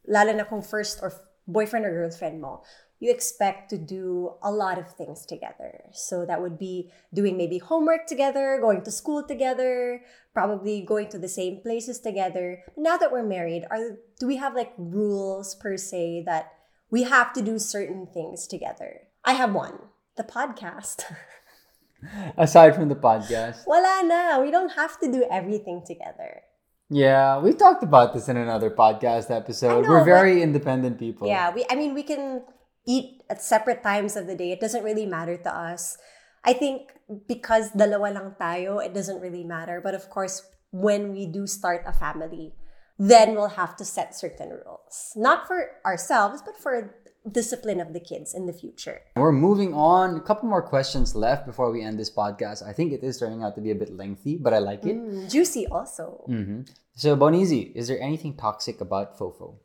lalo 0.08 0.34
na 0.34 0.44
kung 0.44 0.64
first 0.64 1.00
or 1.04 1.14
boyfriend 1.48 1.86
or 1.86 1.94
girlfriend 1.94 2.42
mo, 2.42 2.64
you 3.00 3.12
expect 3.12 3.70
to 3.70 3.78
do 3.78 4.34
a 4.42 4.52
lot 4.52 4.78
of 4.78 4.92
things 4.94 5.26
together. 5.26 5.86
So 5.92 6.26
that 6.26 6.42
would 6.42 6.58
be 6.58 6.92
doing 7.14 7.38
maybe 7.38 7.58
homework 7.58 8.08
together, 8.08 8.58
going 8.62 8.84
to 8.84 8.92
school 8.92 9.24
together, 9.24 10.02
probably 10.34 10.82
going 10.82 11.10
to 11.10 11.20
the 11.20 11.28
same 11.28 11.62
places 11.62 12.00
together. 12.00 12.64
But 12.76 12.82
now 12.82 12.98
that 12.98 13.12
we're 13.12 13.24
married, 13.24 13.66
are 13.70 13.98
do 14.20 14.28
we 14.28 14.38
have 14.38 14.56
like 14.56 14.74
rules 14.78 15.56
per 15.56 15.78
se 15.78 16.24
that 16.26 16.54
we 16.90 17.04
have 17.04 17.34
to 17.34 17.42
do 17.42 17.60
certain 17.60 18.08
things 18.08 18.48
together? 18.48 19.02
I 19.24 19.34
have 19.34 19.54
one. 19.54 19.80
The 20.16 20.24
podcast. 20.24 21.04
Aside 22.38 22.76
from 22.76 22.88
the 22.88 22.96
podcast. 22.96 23.68
Wala 23.68 24.04
na. 24.06 24.40
We 24.40 24.52
don't 24.52 24.72
have 24.74 25.00
to 25.00 25.12
do 25.12 25.26
everything 25.30 25.84
together. 25.86 26.44
Yeah, 26.90 27.40
we 27.40 27.54
talked 27.54 27.82
about 27.82 28.14
this 28.14 28.30
in 28.30 28.38
another 28.38 28.70
podcast 28.70 29.32
episode. 29.32 29.84
know, 29.84 29.90
We're 29.90 30.04
very 30.06 30.44
independent 30.44 31.00
people. 31.00 31.28
Yeah, 31.28 31.52
we 31.52 31.66
I 31.70 31.76
mean 31.76 31.96
we 31.96 32.04
can 32.04 32.44
eat 32.86 33.24
at 33.30 33.42
separate 33.42 33.84
times 33.84 34.16
of 34.16 34.28
the 34.28 34.36
day. 34.36 34.52
It 34.52 34.60
doesn't 34.62 34.84
really 34.84 35.06
matter 35.06 35.38
to 35.38 35.52
us. 35.54 35.98
I 36.44 36.54
think 36.54 36.94
because 37.28 37.72
dalawa 37.72 38.14
lang 38.14 38.36
tayo, 38.40 38.84
it 38.84 38.94
doesn't 38.94 39.20
really 39.20 39.44
matter. 39.44 39.82
But 39.82 39.96
of 39.96 40.10
course, 40.10 40.46
when 40.72 41.12
we 41.12 41.26
do 41.26 41.48
start 41.48 41.84
a 41.86 41.94
family, 41.94 42.54
then 42.98 43.34
we'll 43.36 43.58
have 43.60 43.76
to 43.78 43.86
set 43.86 44.16
certain 44.16 44.50
rules. 44.50 45.12
Not 45.16 45.48
for 45.48 45.82
ourselves, 45.86 46.42
but 46.46 46.56
for 46.56 46.96
discipline 47.30 47.82
of 47.82 47.94
the 47.94 48.00
kids 48.00 48.34
in 48.34 48.46
the 48.46 48.54
future. 48.54 49.02
We're 49.16 49.32
moving 49.32 49.74
on. 49.74 50.16
A 50.16 50.22
couple 50.22 50.48
more 50.48 50.62
questions 50.62 51.16
left 51.16 51.46
before 51.46 51.72
we 51.72 51.82
end 51.82 52.00
this 52.00 52.14
podcast. 52.14 52.62
I 52.62 52.72
think 52.72 52.94
it 52.94 53.04
is 53.04 53.18
turning 53.18 53.44
out 53.44 53.56
to 53.56 53.62
be 53.62 53.72
a 53.72 53.76
bit 53.76 53.92
lengthy, 53.98 54.38
but 54.38 54.54
I 54.54 54.60
like 54.60 54.86
it. 54.86 54.96
Mm, 54.96 55.30
juicy 55.32 55.66
also. 55.68 56.24
hmm 56.28 56.62
So, 56.94 57.18
Bonizi, 57.18 57.76
is 57.76 57.88
there 57.90 58.00
anything 58.00 58.38
toxic 58.38 58.80
about 58.80 59.18
Fofo? 59.18 59.60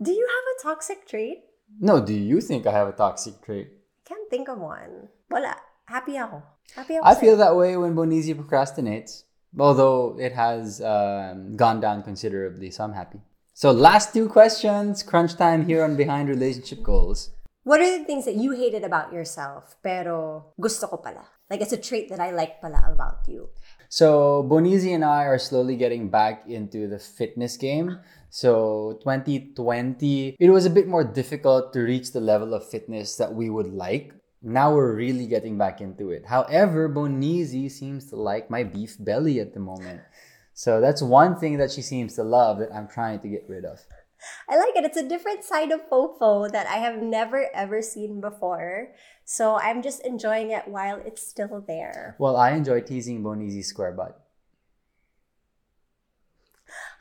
Do 0.00 0.12
you 0.12 0.26
have 0.28 0.44
a 0.52 0.56
toxic 0.62 1.08
trait? 1.08 1.42
No, 1.80 2.00
do 2.00 2.14
you 2.14 2.40
think 2.40 2.66
I 2.66 2.72
have 2.72 2.88
a 2.88 2.92
toxic 2.92 3.40
trait? 3.44 3.68
Can't 4.04 4.28
think 4.30 4.48
of 4.48 4.58
one. 4.58 5.08
Wala. 5.30 5.56
Happy 5.86 6.16
ako. 6.16 6.42
Happy 6.74 6.96
ako. 6.96 7.04
I 7.04 7.14
feel 7.14 7.36
that 7.36 7.56
way 7.56 7.76
when 7.76 7.94
Bonizi 7.94 8.34
procrastinates, 8.34 9.24
although 9.58 10.16
it 10.18 10.32
has 10.32 10.80
um, 10.80 11.56
gone 11.56 11.80
down 11.80 12.02
considerably, 12.02 12.70
so 12.70 12.84
I'm 12.84 12.92
happy. 12.92 13.20
So, 13.54 13.72
last 13.72 14.12
two 14.12 14.28
questions, 14.28 15.02
crunch 15.02 15.36
time 15.36 15.66
here 15.66 15.82
on 15.82 15.96
Behind 15.96 16.28
Relationship 16.28 16.82
Goals. 16.82 17.30
What 17.68 17.80
are 17.80 17.98
the 17.98 18.04
things 18.04 18.24
that 18.24 18.36
you 18.36 18.52
hated 18.52 18.84
about 18.84 19.12
yourself 19.12 19.76
pero 19.82 20.56
gusto 20.56 20.86
ko 20.88 20.96
pala? 20.96 21.28
Like 21.50 21.60
it's 21.60 21.72
a 21.72 21.80
trait 21.80 22.08
that 22.08 22.20
I 22.20 22.30
like 22.30 22.60
pala 22.60 22.80
about 22.88 23.28
you. 23.28 23.48
So 23.88 24.40
Bonizi 24.48 24.94
and 24.94 25.04
I 25.04 25.24
are 25.24 25.38
slowly 25.38 25.76
getting 25.76 26.08
back 26.08 26.48
into 26.48 26.88
the 26.88 26.98
fitness 26.98 27.56
game. 27.56 28.00
So 28.30 28.98
2020, 29.02 30.36
it 30.38 30.50
was 30.50 30.66
a 30.66 30.70
bit 30.70 30.86
more 30.86 31.04
difficult 31.04 31.72
to 31.72 31.80
reach 31.80 32.12
the 32.12 32.20
level 32.20 32.54
of 32.54 32.68
fitness 32.68 33.16
that 33.16 33.32
we 33.32 33.48
would 33.48 33.72
like. 33.72 34.12
Now 34.42 34.74
we're 34.74 34.94
really 34.94 35.26
getting 35.26 35.58
back 35.58 35.80
into 35.80 36.10
it. 36.10 36.26
However, 36.26 36.88
Bonizi 36.88 37.70
seems 37.70 38.10
to 38.10 38.16
like 38.16 38.50
my 38.50 38.62
beef 38.62 38.96
belly 39.00 39.40
at 39.40 39.54
the 39.54 39.60
moment. 39.60 40.02
So 40.52 40.80
that's 40.80 41.02
one 41.02 41.36
thing 41.38 41.58
that 41.58 41.70
she 41.70 41.82
seems 41.82 42.14
to 42.14 42.22
love 42.22 42.58
that 42.58 42.74
I'm 42.74 42.88
trying 42.88 43.20
to 43.20 43.28
get 43.28 43.46
rid 43.48 43.64
of. 43.64 43.80
I 44.48 44.56
like 44.56 44.74
it. 44.76 44.84
It's 44.84 44.96
a 44.96 45.08
different 45.08 45.44
side 45.44 45.70
of 45.70 45.88
Fofo 45.88 46.50
that 46.50 46.66
I 46.66 46.78
have 46.78 47.00
never 47.00 47.46
ever 47.54 47.80
seen 47.82 48.20
before. 48.20 48.92
So 49.24 49.56
I'm 49.56 49.82
just 49.82 50.04
enjoying 50.04 50.50
it 50.50 50.66
while 50.66 51.00
it's 51.04 51.26
still 51.26 51.64
there. 51.66 52.16
Well, 52.18 52.36
I 52.36 52.52
enjoy 52.52 52.80
teasing 52.80 53.22
Bonizi's 53.22 53.68
square 53.68 53.92
butt. 53.92 54.20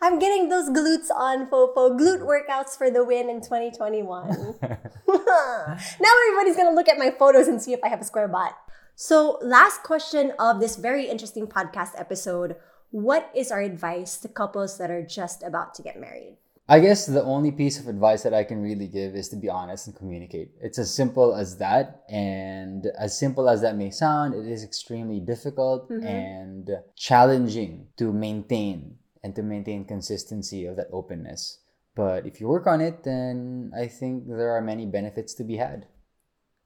I'm 0.02 0.20
getting 0.20 0.50
those 0.50 0.70
glutes 0.70 1.10
on 1.14 1.48
Fofo. 1.50 1.98
Glute 1.98 2.22
workouts 2.22 2.78
for 2.78 2.92
the 2.92 3.04
win 3.04 3.30
in 3.30 3.42
2021. 3.42 4.28
now 4.62 6.14
everybody's 6.28 6.56
gonna 6.56 6.76
look 6.76 6.88
at 6.88 6.98
my 6.98 7.12
photos 7.12 7.48
and 7.48 7.62
see 7.62 7.74
if 7.74 7.80
I 7.84 7.88
have 7.88 8.02
a 8.02 8.06
square 8.06 8.28
butt. 8.28 8.56
So, 8.96 9.40
last 9.42 9.84
question 9.84 10.34
of 10.40 10.60
this 10.60 10.76
very 10.76 11.06
interesting 11.06 11.48
podcast 11.48 12.00
episode 12.00 12.56
What 12.92 13.30
is 13.36 13.52
our 13.52 13.62
advice 13.62 14.18
to 14.18 14.28
couples 14.28 14.78
that 14.78 14.90
are 14.90 15.06
just 15.06 15.44
about 15.44 15.74
to 15.76 15.82
get 15.82 16.00
married? 16.00 16.38
I 16.70 16.80
guess 16.80 17.06
the 17.06 17.24
only 17.24 17.52
piece 17.52 17.80
of 17.80 17.88
advice 17.88 18.24
that 18.24 18.34
I 18.34 18.44
can 18.44 18.62
really 18.62 18.88
give 18.88 19.16
is 19.16 19.30
to 19.30 19.38
be 19.38 19.50
honest 19.50 19.88
and 19.88 19.96
communicate. 19.96 20.52
It's 20.60 20.78
as 20.78 20.94
simple 20.94 21.34
as 21.34 21.58
that. 21.58 22.04
And 22.10 22.88
as 23.00 23.18
simple 23.18 23.48
as 23.50 23.62
that 23.62 23.78
may 23.78 23.90
sound, 23.90 24.36
it 24.36 24.46
is 24.46 24.64
extremely 24.64 25.22
difficult 25.22 25.90
mm-hmm. 25.90 26.06
and 26.06 26.70
challenging 26.96 27.88
to 27.98 28.12
maintain 28.12 28.98
and 29.28 29.36
to 29.36 29.44
maintain 29.44 29.84
consistency 29.84 30.64
of 30.64 30.80
that 30.80 30.88
openness. 30.96 31.60
But 32.00 32.24
if 32.24 32.40
you 32.40 32.48
work 32.48 32.64
on 32.64 32.80
it, 32.80 33.04
then 33.04 33.76
I 33.76 33.92
think 33.92 34.24
there 34.24 34.56
are 34.56 34.64
many 34.64 34.88
benefits 34.88 35.36
to 35.36 35.44
be 35.44 35.60
had. 35.60 35.92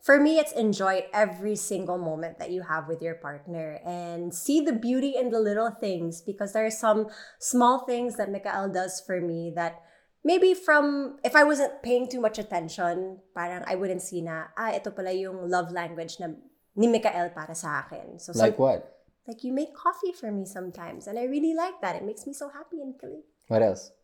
For 0.05 0.21
me, 0.21 0.37
it's 0.37 0.53
enjoy 0.53 1.09
every 1.09 1.57
single 1.57 1.97
moment 1.97 2.37
that 2.37 2.53
you 2.53 2.61
have 2.61 2.85
with 2.85 3.01
your 3.01 3.17
partner 3.17 3.81
and 3.81 4.29
see 4.29 4.61
the 4.61 4.73
beauty 4.73 5.17
in 5.17 5.33
the 5.33 5.41
little 5.41 5.73
things 5.73 6.21
because 6.21 6.53
there 6.53 6.65
are 6.65 6.73
some 6.73 7.09
small 7.39 7.85
things 7.89 8.17
that 8.17 8.29
Mikael 8.29 8.69
does 8.69 9.01
for 9.01 9.21
me 9.21 9.53
that 9.55 9.81
maybe 10.21 10.53
from, 10.53 11.17
if 11.23 11.33
I 11.33 11.43
wasn't 11.43 11.81
paying 11.81 12.09
too 12.09 12.21
much 12.21 12.37
attention, 12.37 13.25
parang 13.33 13.63
I 13.65 13.73
wouldn't 13.73 14.01
see 14.01 14.21
na, 14.21 14.53
ah, 14.57 14.69
ito 14.69 14.93
pala 14.93 15.13
yung 15.13 15.49
love 15.49 15.71
language 15.73 16.17
na 16.21 16.33
ni 16.77 16.85
Mikael 16.85 17.33
para 17.33 17.53
sa 17.53 17.85
akin. 17.85 18.17
So, 18.21 18.33
Like 18.37 18.57
what? 18.57 19.00
Like 19.31 19.47
you 19.47 19.55
make 19.55 19.71
coffee 19.71 20.11
for 20.11 20.27
me 20.27 20.43
sometimes 20.43 21.07
and 21.07 21.17
I 21.17 21.23
really 21.23 21.55
like 21.55 21.79
that. 21.79 21.95
It 21.95 22.03
makes 22.03 22.27
me 22.27 22.33
so 22.33 22.51
happy 22.51 22.83
and 22.83 22.99
kilig. 22.99 23.23
What 23.47 23.63
else? 23.63 23.95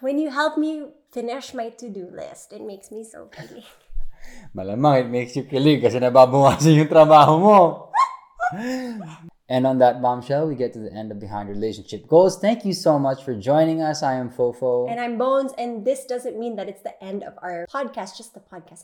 When 0.00 0.16
you 0.16 0.32
help 0.32 0.56
me 0.56 0.88
finish 1.12 1.52
my 1.52 1.68
to-do 1.68 2.08
list, 2.08 2.56
it 2.56 2.64
makes 2.64 2.90
me 2.90 3.04
so 3.04 3.28
kilig. 3.28 3.68
Malamang 4.56 5.04
it 5.04 5.08
makes 5.12 5.36
you 5.36 5.44
kilig 5.44 5.84
kasi 5.84 6.00
nababawasan 6.00 6.72
yung 6.80 6.88
trabaho 6.88 7.36
mo. 7.36 7.58
and 9.52 9.68
on 9.68 9.76
that 9.78 10.00
bombshell, 10.00 10.48
we 10.48 10.56
get 10.56 10.72
to 10.72 10.80
the 10.80 10.92
end 10.92 11.12
of 11.12 11.20
Behind 11.20 11.52
Relationship 11.52 12.08
Goals. 12.08 12.40
Thank 12.40 12.64
you 12.64 12.72
so 12.72 12.98
much 12.98 13.20
for 13.20 13.36
joining 13.36 13.84
us. 13.84 14.00
I 14.00 14.16
am 14.16 14.32
Fofo. 14.32 14.88
And 14.88 14.96
I'm 14.96 15.20
Bones, 15.20 15.52
and 15.60 15.84
this 15.84 16.08
doesn't 16.08 16.40
mean 16.40 16.56
that 16.56 16.72
it's 16.72 16.80
the 16.80 16.96
end 17.04 17.22
of 17.22 17.36
our 17.44 17.68
podcast, 17.68 18.16
just 18.16 18.32
the 18.32 18.40
podcast 18.40 18.80